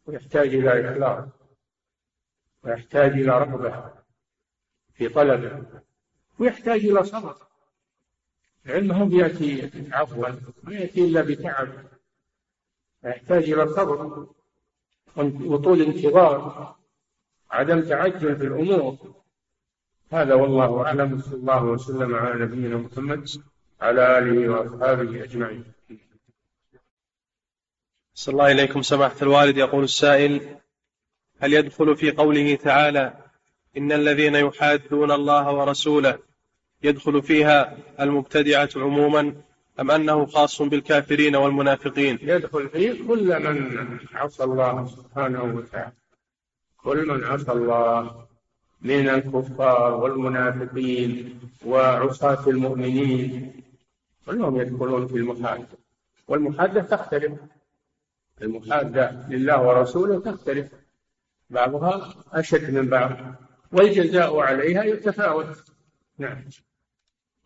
ويحتاج 0.06 0.48
إلى 0.54 0.90
إخلاص 0.92 1.28
ويحتاج 2.64 3.10
إلى 3.12 3.38
رغبة 3.38 3.92
في 4.94 5.08
طلبه 5.08 5.64
ويحتاج 6.38 6.84
إلى 6.84 7.04
صبر 7.04 7.36
العلم 8.66 8.92
هم 8.92 9.10
يأتي 9.12 9.70
عفوا 9.92 10.28
ما 10.62 10.74
يأتي 10.74 11.04
إلا 11.04 11.20
بتعب 11.22 11.68
يحتاج 13.04 13.50
إلى 13.50 13.68
صبر 13.68 14.26
وطول 15.16 15.82
انتظار 15.82 16.74
عدم 17.50 17.82
تعجل 17.88 18.36
في 18.36 18.44
الأمور 18.46 18.96
هذا 20.10 20.34
والله 20.34 20.86
أعلم 20.86 21.20
صلى 21.20 21.34
الله 21.34 21.64
وسلم 21.64 22.14
على 22.14 22.44
نبينا 22.44 22.76
محمد 22.76 23.28
على 23.80 24.18
آله 24.18 24.48
وأصحابه 24.48 25.24
أجمعين 25.24 25.72
صلى 28.16 28.32
الله 28.32 28.52
إليكم 28.52 28.82
سماحة 28.82 29.14
الوالد 29.22 29.56
يقول 29.58 29.84
السائل 29.84 30.40
هل 31.40 31.52
يدخل 31.52 31.96
في 31.96 32.10
قوله 32.10 32.54
تعالى 32.54 33.14
إن 33.76 33.92
الذين 33.92 34.34
يحادون 34.34 35.10
الله 35.10 35.52
ورسوله 35.52 36.18
يدخل 36.82 37.22
فيها 37.22 37.76
المبتدعة 38.00 38.68
عموما 38.76 39.34
أم 39.80 39.90
أنه 39.90 40.26
خاص 40.26 40.62
بالكافرين 40.62 41.36
والمنافقين 41.36 42.18
يدخل 42.22 42.68
فيه 42.68 43.06
كل 43.08 43.42
من 43.52 43.98
عصى 44.14 44.44
الله 44.44 44.86
سبحانه 44.86 45.42
وتعالى 45.42 45.92
كل 46.84 47.08
من 47.08 47.24
عصى 47.24 47.52
الله 47.52 48.26
من 48.82 49.08
الكفار 49.08 49.94
والمنافقين 49.94 51.40
وعصاة 51.66 52.48
المؤمنين 52.48 53.62
كلهم 54.26 54.60
يدخلون 54.60 55.06
في 55.06 55.14
المحادثة 55.16 55.76
والمحادثة 56.28 56.96
تختلف 56.96 57.32
المحادة 58.42 59.26
لله 59.28 59.62
ورسوله 59.62 60.20
تختلف 60.20 60.72
بعضها 61.50 62.24
أشد 62.32 62.70
من 62.74 62.88
بعض 62.88 63.10
والجزاء 63.72 64.38
عليها 64.38 64.84
يتفاوت 64.84 65.46
نعم 66.18 66.44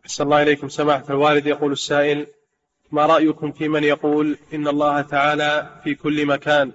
أحسن 0.05 0.25
الله 0.25 0.43
إليكم 0.43 0.69
سماحة 0.69 1.05
الوالد 1.11 1.47
يقول 1.47 1.73
السائل 1.73 2.27
ما 2.93 3.07
رأيكم 3.07 3.53
في 3.53 3.69
من 3.69 3.85
يقول 3.85 4.39
إن 4.55 4.69
الله 4.69 5.01
تعالى 5.03 5.81
في 5.85 5.95
كل 5.95 6.27
مكان 6.27 6.73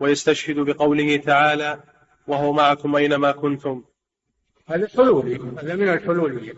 ويستشهد 0.00 0.56
بقوله 0.58 1.16
تعالى 1.16 1.80
وهو 2.26 2.52
معكم 2.52 2.96
أينما 2.96 3.32
كنتم 3.32 3.84
هذا 4.66 4.88
حلولي 4.88 5.36
هذا 5.36 5.74
من 5.76 5.88
الحلولية 5.88 6.54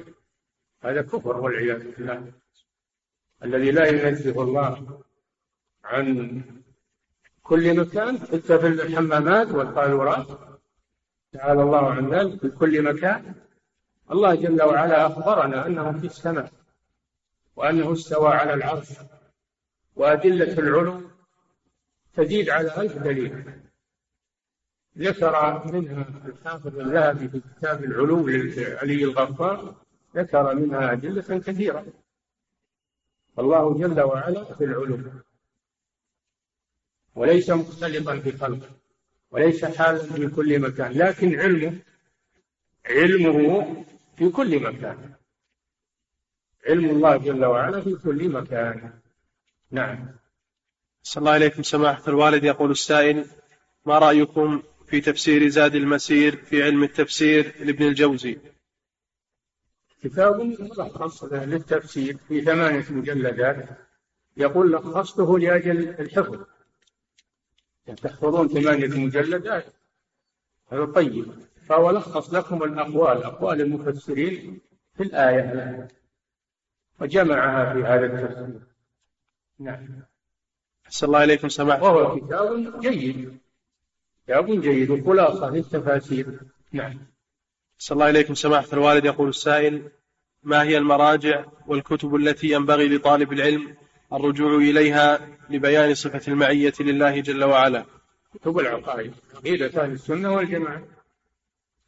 هذا 0.82 1.02
كفر 1.02 1.40
والعياذ 1.40 1.96
بالله 1.96 2.32
الذي 3.44 3.70
لا 3.70 3.88
ينزه 4.08 4.42
الله 4.42 5.00
عن 5.84 6.42
كل 7.50 7.80
مكان 7.80 8.18
حتى 8.20 8.58
في 8.58 8.66
الحمامات 8.66 9.48
والقارورات 9.48 10.26
تعالى 11.32 11.62
الله 11.62 11.90
عن 11.90 12.10
ذلك 12.14 12.40
في 12.40 12.48
كل 12.48 12.82
مكان 12.82 13.34
الله 14.10 14.34
جل 14.34 14.62
وعلا 14.62 15.06
أخبرنا 15.06 15.66
أنه 15.66 15.98
في 15.98 16.06
السماء 16.06 16.52
وأنه 17.56 17.92
استوى 17.92 18.28
على 18.34 18.54
العرش 18.54 18.88
وأدلة 19.96 20.52
العلو 20.58 21.00
تزيد 22.14 22.48
على 22.48 22.76
ألف 22.82 22.98
دليل 22.98 23.54
ذكر 24.98 25.62
منها 25.72 26.04
الحافظ 26.26 26.78
الذهبي 26.80 27.28
في 27.28 27.40
كتاب 27.40 27.84
العلو 27.84 28.28
لعلي 28.28 29.04
الغفار 29.04 29.74
ذكر 30.16 30.54
منها 30.54 30.92
أدلة 30.92 31.38
كثيرة 31.38 31.86
الله 33.38 33.78
جل 33.78 34.00
وعلا 34.00 34.44
في 34.44 34.64
العلو 34.64 34.98
وليس 37.20 37.50
مختلطا 37.50 38.18
في 38.18 38.32
خلقه 38.36 38.68
وليس 39.30 39.64
حالا 39.64 39.98
في 39.98 40.26
كل 40.28 40.58
مكان 40.58 40.92
لكن 40.92 41.40
علمه 41.40 41.74
علمه 42.86 43.84
في 44.16 44.28
كل 44.28 44.60
مكان 44.62 45.12
علم 46.66 46.84
الله 46.90 47.16
جل 47.16 47.44
وعلا 47.44 47.80
في 47.80 47.94
كل 48.04 48.28
مكان 48.28 48.90
نعم 49.70 50.06
صلى 51.02 51.20
الله 51.20 51.32
عليكم 51.32 51.62
سماحة 51.62 52.02
الوالد 52.08 52.44
يقول 52.44 52.70
السائل 52.70 53.24
ما 53.86 53.98
رأيكم 53.98 54.62
في 54.86 55.00
تفسير 55.00 55.48
زاد 55.48 55.74
المسير 55.74 56.36
في 56.36 56.62
علم 56.62 56.84
التفسير 56.84 57.54
لابن 57.64 57.86
الجوزي 57.86 58.38
كتاب 60.02 60.40
ملخص 60.40 61.24
للتفسير 61.24 62.16
في 62.28 62.42
ثمانية 62.42 62.84
مجلدات 62.90 63.68
يقول 64.36 64.72
لخصته 64.72 65.38
لأجل 65.38 65.88
الحفظ 65.88 66.42
تحفظون 67.86 68.48
ثمانية 68.48 68.86
مجلدات 69.06 69.64
هذا 70.72 70.84
طيب 70.84 71.30
فهو 71.68 71.90
لخص 71.90 72.34
لكم 72.34 72.62
الأقوال 72.62 73.22
أقوال 73.24 73.60
المفسرين 73.60 74.60
في 74.96 75.02
الآية 75.02 75.88
وجمعها 77.00 77.74
في 77.74 77.82
هذا 77.84 78.06
التفسير 78.06 78.60
نعم 79.58 79.86
أحسن 80.86 81.06
الله 81.06 81.24
إليكم 81.24 81.48
سماحة 81.48 81.82
وهو 81.82 82.20
كتاب 82.20 82.80
جيد 82.80 83.38
كتاب 84.24 84.60
جيد 84.60 84.90
وخلاصة 84.90 85.50
للتفاسير 85.50 86.40
نعم 86.72 86.98
أحسن 87.80 87.94
الله 87.94 88.10
إليكم 88.10 88.34
سماحة 88.34 88.68
الوالد 88.72 89.04
يقول 89.04 89.28
السائل 89.28 89.90
ما 90.42 90.62
هي 90.62 90.78
المراجع 90.78 91.44
والكتب 91.66 92.14
التي 92.14 92.50
ينبغي 92.50 92.88
لطالب 92.96 93.32
العلم 93.32 93.76
الرجوع 94.12 94.56
إليها 94.56 95.28
لبيان 95.50 95.94
صفة 95.94 96.32
المعية 96.32 96.72
لله 96.80 97.20
جل 97.20 97.44
وعلا 97.44 97.84
كتب 98.34 98.58
العقائد 98.58 99.14
عقيدة 99.34 99.82
أهل 99.84 99.92
السنة 99.92 100.34
والجماعة 100.34 100.82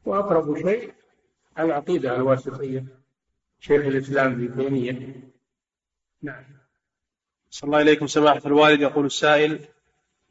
وأقرب 0.04 0.56
شيء 0.58 0.92
العقيدة 1.58 2.16
الواسطية 2.16 2.84
شيخ 3.60 3.84
الإسلام 3.86 4.32
ابن 4.32 4.56
تيمية 4.64 5.16
نعم 6.22 6.44
صلى 7.50 7.68
الله 7.68 7.80
إليكم 7.80 8.06
سماحة 8.06 8.40
الوالد 8.46 8.80
يقول 8.80 9.06
السائل 9.06 9.58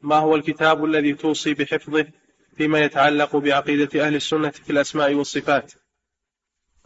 ما 0.00 0.16
هو 0.16 0.36
الكتاب 0.36 0.84
الذي 0.84 1.14
توصي 1.14 1.54
بحفظه 1.54 2.06
فيما 2.56 2.80
يتعلق 2.80 3.36
بعقيدة 3.36 4.06
أهل 4.06 4.14
السنة 4.14 4.50
في 4.50 4.70
الأسماء 4.72 5.14
والصفات 5.14 5.72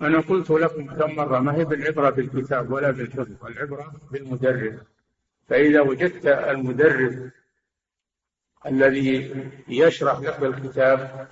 أنا 0.01 0.21
قلت 0.21 0.51
لكم 0.51 0.87
كم 0.95 1.11
مرة 1.17 1.39
ما 1.39 1.55
هي 1.57 1.65
بالعبرة 1.65 2.11
بالكتاب 2.11 2.73
ولا 2.73 2.91
بالحفظ 2.91 3.45
العبرة 3.47 3.93
بالمدرس 4.13 4.75
فإذا 5.49 5.81
وجدت 5.81 6.27
المدرب 6.27 7.31
الذي 8.67 9.35
يشرح 9.69 10.19
لك 10.21 10.43
الكتاب 10.43 11.29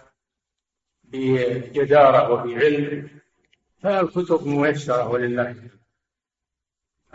بجدارة 1.04 2.30
وبعلم 2.32 3.08
فالكتب 3.82 4.46
ميسرة 4.46 5.08
ولله 5.08 5.56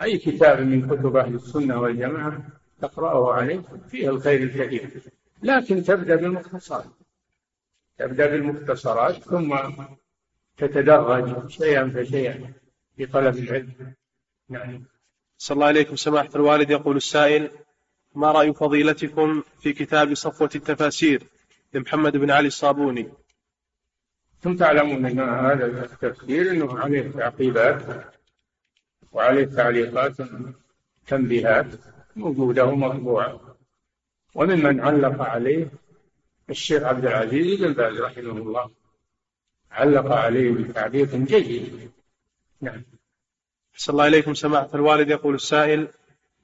أي 0.02 0.18
كتاب 0.18 0.60
من 0.60 0.86
كتب 0.86 1.16
أهل 1.16 1.34
السنة 1.34 1.80
والجماعة 1.80 2.38
تقرأه 2.80 3.32
عليه 3.32 3.60
فيه 3.88 4.08
الخير 4.08 4.42
الكثير 4.42 5.02
لكن 5.42 5.82
تبدأ 5.82 6.16
بالمختصرات 6.16 6.86
تبدأ 7.98 8.26
بالمختصرات 8.26 9.14
ثم 9.16 9.56
تتدرج 10.56 11.50
شيئا 11.50 11.90
فشيئا 11.90 12.52
في 12.96 13.06
طلب 13.06 13.36
العلم 13.36 13.94
نعم 14.48 14.84
صلى 15.42 15.54
الله 15.54 15.66
عليكم 15.66 15.96
سماحة 15.96 16.28
الوالد 16.36 16.70
يقول 16.70 16.96
السائل 16.96 17.50
ما 18.14 18.32
رأي 18.32 18.52
فضيلتكم 18.54 19.42
في 19.60 19.72
كتاب 19.72 20.14
صفوة 20.14 20.50
التفاسير 20.54 21.22
لمحمد 21.74 22.16
بن 22.16 22.30
علي 22.30 22.46
الصابوني 22.48 23.12
أنتم 24.36 24.56
تعلمون 24.56 25.06
أن 25.06 25.20
هذا 25.20 25.84
التفسير 25.84 26.50
أنه 26.50 26.78
عليه 26.78 27.10
تعقيبات 27.12 27.82
وعليه 29.12 29.44
تعليقات 29.44 30.16
تنبيهات 31.06 31.66
موجودة 32.16 32.64
ومطبوعة 32.64 33.56
وممن 34.34 34.80
علق 34.80 35.22
عليه 35.22 35.70
الشيخ 36.50 36.82
عبد 36.82 37.06
العزيز 37.06 37.62
بن 37.64 37.72
باز 37.72 38.00
رحمه 38.00 38.30
الله 38.32 38.70
علق 39.70 40.12
عليه 40.12 40.50
بتعليق 40.52 41.14
جيد 41.14 41.90
نعم 42.60 42.82
صلى 43.76 43.92
الله 43.92 44.06
إليكم 44.06 44.34
سماحة 44.34 44.68
الوالد 44.74 45.08
يقول 45.10 45.34
السائل 45.34 45.88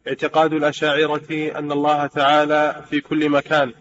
اعتقاد 0.09 0.53
الأشاعرة 0.53 1.21
أن 1.59 1.73
الله 1.73 2.07
تعالى 2.07 2.85
في 2.91 3.01
كل 3.01 3.31
مكان 3.31 3.73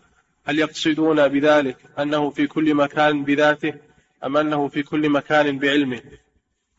هل 0.45 0.59
يقصدون 0.59 1.27
بذلك 1.27 1.77
أنه 1.99 2.29
في 2.29 2.47
كل 2.47 2.75
مكان 2.75 3.23
بذاته 3.23 3.73
أم 4.25 4.37
أنه 4.37 4.67
في 4.67 4.83
كل 4.83 5.09
مكان 5.09 5.59
بعلمه 5.59 6.01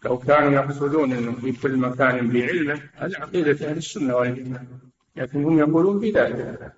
لو 0.04 0.18
كانوا 0.18 0.52
يقصدون 0.52 1.12
أنه 1.12 1.32
في 1.32 1.52
كل 1.52 1.76
مكان 1.76 2.28
بعلمه 2.32 2.80
هذا 2.94 3.18
عقيدة 3.20 3.68
أهل 3.68 3.76
السنة 3.76 4.16
والجنة 4.16 4.64
لكن 5.16 5.44
هم 5.44 5.58
يقولون 5.58 5.98
بذلك 6.00 6.72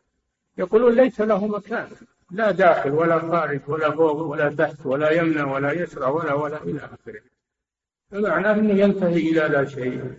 يقولون 0.59 0.95
ليس 0.95 1.21
له 1.21 1.47
مكان 1.47 1.89
لا 2.31 2.51
داخل 2.51 2.91
ولا 2.91 3.19
خارج 3.21 3.61
ولا 3.67 3.91
فوق 3.91 4.13
ولا 4.17 4.55
تحت 4.55 4.87
ولا 4.87 5.11
يمنى 5.11 5.43
ولا 5.43 5.73
يسرى 5.73 6.05
ولا 6.07 6.33
ولا 6.35 6.63
إلى 6.63 6.79
آخره 6.79 7.21
فمعناه 8.11 8.53
أنه 8.55 8.75
ينتهي 8.83 9.17
إلى 9.31 9.55
لا 9.55 9.65
شيء 9.65 10.13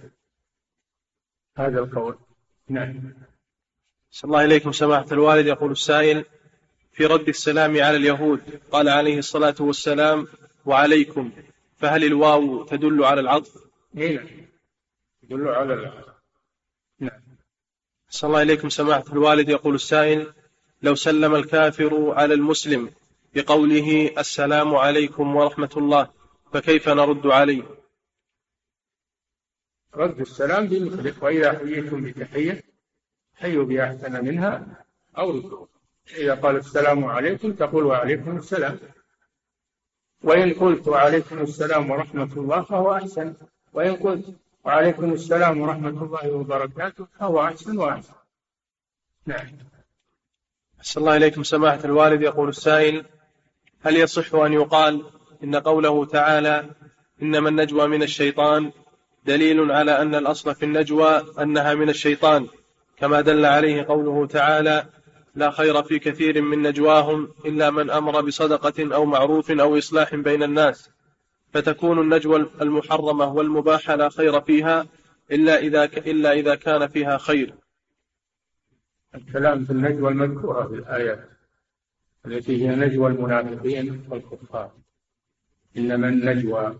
هذا 1.57 1.79
القول 1.79 2.17
نعم 2.69 3.13
صلى 4.11 4.27
الله 4.31 4.45
إليكم 4.45 4.71
سماحة 4.71 5.05
الوالد 5.11 5.47
يقول 5.47 5.71
السائل 5.71 6.25
في 6.91 7.05
رد 7.05 7.27
السلام 7.29 7.71
على 7.81 7.97
اليهود 7.97 8.41
قال 8.71 8.89
عليه 8.89 9.17
الصلاة 9.17 9.55
والسلام 9.59 10.27
وعليكم 10.65 11.31
فهل 11.77 12.03
الواو 12.03 12.63
تدل 12.63 13.03
على 13.03 13.21
العطف؟ 13.21 13.57
إيه، 13.97 14.15
نعم 14.17 14.27
تدل 15.21 15.47
على 15.47 15.73
العطف 15.73 16.13
نعم 16.99 17.21
صلى 18.09 18.27
الله 18.27 18.41
إليكم 18.41 18.69
سماحة 18.69 19.03
الوالد 19.13 19.49
يقول 19.49 19.75
السائل 19.75 20.33
لو 20.81 20.95
سلم 20.95 21.35
الكافر 21.35 22.13
على 22.15 22.33
المسلم 22.33 22.89
بقوله 23.35 24.09
السلام 24.17 24.75
عليكم 24.75 25.35
ورحمة 25.35 25.71
الله 25.77 26.09
فكيف 26.53 26.89
نرد 26.89 27.27
عليه 27.27 27.63
رد 29.95 30.19
السلام 30.19 30.65
بمثله 30.67 31.13
وإذا 31.21 31.51
حييتم 31.59 32.01
بتحية 32.03 32.63
حيوا 33.35 33.65
بأحسن 33.65 34.25
منها 34.25 34.83
أو 35.17 35.29
ردوها 35.31 35.67
إذا 36.17 36.35
قال 36.35 36.55
السلام 36.55 37.05
عليكم 37.05 37.53
تقول 37.53 37.83
وعليكم 37.85 38.37
السلام 38.37 38.79
وإن 40.23 40.53
قلت 40.53 40.87
وعليكم 40.87 41.41
السلام 41.41 41.91
ورحمة 41.91 42.33
الله 42.37 42.61
فهو 42.63 42.95
أحسن 42.95 43.35
وإن 43.73 43.95
قلت 43.95 44.25
وعليكم 44.63 45.13
السلام 45.13 45.59
ورحمة 45.61 46.03
الله 46.03 46.31
وبركاته 46.31 47.05
فهو 47.19 47.43
أحسن 47.45 47.77
وأحسن 47.77 48.13
نعم 49.25 49.47
أسأل 50.81 51.01
الله 51.01 51.17
إليكم 51.17 51.43
سماحة 51.43 51.85
الوالد 51.85 52.21
يقول 52.21 52.49
السائل 52.49 53.05
هل 53.81 53.97
يصح 53.97 54.35
أن 54.35 54.53
يقال 54.53 55.03
إن 55.43 55.55
قوله 55.55 56.05
تعالى 56.05 56.69
إنما 57.21 57.49
النجوى 57.49 57.87
من 57.87 58.03
الشيطان 58.03 58.71
دليل 59.29 59.71
على 59.71 60.01
أن 60.01 60.15
الأصل 60.15 60.55
في 60.55 60.63
النجوى 60.65 61.23
أنها 61.41 61.73
من 61.73 61.89
الشيطان 61.89 62.47
كما 62.97 63.21
دل 63.21 63.45
عليه 63.45 63.83
قوله 63.83 64.25
تعالى 64.27 64.85
لا 65.35 65.51
خير 65.51 65.83
في 65.83 65.99
كثير 65.99 66.41
من 66.41 66.61
نجواهم 66.61 67.27
إلا 67.45 67.69
من 67.71 67.89
أمر 67.89 68.21
بصدقة 68.21 68.95
أو 68.95 69.05
معروف 69.05 69.51
أو 69.51 69.77
إصلاح 69.77 70.15
بين 70.15 70.43
الناس 70.43 70.89
فتكون 71.53 71.99
النجوى 71.99 72.35
المحرمة 72.61 73.33
والمباحة 73.33 73.95
لا 73.95 74.09
خير 74.09 74.41
فيها 74.41 74.85
إلا 75.31 75.59
إذا 75.59 75.83
إلا 75.83 76.31
إذا 76.31 76.55
كان 76.55 76.87
فيها 76.87 77.17
خير. 77.17 77.53
الكلام 79.15 79.63
في 79.65 79.71
النجوى 79.71 80.11
المذكورة 80.11 80.63
في 80.67 80.73
الآيات 80.75 81.23
التي 82.25 82.63
هي 82.65 82.75
نجوى 82.75 83.11
المنافقين 83.11 84.05
والكفار. 84.11 84.71
إنما 85.77 86.09
النجوى 86.09 86.75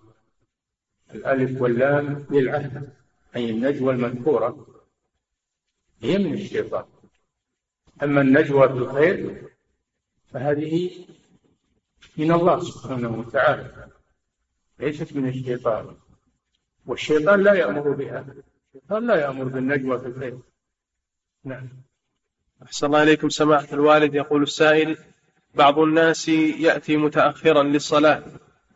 الألف 1.15 1.61
واللام 1.61 2.25
للعهد 2.31 2.89
أي 3.35 3.49
النجوى 3.49 3.93
المذكورة 3.93 4.67
هي 6.01 6.17
من 6.17 6.33
الشيطان 6.33 6.85
أما 8.03 8.21
النجوى 8.21 8.67
في 8.67 8.73
الخير 8.73 9.47
فهذه 10.33 10.91
من 12.17 12.31
الله 12.31 12.59
سبحانه 12.59 13.19
وتعالى 13.27 13.87
ليست 14.79 15.13
من 15.15 15.27
الشيطان 15.27 15.95
والشيطان 16.85 17.43
لا 17.43 17.53
يأمر 17.53 17.91
بها 17.91 18.25
الشيطان 18.75 19.07
لا 19.07 19.15
يأمر 19.15 19.43
بالنجوى 19.43 19.99
في 19.99 20.05
الخير 20.07 20.39
نعم 21.43 21.69
أحسن 22.63 22.87
الله 22.87 23.03
إليكم 23.03 23.29
سماحة 23.29 23.67
الوالد 23.73 24.15
يقول 24.15 24.43
السائل 24.43 24.97
بعض 25.55 25.79
الناس 25.79 26.27
يأتي 26.29 26.97
متأخرا 26.97 27.63
للصلاة 27.63 28.23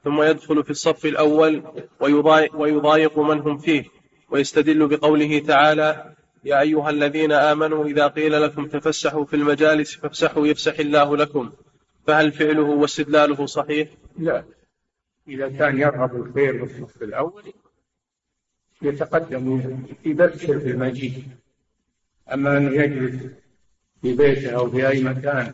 ثم 0.03 0.21
يدخل 0.23 0.63
في 0.63 0.69
الصف 0.69 1.05
الأول 1.05 1.63
ويضايق, 1.99 2.55
ويضايق 2.55 3.19
من 3.19 3.39
هم 3.39 3.57
فيه 3.57 3.85
ويستدل 4.29 4.87
بقوله 4.87 5.39
تعالى 5.39 6.15
يا 6.43 6.61
أيها 6.61 6.89
الذين 6.89 7.31
آمنوا 7.31 7.85
إذا 7.85 8.07
قيل 8.07 8.41
لكم 8.41 8.65
تفسحوا 8.67 9.25
في 9.25 9.35
المجالس 9.35 9.95
فافسحوا 9.95 10.47
يفسح 10.47 10.79
الله 10.79 11.17
لكم 11.17 11.51
فهل 12.07 12.31
فعله 12.31 12.63
واستدلاله 12.69 13.45
صحيح؟ 13.45 13.89
لا 14.19 14.43
إذا 15.27 15.49
كان 15.49 15.79
يرغب 15.79 16.15
الخير 16.15 16.65
في 16.65 16.81
الصف 16.83 17.03
الأول 17.03 17.43
يتقدم 18.81 19.63
يبشر 20.05 20.57
بالمجيء 20.57 21.23
أما 22.33 22.57
أن 22.57 22.73
يجلس 22.73 23.23
في 24.01 24.13
بيته 24.15 24.51
أو 24.51 24.69
في 24.71 24.87
أي 24.89 25.03
مكان 25.03 25.53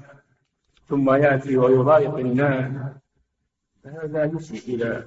ثم 0.89 1.13
يأتي 1.13 1.57
ويضايق 1.57 2.15
الناس 2.15 2.71
هذا 3.89 4.31
يسيء 4.35 4.75
إلى 4.75 5.05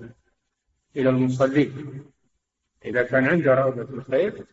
إلى 0.96 1.08
المصلين 1.10 2.02
إذا 2.84 3.02
كان 3.02 3.24
عنده 3.28 3.54
رغبة 3.54 3.84
في 3.84 3.90
الخير 3.94 4.44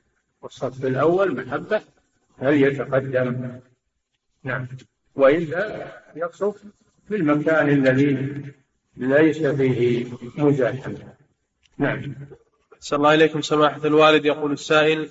والصف 0.41 0.86
الأول 0.86 1.45
محبة 1.47 1.82
هل 2.38 2.53
يتقدم 2.53 3.59
نعم 4.43 4.67
وإلا 5.15 5.93
يقصف 6.15 6.55
في 7.07 7.15
المكان 7.15 7.69
الذي 7.69 8.41
ليس 8.97 9.43
فيه 9.45 10.05
مزاحمة 10.38 11.13
نعم 11.77 12.15
صلى 12.80 12.97
الله 12.97 13.13
إليكم 13.13 13.41
سماحة 13.41 13.86
الوالد 13.86 14.25
يقول 14.25 14.51
السائل 14.51 15.09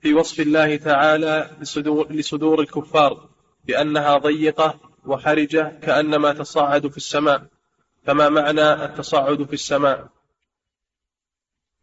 في 0.00 0.14
وصف 0.14 0.40
الله 0.40 0.76
تعالى 0.76 1.50
لصدور, 1.60 2.12
لصدور 2.12 2.60
الكفار 2.60 3.30
بأنها 3.64 4.18
ضيقة 4.18 4.80
وحرجة 5.06 5.78
كأنما 5.82 6.32
تصعد 6.32 6.86
في 6.88 6.96
السماء 6.96 7.46
فما 8.04 8.28
معنى 8.28 8.84
التصعد 8.84 9.42
في 9.42 9.52
السماء 9.52 10.08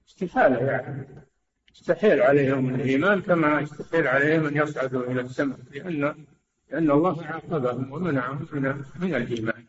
استحالة 0.07 0.57
يعني 0.71 1.07
يستحيل 1.71 2.21
عليهم 2.21 2.75
الإيمان 2.75 3.21
كما 3.21 3.59
يستحيل 3.59 4.07
عليهم 4.07 4.45
أن 4.45 4.57
يصعدوا 4.57 5.03
إلى 5.03 5.21
السماء 5.21 5.59
لأن 5.71 6.25
لأن 6.71 6.91
الله 6.91 7.25
عاقبهم 7.25 7.91
ومنعهم 7.91 8.47
من 8.51 8.83
من 8.99 9.15
الإيمان 9.15 9.65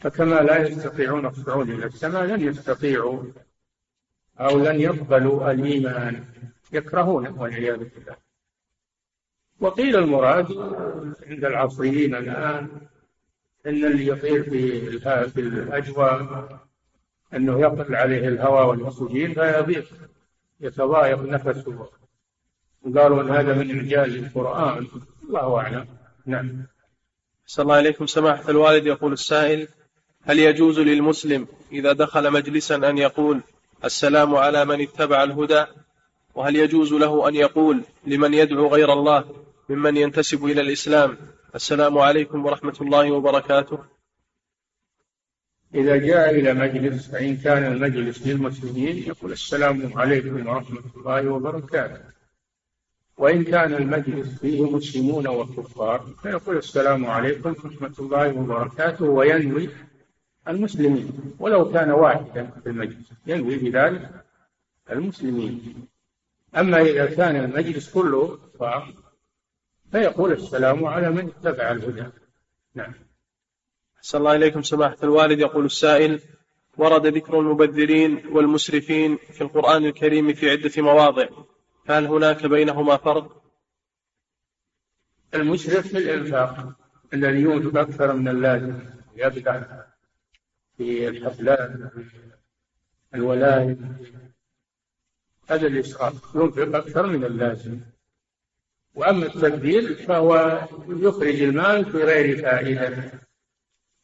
فكما 0.00 0.34
لا 0.34 0.68
يستطيعون 0.68 1.26
الصعود 1.26 1.70
إلى 1.70 1.86
السماء 1.86 2.24
لن 2.24 2.40
يستطيعوا 2.48 3.22
أو 4.40 4.58
لن 4.58 4.80
يقبلوا 4.80 5.50
الإيمان 5.50 6.24
يكرهونه 6.72 7.42
والعياذ 7.42 7.76
بالله 7.78 8.16
وقيل 9.60 9.96
المراد 9.96 10.46
عند 11.26 11.44
العصريين 11.44 12.14
الآن 12.14 12.88
ان 13.66 13.84
اللي 13.84 14.06
يطير 14.06 14.42
في 14.42 14.80
في 15.28 15.40
الاجواء 15.40 16.48
انه 17.34 17.60
يقل 17.60 17.94
عليه 17.96 18.28
الهواء 18.28 18.66
والاكسجين 18.66 19.34
فيضيق 19.34 19.84
يتضايق 20.60 21.20
نفسه 21.22 21.86
قالوا 22.96 23.22
ان 23.22 23.30
هذا 23.30 23.54
من 23.54 23.78
اعجاز 23.78 24.14
القران 24.16 24.86
الله 25.28 25.58
اعلم 25.60 25.86
نعم 26.26 26.66
صلى 27.46 27.62
الله 27.62 27.74
عليكم 27.74 28.06
سماحة 28.06 28.50
الوالد 28.50 28.86
يقول 28.86 29.12
السائل 29.12 29.68
هل 30.22 30.38
يجوز 30.38 30.80
للمسلم 30.80 31.46
إذا 31.72 31.92
دخل 31.92 32.30
مجلسا 32.32 32.74
أن 32.76 32.98
يقول 32.98 33.40
السلام 33.84 34.34
على 34.36 34.64
من 34.64 34.80
اتبع 34.80 35.22
الهدى 35.24 35.64
وهل 36.34 36.56
يجوز 36.56 36.92
له 36.92 37.28
أن 37.28 37.34
يقول 37.34 37.82
لمن 38.06 38.34
يدعو 38.34 38.68
غير 38.68 38.92
الله 38.92 39.24
ممن 39.68 39.96
ينتسب 39.96 40.44
إلى 40.44 40.60
الإسلام 40.60 41.16
السلام 41.54 41.98
عليكم 41.98 42.46
ورحمة 42.46 42.78
الله 42.80 43.12
وبركاته 43.12 43.78
إذا 45.74 45.96
جاء 45.96 46.30
إلى 46.30 46.54
مجلس 46.54 47.06
فإن 47.10 47.36
كان 47.36 47.72
المجلس 47.72 48.26
للمسلمين 48.26 48.96
يقول 48.98 49.32
السلام 49.32 49.98
عليكم 49.98 50.48
ورحمة 50.48 50.82
الله 50.96 51.28
وبركاته 51.32 52.00
وإن 53.18 53.44
كان 53.44 53.74
المجلس 53.74 54.38
فيه 54.38 54.70
مسلمون 54.70 55.26
وكفار 55.28 55.98
فيقول 56.22 56.56
السلام 56.56 57.06
عليكم 57.06 57.54
ورحمة 57.64 57.94
الله 57.98 58.38
وبركاته 58.40 59.04
وينوي 59.04 59.68
المسلمين 60.48 61.12
ولو 61.38 61.72
كان 61.72 61.90
واحدا 61.90 62.46
في 62.62 62.68
المجلس 62.68 63.10
ينوي 63.26 63.56
بذلك 63.56 64.10
المسلمين 64.90 65.86
أما 66.56 66.80
إذا 66.82 67.06
كان 67.06 67.36
المجلس 67.44 67.90
كله 67.94 68.36
كفار 68.54 69.03
فيقول 69.94 70.32
السلام 70.32 70.84
على 70.84 71.10
من 71.10 71.28
اتبع 71.28 71.70
الهدى 71.70 72.04
نعم 72.74 72.94
أحسن 73.96 74.18
الله 74.18 74.34
إليكم 74.34 74.62
سماحة 74.62 74.96
الوالد 75.02 75.38
يقول 75.38 75.64
السائل 75.64 76.20
ورد 76.76 77.06
ذكر 77.06 77.40
المبذرين 77.40 78.26
والمسرفين 78.26 79.16
في 79.16 79.40
القرآن 79.40 79.84
الكريم 79.84 80.32
في 80.34 80.50
عدة 80.50 80.70
مواضع 80.82 81.26
فهل 81.86 82.06
هناك 82.06 82.46
بينهما 82.46 82.96
فرق؟ 82.96 83.42
المسرف 85.34 85.86
في 85.88 85.98
الإنفاق 85.98 86.72
الذي 87.14 87.40
ينفق 87.42 87.80
أكثر 87.80 88.12
من 88.16 88.28
اللازم 88.28 88.74
يبدع 89.16 89.62
في 90.76 91.08
الحفلات 91.08 91.70
الولائم 93.14 93.96
هذا 95.50 95.66
الإسراف 95.66 96.14
ينفق 96.34 96.76
أكثر 96.76 97.06
من 97.06 97.24
اللازم 97.24 97.80
وأما 98.94 99.26
التبديل 99.26 99.94
فهو 99.94 100.60
يخرج 100.88 101.42
المال 101.42 101.84
في 101.84 101.98
غير 101.98 102.42
فائدة 102.42 103.10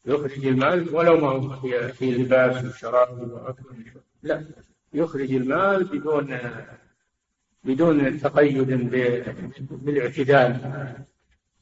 يخرج 0.05 0.45
المال 0.45 0.95
ولو 0.95 1.17
ما 1.17 1.29
هو 1.55 1.87
في 1.87 2.11
لباس 2.11 2.65
وشراب 2.65 3.55
لا 4.23 4.45
يخرج 4.93 5.33
المال 5.33 5.83
بدون 5.83 6.37
بدون 7.63 8.19
تقيد 8.19 8.57
بالاعتدال 9.71 10.57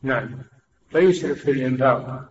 نعم 0.02 0.42
فيسرف 0.90 1.40
في 1.42 1.52
الإنفاق 1.52 2.26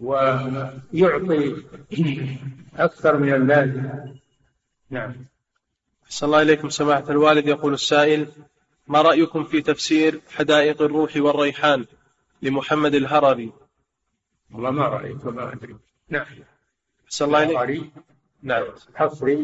ويعطي 0.00 1.56
أكثر 2.76 3.16
من 3.18 3.34
اللازم 3.34 3.88
نعم 4.90 5.14
أحسن 6.06 6.26
الله 6.26 6.42
إليكم 6.42 6.68
سماحة 6.68 7.10
الوالد 7.10 7.46
يقول 7.48 7.72
السائل 7.74 8.26
ما 8.86 9.02
رأيكم 9.02 9.44
في 9.44 9.62
تفسير 9.62 10.20
حدائق 10.30 10.82
الروح 10.82 11.12
والريحان 11.16 11.86
لمحمد 12.42 12.94
الهرري 12.94 13.52
والله 14.50 14.70
ما 14.70 14.86
رأيت 14.88 15.26
وما 15.26 15.52
أدري 15.52 15.76
نعم 16.08 16.26
صلى 17.08 17.42
الله 17.44 17.58
عليه 17.58 17.82
نعم 18.42 18.64
حصري 18.94 19.36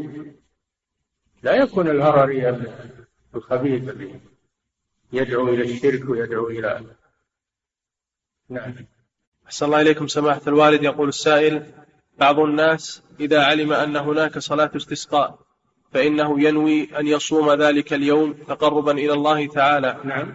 لا 1.43 1.55
يكون 1.55 1.88
الهرري 1.88 2.62
الخبيث 3.34 3.95
يدعو 5.12 5.49
إلى 5.49 5.62
الشرك 5.72 6.09
ويدعو 6.11 6.47
إلى 6.49 6.84
نعم 8.49 8.74
أحسن 9.47 9.66
الله 9.66 9.80
إليكم 9.80 10.07
سماحة 10.07 10.43
الوالد 10.47 10.82
يقول 10.82 11.09
السائل 11.09 11.72
بعض 12.18 12.38
الناس 12.38 13.03
إذا 13.20 13.45
علم 13.45 13.72
أن 13.72 13.97
هناك 13.97 14.38
صلاة 14.38 14.70
استسقاء 14.76 15.38
فإنه 15.93 16.43
ينوي 16.45 16.99
أن 16.99 17.07
يصوم 17.07 17.51
ذلك 17.53 17.93
اليوم 17.93 18.32
تقربا 18.32 18.93
إلى 18.93 19.12
الله 19.12 19.47
تعالى 19.47 20.01
نعم 20.05 20.34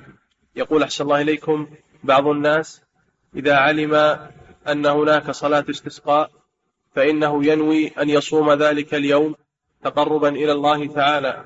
يقول 0.56 0.84
أحسن 0.84 1.04
الله 1.04 1.22
إليكم 1.22 1.68
بعض 2.04 2.28
الناس 2.28 2.82
إذا 3.36 3.56
علم 3.56 3.94
أن 4.68 4.86
هناك 4.86 5.32
صلاة 5.32 5.66
استسقاء 5.70 6.32
فإنه 6.96 7.46
ينوي 7.46 7.88
أن 7.88 8.10
يصوم 8.10 8.52
ذلك 8.54 8.94
اليوم 8.94 9.36
تقربا 9.84 10.30
إلى 10.30 10.52
الله 10.52 10.88
تعالى 10.88 11.44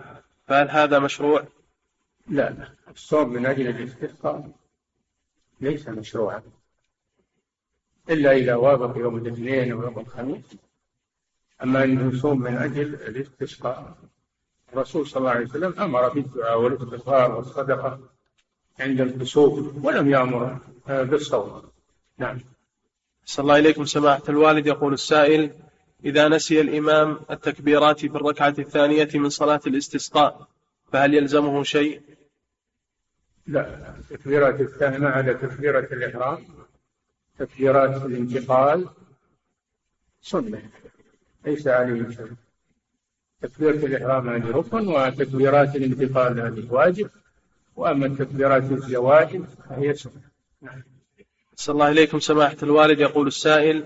فهل 0.48 0.70
هذا 0.70 1.00
مشروع؟ 1.00 1.44
لا 2.28 2.50
لا 2.52 2.72
الصوم 2.92 3.30
من 3.30 3.46
أجل 3.46 3.68
الاستسقاء 3.68 4.50
ليس 5.62 5.88
مشروعا 5.88 6.44
إلا 8.10 8.32
إذا 8.32 8.56
وافق 8.56 8.98
يوم 8.98 9.16
الاثنين 9.18 9.74
ويوم 9.74 10.00
الخميس 10.00 10.46
أما 11.64 11.84
أن 11.84 12.10
يصوم 12.10 12.40
من 12.42 12.58
أجل 12.58 12.94
الاستسقاء 12.96 13.96
الرسول 14.74 15.08
صلى 15.08 15.18
الله 15.20 15.30
عليه 15.30 15.46
وسلم 15.46 15.74
أمر 15.80 16.10
بالدعاء 16.10 16.62
والاستغفار 16.62 17.32
والصدقة 17.36 18.00
عند 18.80 19.02
الكسوف 19.02 19.86
ولم 19.86 20.10
يأمر 20.10 20.58
آه، 20.90 21.04
بالصوم 21.04 21.62
نعم 22.18 22.38
صلى 23.26 23.44
الله 23.44 23.58
إليكم 23.60 23.86
سماحة 23.86 24.22
الوالد 24.30 24.68
يقول 24.68 24.94
السائل 24.94 25.54
إذا 26.06 26.28
نسي 26.28 26.62
الإمام 26.62 27.20
التكبيرات 27.32 28.00
في 28.00 28.08
الركعة 28.16 28.56
الثانية 28.60 29.10
من 29.14 29.30
صلاة 29.30 29.62
الاستسقاء 29.68 30.48
فهل 30.92 31.14
يلزمه 31.14 31.64
شيء؟ 31.64 32.02
لا 33.48 33.94
التكبيرات 34.00 34.62
الثانية 34.62 35.08
على 35.08 35.34
تكبيرة 35.34 35.80
الإحرام 35.94 36.44
تكبيرات 37.40 38.06
الانتقال 38.06 38.88
سنة 40.22 40.62
ليس 41.46 41.68
عليه 41.68 42.10
شيء 42.10 42.32
تكبيرة 43.42 43.72
الإحرام 43.86 44.30
هذه 44.30 44.48
ركن 44.52 44.88
وتكبيرات 44.88 45.76
الانتقال 45.76 46.40
هذه 46.40 46.68
واجب 46.72 47.10
وأما 47.76 48.06
التكبيرات 48.06 48.72
الزواج 48.72 49.42
فهي 49.70 49.94
سنة 49.94 50.22
نعم 50.62 50.82
صلى 51.56 51.74
الله 51.74 51.90
إليكم 51.92 52.20
سماحة 52.20 52.58
الوالد 52.64 53.00
يقول 53.00 53.28
السائل 53.28 53.84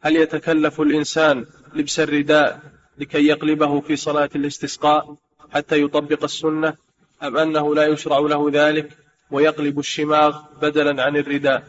هل 0.00 0.16
يتكلف 0.16 0.80
الإنسان 0.80 1.46
لبس 1.74 2.00
الرداء 2.00 2.60
لكي 2.98 3.26
يقلبه 3.26 3.80
في 3.80 3.96
صلاة 3.96 4.30
الاستسقاء 4.36 5.16
حتى 5.52 5.82
يطبق 5.82 6.24
السنة 6.24 6.74
أم 7.22 7.36
أنه 7.36 7.74
لا 7.74 7.86
يشرع 7.86 8.18
له 8.18 8.50
ذلك 8.52 8.90
ويقلب 9.30 9.78
الشماغ 9.78 10.42
بدلا 10.62 11.02
عن 11.04 11.16
الرداء 11.16 11.64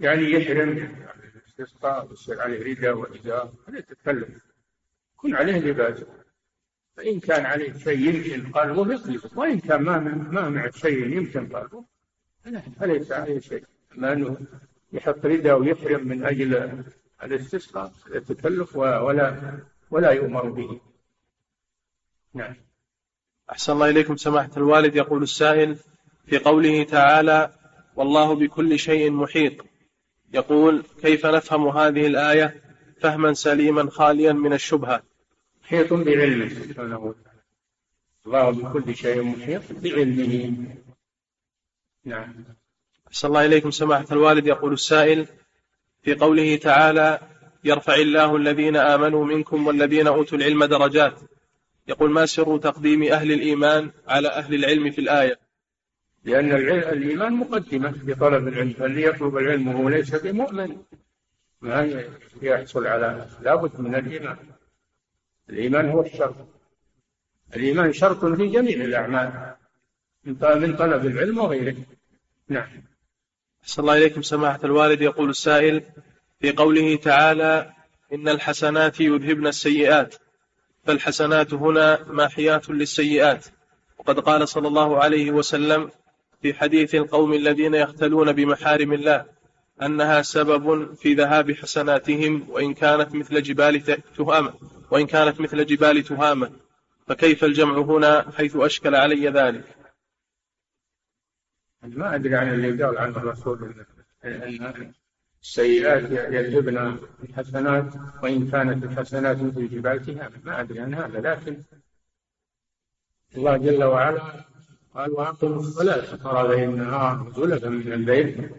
يعني 0.00 0.30
يحرم 0.30 0.88
الاستسقاء 1.40 2.06
ويصير 2.10 2.40
عليه 2.40 2.70
رداء 2.74 2.96
وإزار 2.98 3.52
هل 3.68 3.74
يتكلف 3.78 4.28
يكون 5.24 5.36
عليه 5.36 5.58
لباسه 5.58 6.06
فإن 6.96 7.20
كان 7.20 7.46
عليه 7.46 7.72
شيء 7.78 7.98
يمكن 8.14 8.50
قلبه 8.52 8.92
يقلبه 8.92 9.30
وإن 9.38 9.60
كان 9.60 9.82
ما 9.82 9.98
ما 10.30 10.48
معه 10.48 10.70
شيء 10.70 11.16
يمكن 11.16 11.48
قلبه 11.56 11.84
فليس 12.80 13.12
عليه 13.12 13.38
شيء 13.40 13.64
أما 13.94 14.12
أنه 14.12 14.36
يحط 14.92 15.26
رداء 15.26 15.58
ويحرم 15.60 16.08
من 16.08 16.24
أجل 16.24 16.82
الاستسقاء 17.22 17.92
التكلف 18.14 18.76
ولا 18.76 19.58
ولا 19.90 20.10
يؤمر 20.10 20.48
به 20.50 20.80
نعم 22.34 22.54
أحسن 23.50 23.72
الله 23.72 23.88
إليكم 23.90 24.16
سماحة 24.16 24.50
الوالد 24.56 24.96
يقول 24.96 25.22
السائل 25.22 25.76
في 26.26 26.38
قوله 26.38 26.84
تعالى 26.84 27.52
والله 27.96 28.34
بكل 28.34 28.78
شيء 28.78 29.10
محيط 29.10 29.64
يقول 30.34 30.82
كيف 31.02 31.26
نفهم 31.26 31.68
هذه 31.68 32.06
الآية 32.06 32.60
فهما 33.00 33.32
سليما 33.34 33.90
خاليا 33.90 34.32
من 34.32 34.52
الشبهة 34.52 35.02
محيط 35.64 35.92
بعلمه 35.92 36.48
سبحانه 36.48 36.98
وتعالى 36.98 37.38
الله 38.26 38.50
بكل 38.50 38.94
شيء 38.94 39.22
محيط 39.22 39.62
بعلمه 39.82 40.54
نعم 42.04 42.34
صلى 43.10 43.28
الله 43.28 43.46
إليكم 43.46 43.70
سماحة 43.70 44.06
الوالد 44.12 44.46
يقول 44.46 44.72
السائل 44.72 45.26
في 46.02 46.14
قوله 46.14 46.56
تعالى 46.56 47.18
يرفع 47.64 47.94
الله 47.94 48.36
الذين 48.36 48.76
آمنوا 48.76 49.24
منكم 49.24 49.66
والذين 49.66 50.06
أوتوا 50.06 50.38
العلم 50.38 50.64
درجات 50.64 51.14
يقول 51.88 52.10
ما 52.10 52.26
سر 52.26 52.58
تقديم 52.58 53.02
أهل 53.02 53.32
الإيمان 53.32 53.90
على 54.08 54.28
أهل 54.28 54.54
العلم 54.54 54.90
في 54.90 55.00
الآية 55.00 55.38
لأن 56.24 56.52
الإيمان 56.78 57.32
مقدمة 57.32 57.92
في 57.92 58.14
طلب 58.14 58.48
العلم 58.48 58.70
فالذي 58.70 59.02
يطلب 59.02 59.36
العلم 59.36 59.68
وهو 59.68 59.88
ليس 59.88 60.14
بمؤمن 60.14 60.76
ما 61.60 62.04
يحصل 62.42 62.86
على 62.86 63.28
لابد 63.42 63.80
من 63.80 63.94
الإيمان 63.94 64.36
الإيمان 65.50 65.88
هو 65.90 66.02
الشرط 66.02 66.36
الإيمان 67.56 67.92
شرط 67.92 68.24
في 68.24 68.46
جميع 68.46 68.84
الأعمال 68.84 69.54
من 70.24 70.76
طلب 70.76 71.06
العلم 71.06 71.38
وغيره 71.38 71.76
نعم 72.48 72.68
أحسن 73.62 73.82
الله 73.82 73.96
إليكم 73.96 74.22
سماحة 74.22 74.60
الوالد 74.64 75.02
يقول 75.02 75.30
السائل 75.30 75.82
في 76.40 76.52
قوله 76.52 76.96
تعالى 76.96 77.72
إن 78.12 78.28
الحسنات 78.28 79.00
يذهبن 79.00 79.46
السيئات 79.46 80.14
فالحسنات 80.84 81.54
هنا 81.54 82.04
ماحياة 82.12 82.62
للسيئات 82.68 83.44
وقد 83.98 84.20
قال 84.20 84.48
صلى 84.48 84.68
الله 84.68 85.02
عليه 85.02 85.30
وسلم 85.30 85.90
في 86.42 86.54
حديث 86.54 86.94
القوم 86.94 87.32
الذين 87.32 87.74
يختلون 87.74 88.32
بمحارم 88.32 88.92
الله 88.92 89.26
أنها 89.82 90.22
سبب 90.22 90.94
في 90.94 91.14
ذهاب 91.14 91.52
حسناتهم 91.52 92.46
وإن 92.48 92.74
كانت 92.74 93.14
مثل 93.14 93.42
جبال 93.42 93.80
تهامة 94.16 94.54
وإن 94.94 95.06
كانت 95.06 95.40
مثل 95.40 95.66
جبال 95.66 96.02
تهامة 96.02 96.50
فكيف 97.06 97.44
الجمع 97.44 97.78
هنا 97.78 98.30
حيث 98.30 98.56
أشكل 98.56 98.94
علي 98.94 99.28
ذلك 99.28 99.64
ما 101.82 102.14
أدري 102.14 102.36
عن 102.36 102.48
اللي 102.54 102.84
قال 102.84 102.98
عنه 102.98 103.16
الرسول 103.16 103.74
أن 104.24 104.94
السيئات 105.42 106.02
يذهبن 106.32 106.98
الحسنات 107.28 107.94
وإن 108.22 108.50
كانت 108.50 108.84
الحسنات 108.84 109.36
مثل 109.42 109.68
جبال 109.68 110.06
تهامة 110.06 110.38
ما 110.44 110.60
أدري 110.60 110.80
عن 110.80 110.94
هذا 110.94 111.20
لكن 111.20 111.62
الله 113.36 113.56
جل 113.56 113.84
وعلا 113.84 114.22
قال 114.94 115.10
وأقم 115.10 115.52
الصلاة 115.52 116.16
طرفي 116.16 116.64
النهار 116.64 117.32
زلفا 117.36 117.68
من 117.68 117.92
الليل 117.92 118.50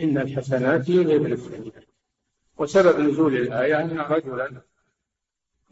إن 0.00 0.18
الحسنات 0.18 0.88
يذهبن 0.88 1.32
السيئات 1.32 1.84
وسبب 2.56 3.00
نزول 3.00 3.36
الآية 3.36 3.80
أن 3.82 4.00
رجلا 4.00 4.62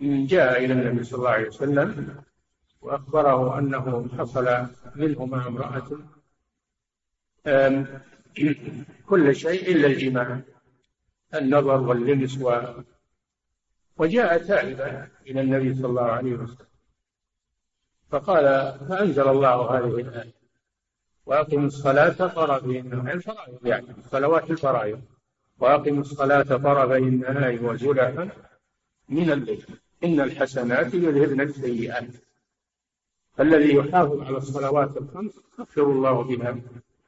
جاء 0.02 0.64
إلى 0.64 0.72
النبي 0.72 1.05
صلى 1.05 1.18
الله 1.18 1.31
عليه 1.31 1.48
وسلم 1.48 2.16
وأخبره 2.82 3.59
أنه 3.59 4.09
حصل 4.18 4.66
منهما 4.97 5.47
امرأة 5.48 5.86
كل 9.06 9.35
شيء 9.36 9.72
إلا 9.72 9.86
الجماع 9.86 10.40
النظر 11.35 11.81
واللمس 11.81 12.39
و 12.43 12.60
وجاء 13.97 14.39
تائبا 14.39 15.09
إلى 15.27 15.40
النبي 15.40 15.74
صلى 15.74 15.86
الله 15.86 16.02
عليه 16.06 16.32
وسلم 16.32 16.66
فقال 18.10 18.44
فأنزل 18.89 19.28
الله 19.28 19.55
هذه 19.78 20.01
الآية 20.01 20.32
وأقم 21.27 21.64
الصلاة 21.64 22.12
طرفي 22.28 22.78
النهار 22.78 23.14
الفرائض 23.14 23.66
يعني, 23.66 23.86
يعني 23.89 24.02
صلوات 24.10 24.51
الفرائض 24.51 25.02
وأقم 25.59 25.98
الصلاة 26.01 26.43
طرفي 26.43 26.98
النهار 26.98 27.59
وزلفا 27.64 28.28
من 29.09 29.31
الليل 29.31 29.64
إن 30.05 30.20
الحسنات 30.20 30.94
يذهبن 30.94 31.40
السيئات 31.40 32.09
الذي 33.40 33.74
يحافظ 33.74 34.20
على 34.20 34.36
الصلوات 34.36 34.97
الخمس 34.97 35.40
يغفر 35.59 35.82
الله 35.82 36.22
بها 36.22 36.56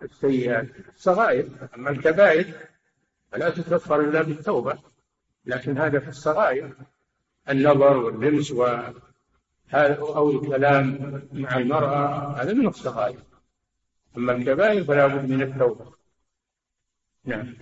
السيئات 0.03 0.69
الصغائر 0.97 1.49
أما 1.77 1.91
الكبائر 1.91 2.55
فلا 3.33 3.51
تكفر 3.51 4.01
إلا 4.01 4.23
بالتوبة 4.23 4.79
لكن 5.45 5.79
هذا 5.79 5.99
في 6.01 6.09
الصغائر 6.09 6.73
النظر 7.49 7.97
واللمس 7.97 8.51
و 8.53 8.67
أو 9.75 10.31
الكلام 10.31 10.99
مع 11.33 11.57
المرأة 11.57 12.33
هذا 12.37 12.53
من 12.53 12.67
الصغائر 12.67 13.19
أما 14.17 14.33
الكبائر 14.33 14.85
فلا 14.85 15.07
بد 15.07 15.31
من 15.31 15.43
التوبة 15.43 15.93
نعم 17.25 17.55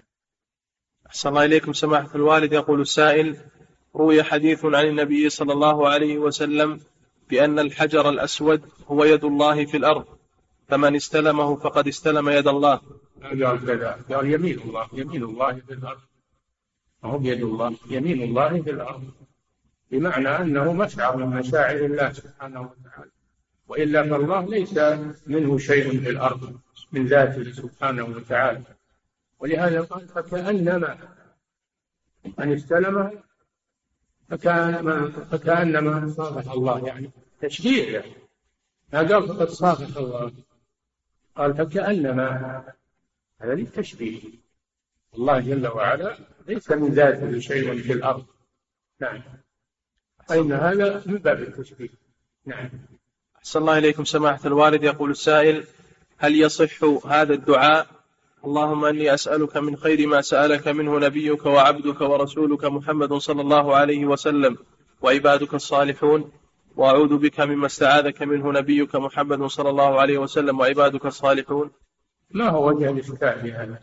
أحسن 1.06 1.28
الله 1.28 1.44
إليكم 1.44 1.72
سماحة 1.72 2.14
الوالد 2.14 2.52
يقول 2.52 2.80
السائل 2.80 3.36
روي 4.00 4.22
حديث 4.22 4.64
عن 4.64 4.86
النبي 4.86 5.28
صلى 5.28 5.52
الله 5.52 5.88
عليه 5.88 6.18
وسلم 6.18 6.80
بأن 7.30 7.58
الحجر 7.58 8.08
الأسود 8.08 8.60
هو 8.86 9.04
يد 9.04 9.24
الله 9.24 9.64
في 9.64 9.76
الأرض 9.76 10.04
فمن 10.68 10.96
استلمه 10.96 11.56
فقد 11.56 11.88
استلم 11.88 12.28
يد 12.28 12.48
الله 12.48 12.80
قال 13.22 14.34
يمين 14.34 14.58
الله 14.64 14.86
يمين 14.92 15.24
الله 15.24 15.52
في 15.54 15.72
الأرض 15.74 15.98
هو 17.04 17.20
يد 17.22 17.42
الله 17.42 17.76
يمين 17.90 18.22
الله 18.22 18.62
في 18.62 18.70
الأرض 18.70 19.04
بمعنى 19.90 20.28
أنه 20.28 20.72
مشعر 20.72 21.16
من 21.16 21.26
مشاعر 21.26 21.76
الله 21.76 22.12
سبحانه 22.12 22.60
وتعالى 22.60 23.10
وإلا 23.68 24.02
فالله 24.02 24.40
ليس 24.46 24.78
منه 25.26 25.58
شيء 25.58 26.00
في 26.00 26.10
الأرض 26.10 26.58
من 26.92 27.06
ذاته 27.06 27.52
سبحانه 27.52 28.04
وتعالى 28.04 28.60
ولهذا 29.40 29.80
قال 29.80 30.08
فكأنما 30.08 30.96
من 32.38 32.52
استلمه 32.52 33.20
فكأنما 34.30 35.10
فكأنما 35.30 36.12
صافح 36.16 36.52
الله 36.52 36.86
يعني 36.86 37.10
تشجيع 37.40 37.84
يعني 37.88 38.12
ما 38.92 38.98
قال 38.98 39.28
فقد 39.28 39.48
صافح 39.48 39.96
الله 39.96 40.32
قال 41.36 41.54
فكأنما 41.56 42.62
هذا 43.40 43.54
للتشبيه 43.54 44.20
الله 45.14 45.40
جل 45.40 45.66
وعلا 45.68 46.18
ليس 46.46 46.70
من 46.70 46.88
ذاته 46.90 47.38
شيء 47.38 47.82
في 47.82 47.92
الأرض 47.92 48.26
نعم 49.00 49.22
فإن 50.28 50.52
هذا 50.52 51.02
من 51.06 51.16
باب 51.18 51.42
التشبيه 51.42 51.88
نعم 52.46 52.70
أحسن 53.36 53.60
الله 53.60 53.78
إليكم 53.78 54.04
سماحة 54.04 54.46
الوالد 54.46 54.84
يقول 54.84 55.10
السائل 55.10 55.64
هل 56.18 56.36
يصح 56.40 56.84
هذا 57.06 57.34
الدعاء 57.34 57.99
اللهم 58.44 58.84
اني 58.84 59.14
اسالك 59.14 59.56
من 59.56 59.76
خير 59.76 60.06
ما 60.06 60.20
سالك 60.20 60.68
منه 60.68 60.98
نبيك 60.98 61.46
وعبدك 61.46 62.00
ورسولك 62.00 62.64
محمد 62.64 63.12
صلى 63.14 63.40
الله 63.40 63.76
عليه 63.76 64.04
وسلم 64.06 64.56
وعبادك 65.00 65.54
الصالحون 65.54 66.32
واعوذ 66.76 67.18
بك 67.18 67.40
مما 67.40 67.66
استعاذك 67.66 68.22
منه 68.22 68.52
نبيك 68.52 68.96
محمد 68.96 69.42
صلى 69.46 69.70
الله 69.70 70.00
عليه 70.00 70.18
وسلم 70.18 70.58
وعبادك 70.60 71.06
الصالحون 71.06 71.70
ما 72.30 72.48
هو 72.48 72.68
وجه 72.68 72.90
الاشكال 72.90 73.40
في 73.42 73.52
هذا 73.52 73.78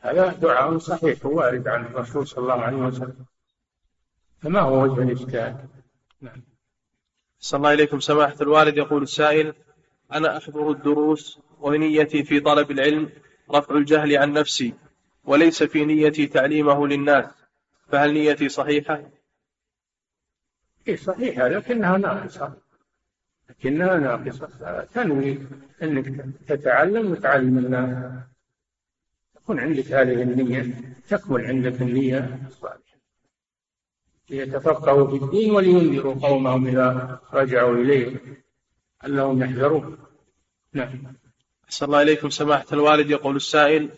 هذا 0.00 0.26
دعاء 0.32 0.78
صحيح 0.78 1.26
وارد 1.26 1.68
عن 1.68 1.84
الرسول 1.84 2.26
صلى 2.26 2.38
الله 2.42 2.64
عليه 2.64 2.76
وسلم 2.76 3.26
فما 4.38 4.60
هو 4.60 4.82
وجه 4.82 5.02
الاشكال 5.02 5.56
نعم 6.20 6.42
صلى 7.38 7.58
الله 7.58 7.72
إليكم 7.72 8.00
سماحة 8.00 8.36
الوالد 8.40 8.76
يقول 8.76 9.02
السائل 9.02 9.54
أنا 10.12 10.36
أحضر 10.36 10.70
الدروس 10.70 11.38
ونيتي 11.64 12.24
في 12.24 12.40
طلب 12.40 12.70
العلم 12.70 13.10
رفع 13.50 13.74
الجهل 13.76 14.16
عن 14.16 14.32
نفسي 14.32 14.74
وليس 15.24 15.62
في 15.62 15.84
نيتي 15.84 16.26
تعليمه 16.26 16.86
للناس 16.86 17.24
فهل 17.88 18.12
نيتي 18.14 18.48
صحيحة؟ 18.48 19.10
إيه 20.88 20.96
صحيحة 20.96 21.48
لكنها 21.48 21.98
ناقصة 21.98 22.56
لكنها 23.50 23.96
ناقصة 23.96 24.46
تنوي 24.84 25.38
أنك 25.82 26.24
تتعلم 26.48 27.12
وتعلم 27.12 27.58
الناس 27.58 28.16
تكون 29.34 29.60
عندك 29.60 29.92
هذه 29.92 30.22
النية 30.22 30.74
تكمل 31.08 31.44
عندك 31.46 31.82
النية 31.82 32.38
الصالحة 32.46 32.78
ليتفقهوا 34.30 35.06
في 35.18 35.24
الدين 35.24 35.50
ولينذروا 35.52 36.14
قومهم 36.14 36.66
إذا 36.66 37.20
رجعوا 37.32 37.74
إليه 37.74 38.16
أنهم 39.06 39.42
يحذرون 39.42 39.98
نعم 40.72 41.14
أحسن 41.68 41.86
الله 41.86 42.02
إليكم 42.02 42.30
سماحة 42.30 42.64
الوالد 42.72 43.10
يقول 43.10 43.36
السائل 43.36 43.90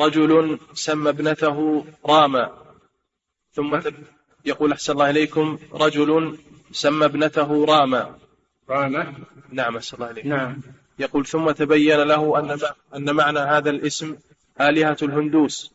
رجل 0.00 0.58
سمى 0.74 1.08
ابنته 1.10 1.86
راما 2.06 2.58
ثم 3.52 3.74
نعم. 3.74 3.82
يقول 4.44 4.72
أحسن 4.72 4.92
الله 4.92 5.10
إليكم 5.10 5.58
رجل 5.72 6.38
سمى 6.72 7.04
ابنته 7.04 7.64
راما 7.64 8.18
راما 8.70 9.14
نعم 9.50 9.76
أحسن 9.76 9.96
الله 9.96 10.10
إليكم 10.10 10.28
نعم 10.28 10.56
يقول 10.98 11.26
ثم 11.26 11.50
تبين 11.50 11.98
له 12.02 12.38
أن 12.40 12.58
أن 12.96 13.14
معنى 13.14 13.38
هذا 13.38 13.70
الاسم 13.70 14.16
آلهة 14.60 14.96
الهندوس 15.02 15.74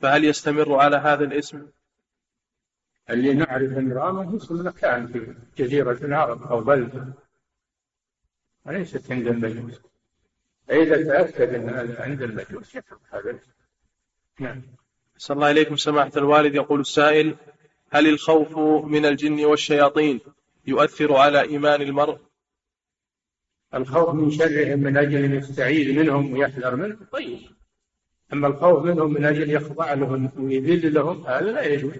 فهل 0.00 0.24
يستمر 0.24 0.74
على 0.74 0.96
هذا 0.96 1.24
الاسم؟ 1.24 1.66
اللي 3.10 3.34
نعرف 3.34 3.72
أن 3.78 3.92
راما 3.92 4.36
اسم 4.36 4.66
مكان 4.66 5.06
في 5.06 5.34
جزيرة 5.62 5.98
العرب 6.04 6.42
أو 6.42 6.60
بلدة 6.60 7.04
وليست 8.66 9.12
عند 9.12 9.26
المجوس 9.26 9.80
فإذا 10.68 11.02
تأكد 11.04 11.54
أن 11.54 11.68
هذا 11.68 12.02
عند 12.02 12.22
المجوس 12.22 12.74
يترك 12.74 12.98
هذا 13.10 13.38
نعم 14.40 14.62
صلى 15.16 15.34
الله 15.34 15.50
إليكم 15.50 15.76
سماحة 15.76 16.12
الوالد 16.16 16.54
يقول 16.54 16.80
السائل 16.80 17.34
هل 17.90 18.06
الخوف 18.08 18.58
من 18.84 19.06
الجن 19.06 19.44
والشياطين 19.44 20.20
يؤثر 20.66 21.12
على 21.16 21.40
إيمان 21.40 21.82
المرء 21.82 22.18
الخوف 23.74 24.14
من 24.14 24.30
شرهم 24.30 24.78
من 24.78 24.96
أجل 24.96 25.24
أن 25.24 25.34
يستعيذ 25.34 25.98
منهم 25.98 26.32
ويحذر 26.32 26.76
منهم 26.76 27.00
طيب 27.12 27.38
أما 28.32 28.46
الخوف 28.48 28.84
منهم 28.84 29.12
من 29.12 29.24
أجل 29.24 29.50
يخضع 29.50 29.92
لهم 29.94 30.30
ويذل 30.38 30.94
لهم 30.94 31.26
هذا 31.26 31.50
لا 31.52 31.62
يجوز 31.64 31.92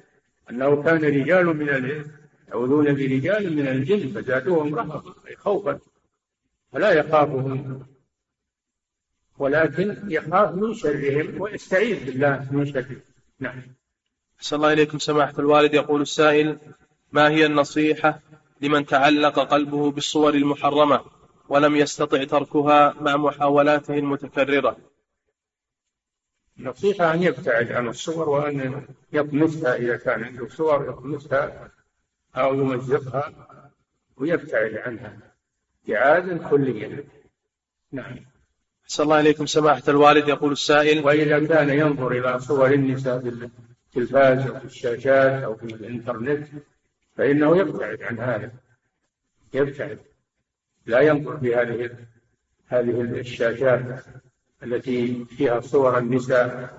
أنه 0.50 0.82
كان 0.82 1.04
رجال 1.04 1.46
من 1.46 1.68
الإنس 1.68 2.06
يعوذون 2.48 2.94
برجال 2.94 3.56
من 3.56 3.68
الجن 3.68 4.08
فزادوهم 4.20 4.74
رهبا 4.74 5.02
خوفا 5.36 5.78
فلا 6.72 6.90
يخافهم 6.92 7.82
ولكن 9.38 9.96
يخاف 10.10 10.54
من 10.54 10.74
شرهم 10.74 11.40
ويستعيذ 11.40 12.04
بالله 12.04 12.48
من 12.50 12.66
شرهم 12.72 13.00
نعم 13.40 13.62
صلى 14.40 14.56
الله 14.56 14.72
إليكم 14.72 14.98
سماحة 14.98 15.34
الوالد 15.38 15.74
يقول 15.74 16.00
السائل 16.02 16.58
ما 17.12 17.28
هي 17.28 17.46
النصيحة 17.46 18.20
لمن 18.60 18.86
تعلق 18.86 19.38
قلبه 19.38 19.90
بالصور 19.90 20.34
المحرمة 20.34 21.00
ولم 21.48 21.76
يستطع 21.76 22.24
تركها 22.24 22.92
مع 23.00 23.16
محاولاته 23.16 23.94
المتكررة 23.98 24.76
نصيحة 26.58 27.14
أن 27.14 27.22
يبتعد 27.22 27.72
عن 27.72 27.88
الصور 27.88 28.28
وأن 28.28 28.84
يطمسها 29.12 29.74
إذا 29.76 29.96
كان 29.96 30.24
عنده 30.24 30.48
صور 30.48 30.88
يطمسها 30.90 31.70
أو 32.36 32.54
يمزقها 32.54 33.32
ويبتعد 34.16 34.74
عنها 34.74 35.18
ابتعادا 35.84 36.48
كليا 36.48 37.04
نعم 37.92 38.16
صلى 38.90 39.04
الله 39.04 39.16
عليكم 39.16 39.46
سماحة 39.46 39.82
الوالد 39.88 40.28
يقول 40.28 40.52
السائل 40.52 41.04
وإذا 41.04 41.46
كان 41.46 41.70
ينظر 41.70 42.12
إلى 42.12 42.40
صور 42.40 42.72
النساء 42.72 43.18
في 43.20 43.50
التلفاز 43.92 44.46
أو 44.46 44.58
في 44.58 44.64
الشاشات 44.64 45.42
أو 45.42 45.56
في 45.56 45.64
الإنترنت 45.64 46.48
فإنه 47.16 47.56
يبتعد 47.56 48.02
عن 48.02 48.18
هذا 48.18 48.50
يبتعد 49.54 49.98
لا 50.86 51.00
ينظر 51.00 51.36
في 51.40 51.56
هذه 51.56 51.90
هذه 52.68 53.00
الشاشات 53.00 54.04
التي 54.62 55.24
فيها 55.24 55.60
صور 55.60 55.98
النساء 55.98 56.76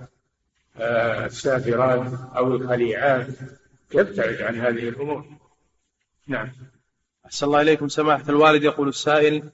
آه، 0.77 1.25
السافرات 1.25 2.13
أو 2.37 2.55
الخليعات 2.55 3.27
يبتعد 3.93 4.41
عن 4.41 4.55
هذه 4.59 4.89
الأمور 4.89 5.25
نعم 6.27 6.51
أحسن 7.25 7.45
الله 7.47 7.61
إليكم 7.61 7.87
سماحة 7.87 8.29
الوالد 8.29 8.63
يقول 8.63 8.87
السائل 8.87 9.49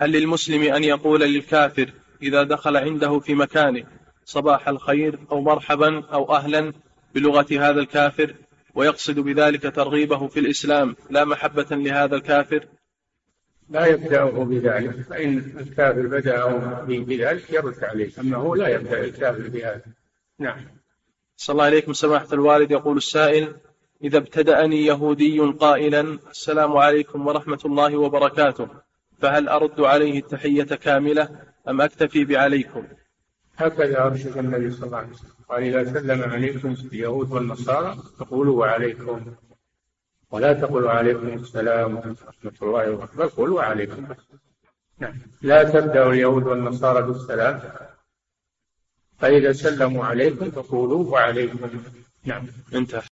هل 0.00 0.12
للمسلم 0.12 0.62
أن 0.62 0.84
يقول 0.84 1.20
للكافر 1.20 1.92
إذا 2.22 2.42
دخل 2.42 2.76
عنده 2.76 3.18
في 3.18 3.34
مكانه 3.34 3.84
صباح 4.24 4.68
الخير 4.68 5.18
أو 5.32 5.40
مرحبا 5.40 6.04
أو 6.04 6.34
أهلا 6.34 6.72
بلغة 7.14 7.46
هذا 7.50 7.80
الكافر 7.80 8.34
ويقصد 8.74 9.18
بذلك 9.18 9.62
ترغيبه 9.74 10.26
في 10.26 10.40
الإسلام 10.40 10.96
لا 11.10 11.24
محبة 11.24 11.66
لهذا 11.76 12.16
الكافر 12.16 12.66
لا 13.70 13.86
يبدأه 13.86 14.30
بذلك 14.44 14.90
فإن 15.10 15.38
الكافر 15.38 16.06
بدأه 16.06 16.82
بذلك 16.84 17.50
يرد 17.50 17.84
عليه 17.84 18.10
أما 18.20 18.36
هو 18.36 18.54
لا 18.54 18.68
يبدأ 18.68 19.04
الكافر 19.04 19.48
بهذا 19.48 19.82
نعم 20.38 20.60
صلى 21.36 21.54
الله 21.54 21.64
عليكم 21.64 21.92
سماحة 21.92 22.28
الوالد 22.32 22.70
يقول 22.70 22.96
السائل 22.96 23.56
إذا 24.04 24.18
ابتدأني 24.18 24.84
يهودي 24.86 25.38
قائلا 25.40 26.00
السلام 26.30 26.76
عليكم 26.76 27.26
ورحمة 27.26 27.60
الله 27.64 27.96
وبركاته 27.96 28.68
فهل 29.20 29.48
أرد 29.48 29.80
عليه 29.80 30.18
التحية 30.18 30.64
كاملة 30.64 31.42
أم 31.68 31.80
أكتفي 31.80 32.24
بعليكم 32.24 32.86
هكذا 33.56 34.02
أرشد 34.04 34.36
النبي 34.38 34.70
صلى 34.70 34.86
الله 34.86 34.98
عليه 34.98 35.08
وسلم 35.12 35.30
قال 35.48 35.62
إذا 35.62 35.84
سلم 35.92 36.22
عليكم 36.32 36.74
اليهود 36.92 37.32
والنصارى 37.32 37.96
فقولوا 38.18 38.60
وعليكم 38.60 39.34
ولا 40.30 40.52
تقولوا 40.52 40.90
عليكم 40.90 41.28
السلام 41.28 41.96
ورحمة 41.96 42.56
الله 42.62 42.90
وبركاته 42.92 43.36
قولوا 43.36 43.56
وعليكم 43.56 44.08
نعم 44.98 45.14
لا 45.42 45.64
تبدأ 45.64 46.06
اليهود 46.06 46.42
والنصارى 46.42 47.02
بالسلام 47.02 47.60
فإذا 49.18 49.52
سلموا 49.52 50.04
عليكم 50.04 50.50
فقولوا 50.50 51.12
وعليكم 51.12 51.58
نعم 52.26 52.46
انتهى 52.74 53.09